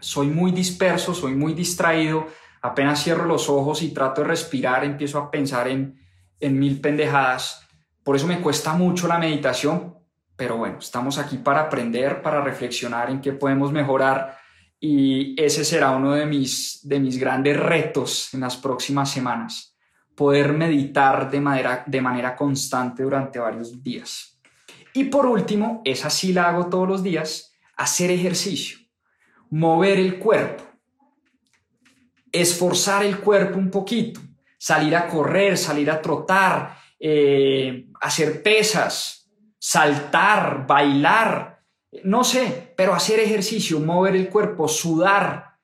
Soy 0.00 0.28
muy 0.28 0.52
disperso, 0.52 1.14
soy 1.14 1.34
muy 1.34 1.54
distraído, 1.54 2.26
apenas 2.62 3.02
cierro 3.02 3.24
los 3.24 3.48
ojos 3.48 3.82
y 3.82 3.92
trato 3.92 4.22
de 4.22 4.28
respirar, 4.28 4.84
empiezo 4.84 5.18
a 5.18 5.30
pensar 5.30 5.68
en, 5.68 6.00
en 6.38 6.58
mil 6.58 6.80
pendejadas. 6.80 7.66
Por 8.04 8.16
eso 8.16 8.26
me 8.26 8.40
cuesta 8.40 8.74
mucho 8.74 9.08
la 9.08 9.18
meditación, 9.18 9.96
pero 10.36 10.56
bueno, 10.56 10.78
estamos 10.78 11.18
aquí 11.18 11.38
para 11.38 11.62
aprender, 11.62 12.22
para 12.22 12.40
reflexionar 12.40 13.10
en 13.10 13.20
qué 13.20 13.32
podemos 13.32 13.72
mejorar 13.72 14.38
y 14.80 15.40
ese 15.40 15.64
será 15.64 15.90
uno 15.90 16.12
de 16.12 16.26
mis, 16.26 16.80
de 16.84 17.00
mis 17.00 17.18
grandes 17.18 17.58
retos 17.58 18.32
en 18.32 18.40
las 18.40 18.56
próximas 18.56 19.10
semanas, 19.10 19.76
poder 20.14 20.52
meditar 20.52 21.30
de 21.30 21.40
manera, 21.40 21.82
de 21.86 22.00
manera 22.00 22.36
constante 22.36 23.02
durante 23.02 23.38
varios 23.38 23.82
días. 23.82 24.38
Y 24.94 25.04
por 25.04 25.26
último, 25.26 25.82
esa 25.84 26.10
sí 26.10 26.32
la 26.32 26.48
hago 26.48 26.66
todos 26.66 26.88
los 26.88 27.02
días, 27.02 27.47
hacer 27.78 28.10
ejercicio, 28.10 28.78
mover 29.50 29.98
el 29.98 30.18
cuerpo, 30.18 30.64
esforzar 32.30 33.04
el 33.04 33.20
cuerpo 33.20 33.58
un 33.58 33.70
poquito, 33.70 34.20
salir 34.58 34.94
a 34.96 35.06
correr, 35.06 35.56
salir 35.56 35.90
a 35.90 36.02
trotar, 36.02 36.76
eh, 36.98 37.86
hacer 38.00 38.42
pesas, 38.42 39.30
saltar, 39.58 40.66
bailar, 40.66 41.62
no 42.02 42.24
sé, 42.24 42.74
pero 42.76 42.94
hacer 42.94 43.20
ejercicio, 43.20 43.78
mover 43.78 44.16
el 44.16 44.28
cuerpo, 44.28 44.66
sudar, 44.66 45.54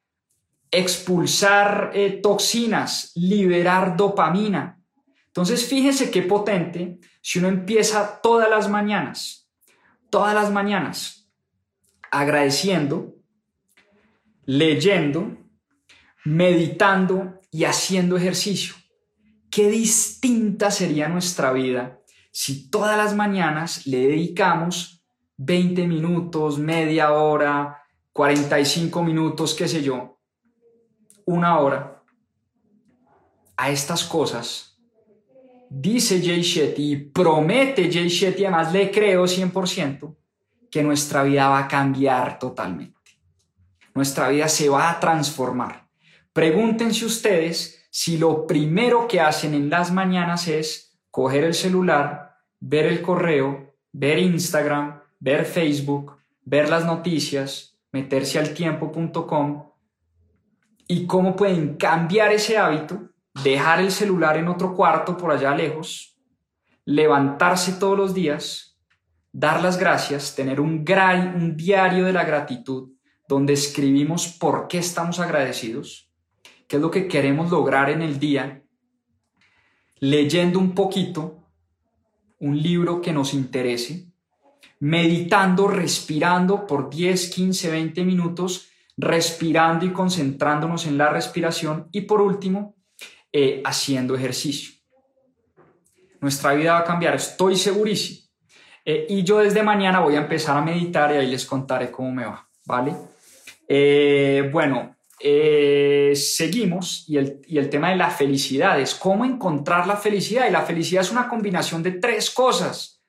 expulsar 0.71 1.91
eh, 1.95 2.21
toxinas, 2.23 3.11
liberar 3.17 3.97
dopamina. 3.97 4.81
Entonces, 5.27 5.67
fíjense 5.67 6.13
qué 6.13 6.23
potente 6.23 7.01
si 7.21 7.41
uno 7.41 7.49
empieza 7.49 8.21
todas 8.23 8.49
las 8.49 8.71
mañanas, 8.71 9.51
todas 10.11 10.33
las 10.33 10.53
mañanas, 10.53 11.24
agradeciendo, 12.19 13.15
leyendo, 14.45 15.37
meditando 16.25 17.41
y 17.51 17.65
haciendo 17.65 18.17
ejercicio. 18.17 18.75
Qué 19.51 19.71
distinta 19.71 20.71
sería 20.71 21.09
nuestra 21.09 21.53
vida 21.53 22.01
si 22.33 22.69
todas 22.69 22.97
las 22.97 23.15
mañanas 23.15 23.87
le 23.87 24.09
dedicamos 24.09 25.05
20 25.37 25.87
minutos, 25.87 26.59
media 26.59 27.13
hora, 27.13 27.83
45 28.13 29.03
minutos, 29.05 29.55
qué 29.55 29.69
sé 29.69 29.83
yo, 29.83 30.19
una 31.27 31.59
hora 31.59 32.03
a 33.57 33.71
estas 33.71 34.05
cosas 34.05 34.75
dice 35.71 36.21
Jay 36.23 36.43
Shetty 36.43 36.93
y 36.93 36.97
promete 36.97 37.91
Jay 37.93 38.09
Shetty, 38.09 38.45
además 38.45 38.73
le 38.73 38.91
creo 38.91 39.25
100%, 39.25 40.17
que 40.75 40.83
nuestra 40.83 41.23
vida 41.23 41.49
va 41.49 41.61
a 41.61 41.69
cambiar 41.69 42.41
totalmente. 42.41 43.13
Nuestra 43.95 44.29
vida 44.29 44.49
se 44.49 44.69
va 44.69 44.91
a 44.91 44.99
transformar. 44.99 45.87
Pregúntense 46.33 47.07
ustedes 47.07 47.87
si 47.93 48.19
lo 48.19 48.45
primero 48.45 49.07
que 49.07 49.21
hacen 49.21 49.55
en 49.55 49.71
las 49.71 49.93
mañanas 49.93 50.49
es 50.49 50.99
coger 51.13 51.45
el 51.45 51.55
celular, 51.55 52.39
ver 52.59 52.87
el 52.87 53.03
correo, 53.03 53.77
ver 53.93 54.19
Instagram, 54.19 55.01
ver 55.21 55.45
Facebook, 55.45 56.17
ver 56.43 56.69
las 56.69 56.85
noticias, 56.85 57.79
meterse 57.93 58.41
al 58.41 58.53
tiempo.com 58.53 59.71
y 60.89 61.07
cómo 61.07 61.37
pueden 61.37 61.77
cambiar 61.77 62.33
ese 62.33 62.59
hábito, 62.59 63.11
dejar 63.45 63.79
el 63.79 63.93
celular 63.93 64.37
en 64.39 64.49
otro 64.49 64.75
cuarto 64.75 65.17
por 65.17 65.31
allá 65.31 65.55
lejos, 65.55 66.19
levantarse 66.85 67.75
todos 67.75 67.97
los 67.97 68.13
días, 68.13 68.74
dar 69.35 69.61
las 69.61 69.79
gracias, 69.79 70.37
tener 70.37 70.61
un, 70.61 70.85
diario 71.57 72.05
de 72.05 72.13
la 72.13 72.25
gratitud 72.25 72.93
donde 73.29 73.53
escribimos 73.53 74.29
por 74.29 74.69
qué 74.69 74.79
estamos 74.79 75.19
agradecidos, 75.19 76.09
qué 76.69 76.77
es 76.77 76.83
lo 76.83 76.91
que 76.91 77.09
queremos 77.09 77.51
lograr 77.51 77.91
en 77.91 78.01
el 78.01 78.21
día, 78.21 78.63
leyendo 79.99 80.61
un 80.61 80.73
poquito 80.73 81.49
un 82.39 82.63
libro 82.63 83.01
que 83.01 83.13
nos 83.13 83.35
interese, 83.35 84.07
meditando, 84.79 85.67
respirando 85.67 86.65
por 86.65 86.89
10, 86.89 87.31
15, 87.31 87.71
20 87.73 88.05
minutos, 88.05 88.69
respirando 88.97 89.85
y 89.85 89.93
concentrándonos 89.93 90.87
en 90.87 90.97
la 90.97 91.09
respiración 91.11 91.89
y 91.91 92.03
por 92.03 92.21
último, 92.21 92.77
eh, 93.33 93.61
haciendo 93.65 94.15
ejercicio. 94.15 94.75
Nuestra 96.21 96.55
vida 96.55 96.75
va 96.75 96.79
a 96.81 96.85
cambiar, 96.85 97.17
estoy 97.17 97.57
segurísimo. 97.57 98.24
Eh, 98.85 99.07
y 99.09 99.23
yo 99.23 99.39
desde 99.39 99.63
mañana 99.63 100.01
voy 100.01 100.17
a 100.17 100.21
empezar 100.21 100.57
a 100.57 100.61
meditar 100.61 101.13
y 101.13 101.19
ahí 101.19 101.27
les 101.27 101.47
contaré 101.47 101.91
cómo 101.91 102.13
me 102.13 102.27
va, 102.27 102.47
¿vale? 102.67 102.95
Eh, 103.67 104.51
bueno, 104.53 104.97
seguimos 106.15 107.05
y 107.09 107.17
el, 107.17 107.41
y 107.47 107.57
el 107.57 107.71
tema 107.71 107.91
de 107.91 107.97
la 107.97 108.11
felicidad 108.11 108.79
es 108.79 108.95
cómo 108.95 109.25
encontrar 109.25 109.87
la 109.87 109.97
felicidad. 109.97 110.47
Y 110.49 110.53
la 110.53 110.63
felicidad 110.63 111.03
es 111.03 111.11
una 111.11 111.29
combinación 111.29 111.83
de 111.83 111.93
tres 111.93 112.31
cosas, 112.31 113.01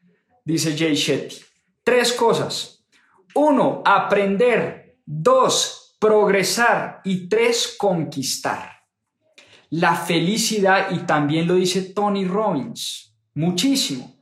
dice 0.45 0.77
Jay 0.77 0.95
Shetty. 0.95 1.35
Tres 1.83 2.13
cosas. 2.13 2.83
Uno, 3.35 3.83
aprender. 3.85 4.97
Dos, 5.05 5.97
progresar. 5.99 7.01
Y 7.03 7.27
tres, 7.27 7.75
conquistar. 7.77 8.71
La 9.69 9.95
felicidad, 9.95 10.91
y 10.91 10.99
también 10.99 11.47
lo 11.47 11.55
dice 11.55 11.81
Tony 11.81 12.25
Robbins, 12.25 13.13
muchísimo. 13.33 14.14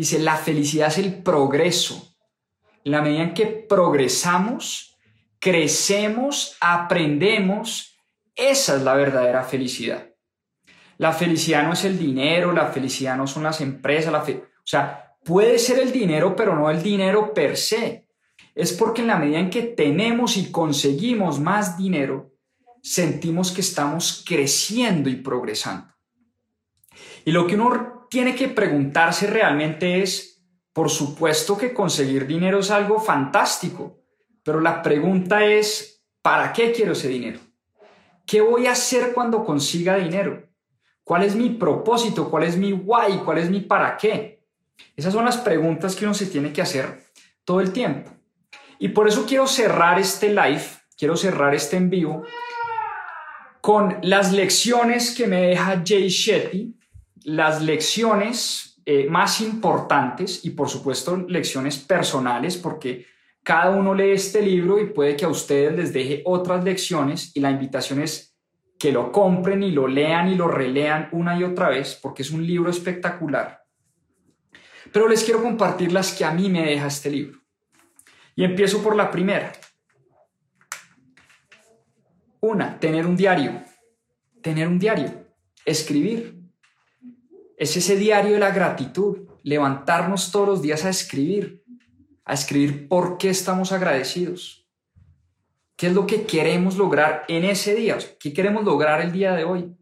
Dice, 0.00 0.18
la 0.18 0.36
felicidad 0.36 0.88
es 0.88 0.96
el 0.96 1.22
progreso. 1.22 2.16
En 2.84 2.92
la 2.92 3.02
medida 3.02 3.22
en 3.22 3.34
que 3.34 3.44
progresamos, 3.44 4.96
crecemos, 5.38 6.56
aprendemos, 6.58 7.98
esa 8.34 8.76
es 8.76 8.82
la 8.82 8.94
verdadera 8.94 9.44
felicidad. 9.44 10.08
La 10.96 11.12
felicidad 11.12 11.64
no 11.64 11.74
es 11.74 11.84
el 11.84 11.98
dinero, 11.98 12.52
la 12.52 12.68
felicidad 12.68 13.14
no 13.14 13.26
son 13.26 13.42
las 13.42 13.60
empresas, 13.60 14.10
la 14.10 14.22
o 14.22 14.46
sea, 14.64 15.18
Puede 15.22 15.58
ser 15.58 15.78
el 15.80 15.92
dinero, 15.92 16.34
pero 16.34 16.56
no 16.56 16.70
el 16.70 16.82
dinero 16.82 17.34
per 17.34 17.58
se. 17.58 18.08
Es 18.54 18.72
porque 18.72 19.02
en 19.02 19.08
la 19.08 19.18
medida 19.18 19.38
en 19.38 19.50
que 19.50 19.60
tenemos 19.60 20.38
y 20.38 20.50
conseguimos 20.50 21.38
más 21.38 21.76
dinero, 21.76 22.32
sentimos 22.82 23.52
que 23.52 23.60
estamos 23.60 24.24
creciendo 24.26 25.10
y 25.10 25.16
progresando. 25.16 25.92
Y 27.26 27.32
lo 27.32 27.46
que 27.46 27.54
uno 27.54 27.99
tiene 28.10 28.34
que 28.34 28.48
preguntarse 28.48 29.28
realmente 29.28 30.02
es, 30.02 30.42
por 30.72 30.90
supuesto 30.90 31.56
que 31.56 31.72
conseguir 31.72 32.26
dinero 32.26 32.58
es 32.58 32.70
algo 32.70 33.00
fantástico, 33.00 34.02
pero 34.42 34.60
la 34.60 34.82
pregunta 34.82 35.44
es, 35.44 36.04
¿para 36.20 36.52
qué 36.52 36.72
quiero 36.72 36.92
ese 36.92 37.08
dinero? 37.08 37.38
¿Qué 38.26 38.40
voy 38.40 38.66
a 38.66 38.72
hacer 38.72 39.12
cuando 39.14 39.44
consiga 39.44 39.96
dinero? 39.96 40.48
¿Cuál 41.04 41.22
es 41.22 41.34
mi 41.34 41.50
propósito? 41.50 42.28
¿Cuál 42.28 42.44
es 42.44 42.56
mi 42.56 42.72
why? 42.72 43.18
¿Cuál 43.24 43.38
es 43.38 43.48
mi 43.48 43.60
para 43.60 43.96
qué? 43.96 44.44
Esas 44.96 45.12
son 45.12 45.24
las 45.24 45.38
preguntas 45.38 45.94
que 45.94 46.04
uno 46.04 46.14
se 46.14 46.26
tiene 46.26 46.52
que 46.52 46.62
hacer 46.62 47.04
todo 47.44 47.60
el 47.60 47.72
tiempo. 47.72 48.10
Y 48.78 48.88
por 48.88 49.08
eso 49.08 49.24
quiero 49.26 49.46
cerrar 49.46 49.98
este 49.98 50.30
live, 50.30 50.64
quiero 50.96 51.16
cerrar 51.16 51.54
este 51.54 51.76
en 51.76 51.90
vivo 51.90 52.24
con 53.60 53.98
las 54.02 54.32
lecciones 54.32 55.14
que 55.14 55.26
me 55.26 55.42
deja 55.42 55.82
Jay 55.84 56.08
Shetty, 56.08 56.79
las 57.24 57.62
lecciones 57.62 58.80
eh, 58.86 59.06
más 59.08 59.40
importantes 59.40 60.44
y 60.44 60.50
por 60.50 60.68
supuesto 60.68 61.16
lecciones 61.28 61.78
personales 61.78 62.56
porque 62.56 63.06
cada 63.42 63.70
uno 63.70 63.94
lee 63.94 64.12
este 64.12 64.42
libro 64.42 64.80
y 64.80 64.86
puede 64.86 65.16
que 65.16 65.24
a 65.24 65.28
ustedes 65.28 65.76
les 65.76 65.92
deje 65.92 66.22
otras 66.24 66.64
lecciones 66.64 67.32
y 67.34 67.40
la 67.40 67.50
invitación 67.50 68.00
es 68.00 68.36
que 68.78 68.92
lo 68.92 69.12
compren 69.12 69.62
y 69.62 69.70
lo 69.70 69.86
lean 69.86 70.28
y 70.28 70.34
lo 70.34 70.48
relean 70.48 71.08
una 71.12 71.38
y 71.38 71.44
otra 71.44 71.68
vez 71.68 71.98
porque 72.00 72.22
es 72.22 72.30
un 72.30 72.46
libro 72.46 72.70
espectacular 72.70 73.60
pero 74.92 75.08
les 75.08 75.22
quiero 75.22 75.42
compartir 75.42 75.92
las 75.92 76.12
que 76.12 76.24
a 76.24 76.32
mí 76.32 76.48
me 76.48 76.64
deja 76.64 76.86
este 76.86 77.10
libro. 77.10 77.40
Y 78.34 78.44
empiezo 78.44 78.82
por 78.82 78.96
la 78.96 79.10
primera. 79.10 79.52
Una, 82.40 82.78
tener 82.78 83.06
un 83.06 83.16
diario. 83.16 83.62
Tener 84.42 84.66
un 84.66 84.78
diario. 84.78 85.26
Escribir. 85.64 86.39
Es 87.60 87.76
ese 87.76 87.96
diario 87.96 88.32
de 88.32 88.38
la 88.38 88.52
gratitud. 88.52 89.18
Levantarnos 89.42 90.32
todos 90.32 90.48
los 90.48 90.62
días 90.62 90.86
a 90.86 90.88
escribir. 90.88 91.62
A 92.24 92.32
escribir 92.32 92.88
por 92.88 93.18
qué 93.18 93.28
estamos 93.28 93.70
agradecidos. 93.70 94.66
¿Qué 95.76 95.88
es 95.88 95.92
lo 95.92 96.06
que 96.06 96.22
queremos 96.24 96.78
lograr 96.78 97.24
en 97.28 97.44
ese 97.44 97.74
día? 97.74 97.98
¿Qué 98.18 98.32
queremos 98.32 98.64
lograr 98.64 99.02
el 99.02 99.12
día 99.12 99.34
de 99.34 99.44
hoy? 99.44 99.76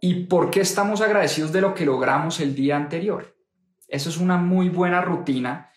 ¿Y 0.00 0.24
por 0.24 0.50
qué 0.50 0.62
estamos 0.62 1.00
agradecidos 1.00 1.52
de 1.52 1.60
lo 1.60 1.74
que 1.74 1.86
logramos 1.86 2.40
el 2.40 2.56
día 2.56 2.76
anterior? 2.76 3.36
Eso 3.86 4.08
es 4.08 4.16
una 4.18 4.36
muy 4.36 4.68
buena 4.68 5.00
rutina 5.00 5.70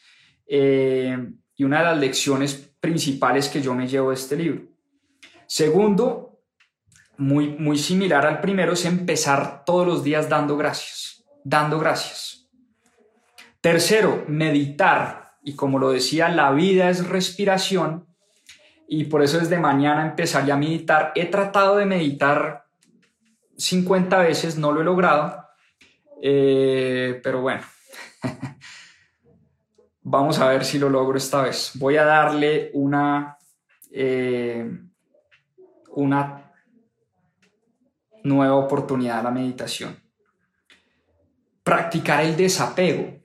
eh, 0.48 1.16
y 1.56 1.64
una 1.64 1.78
de 1.78 1.86
las 1.86 2.00
lecciones 2.00 2.56
principales 2.80 3.50
que 3.50 3.62
yo 3.62 3.76
me 3.76 3.88
llevo 3.88 4.10
de 4.10 4.16
este 4.16 4.36
libro. 4.36 4.64
Segundo, 5.46 6.31
muy, 7.22 7.50
muy 7.50 7.78
similar 7.78 8.26
al 8.26 8.42
primero, 8.42 8.74
es 8.74 8.86
empezar 8.86 9.64
todos 9.66 9.88
los 9.88 10.04
días 10.04 10.28
dando 10.28 10.58
gracias, 10.58 11.24
dando 11.44 11.80
gracias. 11.80 12.50
Tercero, 13.62 14.26
meditar. 14.28 15.38
Y 15.44 15.56
como 15.56 15.80
lo 15.80 15.92
decía, 15.92 16.30
la 16.30 16.52
vida 16.52 16.90
es 16.90 17.08
respiración 17.08 18.08
y 18.88 19.06
por 19.06 19.24
eso 19.24 19.40
desde 19.40 19.58
mañana 19.58 20.06
empezaría 20.06 20.54
a 20.54 20.58
meditar. 20.58 21.12
He 21.16 21.26
tratado 21.26 21.78
de 21.78 21.86
meditar 21.86 22.66
50 23.58 24.20
veces, 24.20 24.58
no 24.58 24.72
lo 24.72 24.82
he 24.82 24.84
logrado, 24.84 25.48
eh, 26.22 27.20
pero 27.24 27.42
bueno, 27.42 27.64
Vamos 30.04 30.40
a 30.40 30.48
ver 30.50 30.66
si 30.66 30.80
lo 30.80 30.90
logro 30.90 31.18
esta 31.18 31.44
vez. 31.44 31.74
Voy 31.76 31.98
a 31.98 32.04
darle 32.04 32.72
una, 32.74 33.38
eh, 33.92 34.80
una 35.92 36.51
nueva 38.24 38.56
oportunidad 38.56 39.20
a 39.20 39.24
la 39.24 39.32
meditación. 39.32 39.98
Practicar 41.64 42.24
el 42.24 42.36
desapego. 42.36 43.20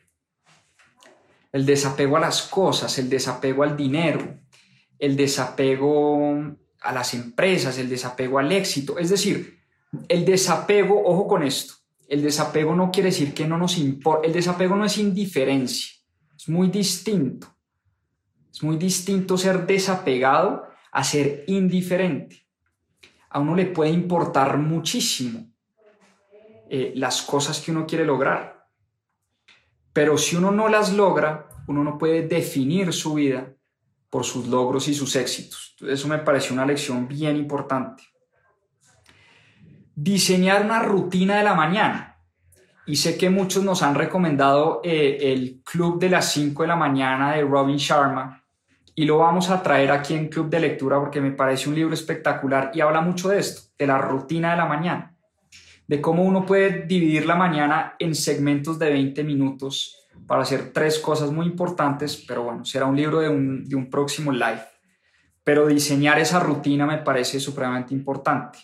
El 1.53 1.65
desapego 1.65 2.17
a 2.17 2.21
las 2.21 2.43
cosas, 2.43 2.99
el 2.99 3.09
desapego 3.09 3.63
al 3.63 3.77
dinero, 3.77 4.41
el 4.99 5.17
desapego 5.17 6.57
a 6.81 6.93
las 6.93 7.15
empresas, 7.15 7.79
el 7.79 7.89
desapego 7.89 8.39
al 8.39 8.53
éxito. 8.53 8.99
Es 8.99 9.11
decir, 9.11 9.59
el 10.09 10.25
desapego, 10.25 11.03
ojo 11.05 11.27
con 11.27 11.43
esto, 11.43 11.75
el 12.09 12.23
desapego 12.23 12.75
no 12.75 12.91
quiere 12.91 13.09
decir 13.09 13.33
que 13.33 13.47
no 13.47 13.57
nos 13.59 13.79
importa, 13.79 14.27
el 14.27 14.33
desapego 14.33 14.77
no 14.77 14.85
es 14.85 14.99
indiferencia, 14.99 15.93
es 16.37 16.49
muy 16.49 16.69
distinto. 16.69 17.57
Es 18.57 18.63
muy 18.63 18.79
distinto 18.79 19.37
ser 19.37 19.67
desapegado 19.67 20.65
a 20.91 21.05
ser 21.05 21.45
indiferente. 21.47 22.46
A 23.37 23.41
uno 23.41 23.55
le 23.55 23.67
puede 23.67 23.91
importar 23.91 24.57
muchísimo 24.57 25.53
eh, 26.71 26.93
las 26.97 27.21
cosas 27.21 27.61
que 27.61 27.71
uno 27.71 27.87
quiere 27.87 28.07
lograr, 28.07 28.67
pero 29.93 30.17
si 30.17 30.37
uno 30.37 30.51
no 30.51 30.69
las 30.69 30.95
logra, 30.95 31.49
uno 31.69 31.85
no 31.85 31.99
puede 31.99 32.27
definir 32.27 32.95
su 32.95 33.15
vida 33.15 33.53
por 34.09 34.25
sus 34.25 34.47
logros 34.47 34.89
y 34.89 34.95
sus 34.95 35.15
éxitos. 35.17 35.77
Eso 35.87 36.09
me 36.09 36.19
pareció 36.19 36.55
una 36.55 36.65
lección 36.65 37.07
bien 37.07 37.37
importante 37.37 38.05
diseñar 39.97 40.63
una 40.63 40.81
rutina 40.81 41.39
de 41.39 41.43
la 41.43 41.55
mañana. 41.55 42.19
Y 42.87 42.97
sé 42.97 43.19
que 43.19 43.31
muchos 43.31 43.65
nos 43.65 43.83
han 43.83 43.97
recomendado 43.97 44.81
eh, 44.85 45.33
el 45.33 45.63
Club 45.65 45.99
de 45.99 46.11
las 46.11 46.31
5 46.33 46.63
de 46.63 46.69
la 46.69 46.77
mañana 46.77 47.35
de 47.35 47.43
Robin 47.43 47.79
Sharma 47.79 48.45
y 48.99 49.05
lo 49.05 49.19
vamos 49.19 49.51
a 49.51 49.63
traer 49.63 49.91
aquí 49.91 50.15
en 50.15 50.29
Club 50.29 50.49
de 50.49 50.59
Lectura 50.59 50.99
porque 50.99 51.21
me 51.21 51.31
parece 51.31 51.69
un 51.69 51.75
libro 51.75 51.93
espectacular 51.93 52.71
y 52.73 52.81
habla 52.81 53.03
mucho 53.03 53.29
de 53.29 53.39
esto, 53.39 53.71
de 53.79 53.87
la 53.87 53.99
rutina 53.99 54.53
de 54.53 54.57
la 54.57 54.65
mañana. 54.65 55.13
de 55.87 56.01
cómo 56.01 56.25
uno 56.25 56.45
puede 56.45 56.85
dividir 56.85 57.27
la 57.27 57.37
mañana 57.37 57.95
en 58.01 58.17
segmentos 58.17 58.77
de 58.77 58.91
20 58.91 59.23
minutos 59.23 60.09
para 60.27 60.43
hacer 60.43 60.73
tres 60.73 60.99
cosas 60.99 61.31
muy 61.31 61.47
importantes, 61.47 62.25
pero 62.27 62.43
bueno, 62.43 62.65
será 62.65 62.87
un 62.87 62.97
libro 62.97 63.21
de 63.21 63.29
un, 63.29 63.65
de 63.65 63.77
un 63.77 63.89
próximo 63.89 64.33
live. 64.33 64.65
Pero 65.45 65.69
diseñar 65.69 66.19
esa 66.19 66.41
rutina 66.41 66.87
me 66.87 66.99
parece 66.99 67.39
supremamente 67.39 67.95
importante. 67.95 68.59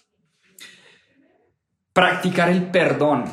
Practicar 1.93 2.49
el 2.49 2.65
perdón. 2.73 3.25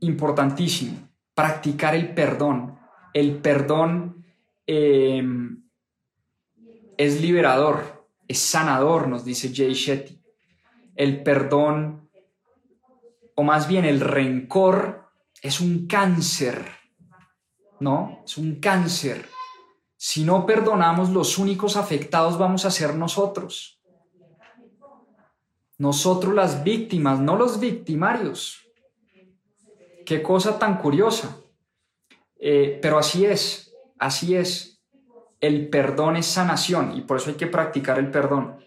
Importantísimo. 0.00 1.08
Practicar 1.34 1.94
el 1.94 2.12
perdón. 2.12 2.78
El 3.14 3.36
perdón 3.36 4.23
em, 4.66 5.64
es 6.96 7.20
liberador, 7.20 8.08
es 8.28 8.38
sanador, 8.38 9.08
nos 9.08 9.24
dice 9.24 9.52
Jay 9.54 9.74
Shetty. 9.74 10.22
El 10.94 11.22
perdón, 11.22 12.08
o 13.34 13.42
más 13.42 13.68
bien 13.68 13.84
el 13.84 14.00
rencor, 14.00 15.10
es 15.42 15.60
un 15.60 15.86
cáncer, 15.86 16.64
¿no? 17.80 18.22
Es 18.24 18.38
un 18.38 18.60
cáncer. 18.60 19.28
Si 19.96 20.24
no 20.24 20.46
perdonamos, 20.46 21.10
los 21.10 21.38
únicos 21.38 21.76
afectados 21.76 22.38
vamos 22.38 22.64
a 22.64 22.70
ser 22.70 22.94
nosotros. 22.94 23.80
Nosotros 25.78 26.34
las 26.34 26.62
víctimas, 26.62 27.20
no 27.20 27.36
los 27.36 27.58
victimarios. 27.58 28.64
Qué 30.06 30.22
cosa 30.22 30.58
tan 30.58 30.78
curiosa. 30.78 31.36
Eh, 32.36 32.78
pero 32.80 32.98
así 32.98 33.24
es, 33.24 33.73
así 33.98 34.36
es. 34.36 34.82
El 35.40 35.68
perdón 35.68 36.16
es 36.16 36.26
sanación 36.26 36.96
y 36.96 37.02
por 37.02 37.18
eso 37.18 37.30
hay 37.30 37.36
que 37.36 37.46
practicar 37.46 37.98
el 37.98 38.10
perdón. 38.10 38.58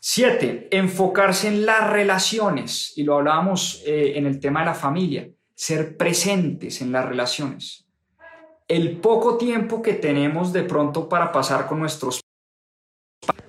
Siete, 0.00 0.68
enfocarse 0.70 1.48
en 1.48 1.66
las 1.66 1.90
relaciones. 1.90 2.92
Y 2.96 3.02
lo 3.02 3.16
hablábamos 3.16 3.82
eh, 3.86 4.12
en 4.16 4.26
el 4.26 4.40
tema 4.40 4.60
de 4.60 4.66
la 4.66 4.74
familia. 4.74 5.28
Ser 5.54 5.96
presentes 5.96 6.80
en 6.80 6.92
las 6.92 7.04
relaciones. 7.04 7.86
El 8.68 8.98
poco 8.98 9.36
tiempo 9.36 9.82
que 9.82 9.94
tenemos 9.94 10.52
de 10.52 10.62
pronto 10.62 11.08
para 11.08 11.32
pasar 11.32 11.66
con 11.66 11.80
nuestros 11.80 12.20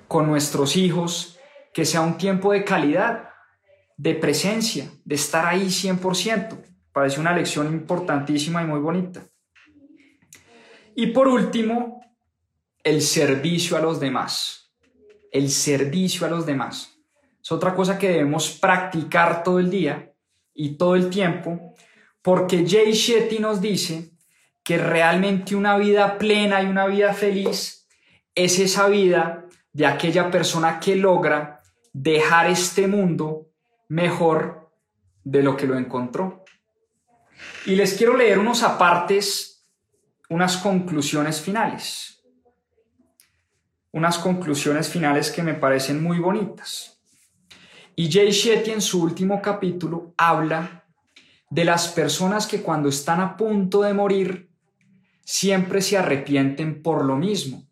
con 0.07 0.27
nuestros 0.27 0.75
hijos, 0.75 1.37
que 1.71 1.85
sea 1.85 2.01
un 2.01 2.17
tiempo 2.17 2.51
de 2.51 2.65
calidad, 2.65 3.29
de 3.95 4.15
presencia, 4.15 4.89
de 5.05 5.15
estar 5.15 5.45
ahí 5.45 5.67
100%. 5.67 6.57
Parece 6.91 7.19
una 7.19 7.33
lección 7.33 7.67
importantísima 7.67 8.63
y 8.63 8.65
muy 8.65 8.79
bonita. 8.79 9.21
Y 10.99 11.07
por 11.07 11.29
último, 11.29 12.01
el 12.83 13.01
servicio 13.01 13.77
a 13.77 13.79
los 13.79 14.01
demás. 14.01 14.73
El 15.31 15.49
servicio 15.49 16.27
a 16.27 16.29
los 16.29 16.45
demás. 16.45 16.93
Es 17.41 17.53
otra 17.53 17.73
cosa 17.73 17.97
que 17.97 18.09
debemos 18.09 18.49
practicar 18.49 19.41
todo 19.41 19.59
el 19.59 19.69
día 19.69 20.11
y 20.53 20.75
todo 20.75 20.95
el 20.95 21.09
tiempo, 21.09 21.73
porque 22.21 22.65
Jay 22.67 22.91
Shetty 22.91 23.39
nos 23.39 23.61
dice 23.61 24.11
que 24.61 24.77
realmente 24.77 25.55
una 25.55 25.77
vida 25.77 26.17
plena 26.17 26.61
y 26.61 26.65
una 26.65 26.85
vida 26.85 27.13
feliz 27.13 27.87
es 28.35 28.59
esa 28.59 28.89
vida 28.89 29.45
de 29.71 29.85
aquella 29.85 30.29
persona 30.29 30.81
que 30.81 30.97
logra 30.97 31.61
dejar 31.93 32.47
este 32.47 32.87
mundo 32.87 33.47
mejor 33.87 34.69
de 35.23 35.43
lo 35.43 35.55
que 35.55 35.65
lo 35.65 35.77
encontró. 35.77 36.43
Y 37.65 37.75
les 37.75 37.93
quiero 37.93 38.17
leer 38.17 38.37
unos 38.37 38.63
apartes, 38.63 39.48
unas 40.29 40.57
conclusiones 40.57 41.41
finales. 41.41 42.23
Unas 43.91 44.19
conclusiones 44.19 44.87
finales 44.87 45.31
que 45.31 45.41
me 45.41 45.55
parecen 45.55 46.01
muy 46.01 46.19
bonitas. 46.19 47.01
Y 47.95 48.09
Jay 48.11 48.31
Shetty 48.31 48.71
en 48.71 48.81
su 48.81 49.01
último 49.03 49.41
capítulo 49.41 50.13
habla 50.17 50.85
de 51.49 51.65
las 51.65 51.87
personas 51.89 52.45
que 52.45 52.61
cuando 52.61 52.87
están 52.89 53.19
a 53.19 53.35
punto 53.35 53.81
de 53.81 53.93
morir 53.93 54.51
siempre 55.25 55.81
se 55.81 55.97
arrepienten 55.97 56.83
por 56.83 57.03
lo 57.03 57.17
mismo. 57.17 57.67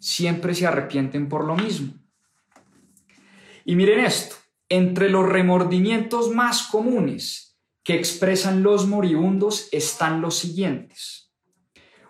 Siempre 0.00 0.54
se 0.54 0.66
arrepienten 0.66 1.28
por 1.28 1.44
lo 1.44 1.56
mismo. 1.56 1.94
Y 3.64 3.76
miren 3.76 4.00
esto, 4.00 4.36
entre 4.68 5.08
los 5.08 5.28
remordimientos 5.28 6.30
más 6.30 6.64
comunes 6.64 7.45
que 7.86 7.94
expresan 7.94 8.64
los 8.64 8.88
moribundos 8.88 9.68
están 9.70 10.20
los 10.20 10.36
siguientes. 10.36 11.32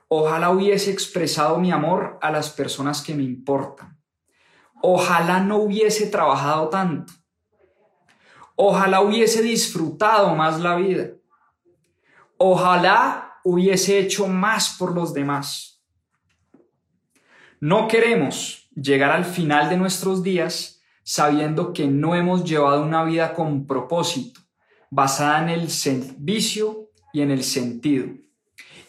Ojalá 0.09 0.49
hubiese 0.49 0.91
expresado 0.91 1.59
mi 1.59 1.70
amor 1.70 2.18
a 2.22 2.31
las 2.31 2.49
personas 2.49 3.03
que 3.03 3.14
me 3.14 3.24
importan. 3.24 4.01
Ojalá 4.81 5.41
no 5.41 5.59
hubiese 5.59 6.07
trabajado 6.07 6.70
tanto. 6.70 7.12
Ojalá 8.55 9.03
hubiese 9.03 9.43
disfrutado 9.43 10.35
más 10.35 10.61
la 10.61 10.77
vida. 10.77 11.11
Ojalá 12.39 13.35
hubiese 13.45 13.99
hecho 13.99 14.29
más 14.29 14.77
por 14.79 14.95
los 14.95 15.12
demás. 15.12 15.85
No 17.61 17.87
queremos 17.87 18.70
llegar 18.74 19.11
al 19.11 19.27
final 19.27 19.68
de 19.68 19.77
nuestros 19.77 20.22
días 20.22 20.81
sabiendo 21.03 21.74
que 21.74 21.87
no 21.87 22.14
hemos 22.14 22.45
llevado 22.45 22.83
una 22.83 23.05
vida 23.05 23.35
con 23.35 23.66
propósito, 23.66 24.41
basada 24.91 25.43
en 25.43 25.49
el 25.49 25.70
servicio 25.70 26.91
y 27.12 27.22
en 27.22 27.30
el 27.30 27.43
sentido. 27.43 28.07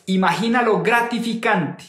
Imagina 0.06 0.62
lo 0.62 0.82
gratificante 0.82 1.84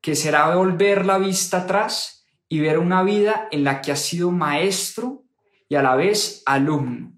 que 0.00 0.14
será 0.14 0.54
volver 0.54 1.06
la 1.06 1.18
vista 1.18 1.58
atrás 1.58 2.26
y 2.48 2.60
ver 2.60 2.78
una 2.78 3.02
vida 3.02 3.48
en 3.50 3.64
la 3.64 3.80
que 3.80 3.92
has 3.92 4.00
sido 4.00 4.30
maestro 4.30 5.24
y 5.68 5.76
a 5.76 5.82
la 5.82 5.96
vez 5.96 6.42
alumno. 6.46 7.12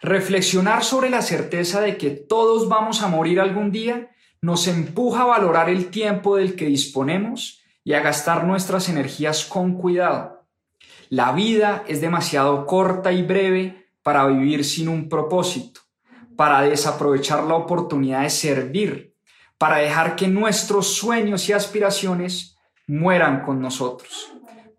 Reflexionar 0.00 0.84
sobre 0.84 1.10
la 1.10 1.22
certeza 1.22 1.80
de 1.80 1.96
que 1.96 2.10
todos 2.10 2.68
vamos 2.68 3.02
a 3.02 3.08
morir 3.08 3.40
algún 3.40 3.72
día 3.72 4.10
nos 4.40 4.68
empuja 4.68 5.22
a 5.22 5.26
valorar 5.26 5.68
el 5.68 5.90
tiempo 5.90 6.36
del 6.36 6.54
que 6.54 6.66
disponemos 6.66 7.62
y 7.82 7.94
a 7.94 8.00
gastar 8.00 8.44
nuestras 8.44 8.88
energías 8.88 9.44
con 9.44 9.78
cuidado 9.78 10.34
la 11.14 11.32
vida 11.32 11.84
es 11.86 12.00
demasiado 12.00 12.66
corta 12.66 13.12
y 13.12 13.22
breve 13.22 13.83
para 14.04 14.26
vivir 14.26 14.64
sin 14.64 14.88
un 14.88 15.08
propósito, 15.08 15.80
para 16.36 16.62
desaprovechar 16.62 17.42
la 17.42 17.54
oportunidad 17.54 18.22
de 18.22 18.30
servir, 18.30 19.14
para 19.58 19.78
dejar 19.78 20.14
que 20.14 20.28
nuestros 20.28 20.94
sueños 20.94 21.48
y 21.48 21.52
aspiraciones 21.52 22.56
mueran 22.86 23.42
con 23.42 23.60
nosotros. 23.60 24.30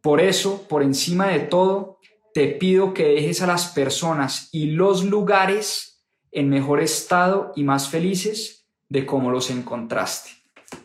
Por 0.01 0.21
eso, 0.21 0.67
por 0.69 0.84
encima 0.84 1.28
de 1.30 1.39
todo, 1.39 1.97
te 2.36 2.47
pido 2.47 2.93
que 2.93 3.05
dejes 3.05 3.41
a 3.41 3.47
las 3.47 3.67
personas 3.67 4.49
y 4.51 4.67
los 4.67 5.03
lugares 5.03 6.05
en 6.32 6.49
mejor 6.49 6.82
estado 6.82 7.51
y 7.55 7.63
más 7.63 7.89
felices 7.89 8.67
de 8.89 9.05
cómo 9.07 9.32
los 9.32 9.49
encontraste. 9.49 10.30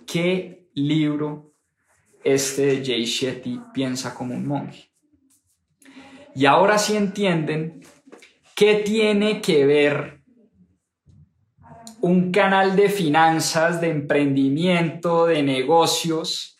¿Qué 0.06 0.70
libro 0.74 1.52
este 2.24 2.62
de 2.62 2.84
Jay 2.86 3.04
Shetty 3.04 3.60
piensa 3.74 4.14
como 4.14 4.34
un 4.34 4.46
monje? 4.46 4.90
Y 6.34 6.46
ahora 6.46 6.78
sí 6.78 6.96
entienden 6.96 7.79
qué 8.60 8.74
tiene 8.74 9.40
que 9.40 9.64
ver 9.64 10.22
un 12.02 12.30
canal 12.30 12.76
de 12.76 12.90
finanzas, 12.90 13.80
de 13.80 13.88
emprendimiento, 13.88 15.24
de 15.24 15.42
negocios, 15.42 16.58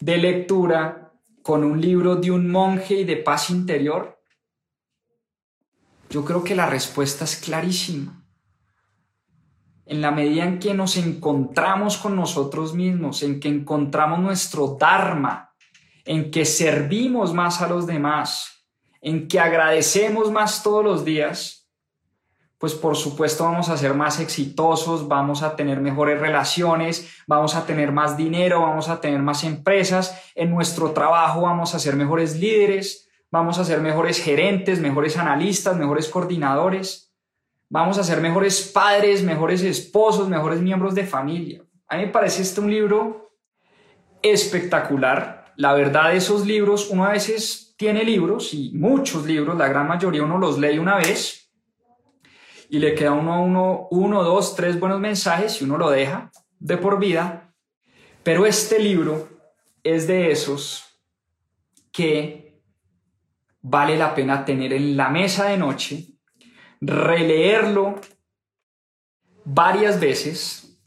de 0.00 0.18
lectura, 0.18 1.12
con 1.44 1.62
un 1.62 1.80
libro 1.80 2.16
de 2.16 2.32
un 2.32 2.50
monje 2.50 2.94
y 2.94 3.04
de 3.04 3.18
paz 3.18 3.50
interior? 3.50 4.20
Yo 6.10 6.24
creo 6.24 6.42
que 6.42 6.56
la 6.56 6.66
respuesta 6.66 7.24
es 7.24 7.36
clarísima. 7.36 8.26
En 9.86 10.00
la 10.00 10.10
medida 10.10 10.42
en 10.42 10.58
que 10.58 10.74
nos 10.74 10.96
encontramos 10.96 11.98
con 11.98 12.16
nosotros 12.16 12.74
mismos, 12.74 13.22
en 13.22 13.38
que 13.38 13.46
encontramos 13.46 14.18
nuestro 14.18 14.76
Dharma, 14.76 15.54
en 16.04 16.32
que 16.32 16.44
servimos 16.44 17.32
más 17.32 17.62
a 17.62 17.68
los 17.68 17.86
demás, 17.86 18.57
en 19.00 19.28
que 19.28 19.40
agradecemos 19.40 20.30
más 20.30 20.62
todos 20.62 20.84
los 20.84 21.04
días, 21.04 21.58
pues 22.58 22.74
por 22.74 22.96
supuesto 22.96 23.44
vamos 23.44 23.68
a 23.68 23.76
ser 23.76 23.94
más 23.94 24.18
exitosos, 24.18 25.06
vamos 25.06 25.42
a 25.42 25.54
tener 25.54 25.80
mejores 25.80 26.20
relaciones, 26.20 27.08
vamos 27.26 27.54
a 27.54 27.64
tener 27.64 27.92
más 27.92 28.16
dinero, 28.16 28.62
vamos 28.62 28.88
a 28.88 29.00
tener 29.00 29.20
más 29.20 29.44
empresas, 29.44 30.32
en 30.34 30.50
nuestro 30.50 30.90
trabajo 30.90 31.42
vamos 31.42 31.74
a 31.74 31.78
ser 31.78 31.94
mejores 31.94 32.36
líderes, 32.36 33.08
vamos 33.30 33.58
a 33.58 33.64
ser 33.64 33.80
mejores 33.80 34.20
gerentes, 34.20 34.80
mejores 34.80 35.16
analistas, 35.16 35.76
mejores 35.76 36.08
coordinadores, 36.08 37.14
vamos 37.68 37.96
a 37.98 38.04
ser 38.04 38.20
mejores 38.20 38.60
padres, 38.62 39.22
mejores 39.22 39.62
esposos, 39.62 40.28
mejores 40.28 40.60
miembros 40.60 40.96
de 40.96 41.06
familia. 41.06 41.62
A 41.86 41.96
mí 41.96 42.06
me 42.06 42.12
parece 42.12 42.42
este 42.42 42.60
un 42.60 42.70
libro 42.70 43.30
espectacular. 44.20 45.52
La 45.56 45.74
verdad, 45.74 46.14
esos 46.14 46.44
libros, 46.44 46.88
uno 46.90 47.04
a 47.04 47.12
veces 47.12 47.67
tiene 47.78 48.02
libros 48.02 48.52
y 48.54 48.72
muchos 48.74 49.24
libros, 49.24 49.56
la 49.56 49.68
gran 49.68 49.86
mayoría 49.86 50.24
uno 50.24 50.36
los 50.36 50.58
lee 50.58 50.78
una 50.78 50.96
vez 50.96 51.48
y 52.68 52.80
le 52.80 52.92
queda 52.94 53.12
uno, 53.12 53.40
uno, 53.40 53.86
uno, 53.92 54.24
dos, 54.24 54.56
tres 54.56 54.78
buenos 54.80 54.98
mensajes 54.98 55.62
y 55.62 55.64
uno 55.64 55.78
lo 55.78 55.88
deja 55.88 56.30
de 56.58 56.76
por 56.76 56.98
vida. 56.98 57.54
Pero 58.24 58.46
este 58.46 58.80
libro 58.80 59.28
es 59.84 60.08
de 60.08 60.32
esos 60.32 61.00
que 61.92 62.60
vale 63.62 63.96
la 63.96 64.12
pena 64.12 64.44
tener 64.44 64.72
en 64.72 64.96
la 64.96 65.08
mesa 65.08 65.44
de 65.44 65.56
noche, 65.56 66.08
releerlo 66.80 68.00
varias 69.44 70.00
veces, 70.00 70.80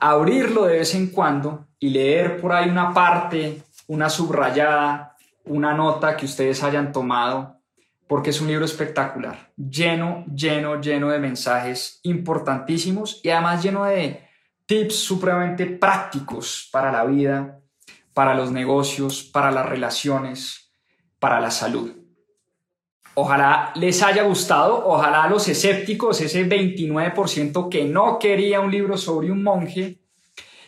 abrirlo 0.00 0.64
de 0.64 0.78
vez 0.78 0.92
en 0.96 1.06
cuando 1.06 1.68
y 1.78 1.90
leer 1.90 2.40
por 2.40 2.52
ahí 2.52 2.68
una 2.68 2.92
parte, 2.92 3.62
una 3.86 4.10
subrayada, 4.10 5.15
una 5.46 5.74
nota 5.74 6.16
que 6.16 6.26
ustedes 6.26 6.62
hayan 6.62 6.92
tomado, 6.92 7.56
porque 8.06 8.30
es 8.30 8.40
un 8.40 8.48
libro 8.48 8.64
espectacular, 8.64 9.52
lleno, 9.56 10.24
lleno, 10.26 10.80
lleno 10.80 11.08
de 11.08 11.18
mensajes 11.18 12.00
importantísimos 12.02 13.20
y 13.22 13.30
además 13.30 13.62
lleno 13.62 13.84
de 13.84 14.28
tips 14.66 14.96
supremamente 14.96 15.66
prácticos 15.66 16.68
para 16.70 16.92
la 16.92 17.04
vida, 17.04 17.60
para 18.12 18.34
los 18.34 18.52
negocios, 18.52 19.22
para 19.22 19.50
las 19.50 19.66
relaciones, 19.66 20.70
para 21.18 21.40
la 21.40 21.50
salud. 21.50 21.92
Ojalá 23.14 23.72
les 23.76 24.02
haya 24.02 24.24
gustado, 24.24 24.86
ojalá 24.86 25.24
a 25.24 25.28
los 25.30 25.48
escépticos, 25.48 26.20
ese 26.20 26.46
29% 26.46 27.70
que 27.70 27.84
no 27.84 28.18
quería 28.18 28.60
un 28.60 28.70
libro 28.70 28.98
sobre 28.98 29.30
un 29.30 29.42
monje 29.42 30.00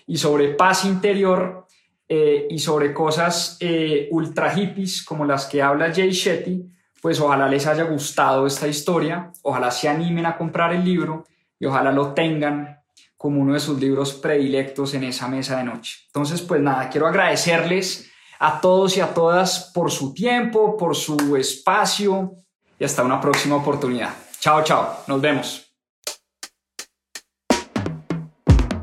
y 0.06 0.16
sobre 0.16 0.54
paz 0.54 0.86
interior 0.86 1.67
eh, 2.08 2.46
y 2.48 2.58
sobre 2.58 2.94
cosas 2.94 3.56
eh, 3.60 4.08
ultra 4.10 4.50
hippies 4.50 5.04
como 5.04 5.24
las 5.24 5.46
que 5.46 5.60
habla 5.60 5.92
Jay 5.94 6.10
Shetty, 6.10 6.64
pues 7.02 7.20
ojalá 7.20 7.48
les 7.48 7.66
haya 7.66 7.84
gustado 7.84 8.46
esta 8.46 8.66
historia, 8.66 9.30
ojalá 9.42 9.70
se 9.70 9.88
animen 9.88 10.26
a 10.26 10.36
comprar 10.36 10.72
el 10.72 10.84
libro 10.84 11.24
y 11.58 11.66
ojalá 11.66 11.92
lo 11.92 12.14
tengan 12.14 12.78
como 13.16 13.40
uno 13.40 13.54
de 13.54 13.60
sus 13.60 13.78
libros 13.78 14.14
predilectos 14.14 14.94
en 14.94 15.04
esa 15.04 15.28
mesa 15.28 15.58
de 15.58 15.64
noche. 15.64 15.98
Entonces, 16.06 16.40
pues 16.40 16.60
nada, 16.60 16.88
quiero 16.88 17.06
agradecerles 17.06 18.10
a 18.38 18.60
todos 18.60 18.96
y 18.96 19.00
a 19.00 19.12
todas 19.12 19.70
por 19.74 19.90
su 19.90 20.14
tiempo, 20.14 20.76
por 20.76 20.94
su 20.96 21.36
espacio 21.36 22.36
y 22.78 22.84
hasta 22.84 23.02
una 23.02 23.20
próxima 23.20 23.56
oportunidad. 23.56 24.14
Chao, 24.40 24.62
chao, 24.62 25.00
nos 25.08 25.20
vemos. 25.20 25.67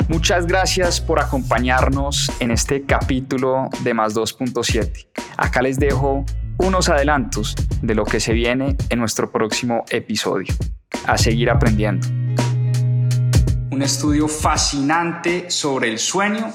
Muchas 0.08 0.46
gracias 0.46 1.02
por 1.02 1.20
acompañarnos 1.20 2.32
en 2.40 2.52
este 2.52 2.84
capítulo 2.84 3.70
de 3.82 3.94
Más 3.94 4.16
2.7. 4.16 5.08
Acá 5.38 5.62
les 5.62 5.80
dejo 5.80 6.26
unos 6.58 6.90
adelantos 6.90 7.56
de 7.82 7.96
lo 7.96 8.06
que 8.06 8.20
se 8.20 8.34
viene 8.34 8.78
en 8.90 9.00
nuestro 9.00 9.32
próximo 9.32 9.84
episodio. 9.90 10.54
A 11.08 11.18
seguir 11.18 11.50
aprendiendo. 11.50 12.08
Un 13.72 13.82
estudio 13.82 14.28
fascinante 14.28 15.50
sobre 15.50 15.90
el 15.90 16.00
sueño 16.00 16.54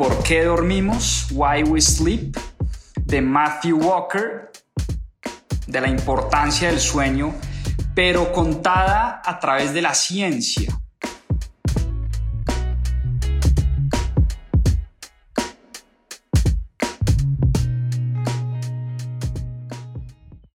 ¿Por 0.00 0.22
qué 0.22 0.44
dormimos? 0.44 1.26
Why 1.30 1.62
We 1.62 1.78
Sleep, 1.78 2.34
de 3.04 3.20
Matthew 3.20 3.76
Walker, 3.86 4.50
de 5.66 5.78
la 5.78 5.88
importancia 5.88 6.70
del 6.70 6.80
sueño, 6.80 7.34
pero 7.94 8.32
contada 8.32 9.20
a 9.22 9.38
través 9.38 9.74
de 9.74 9.82
la 9.82 9.92
ciencia 9.92 10.80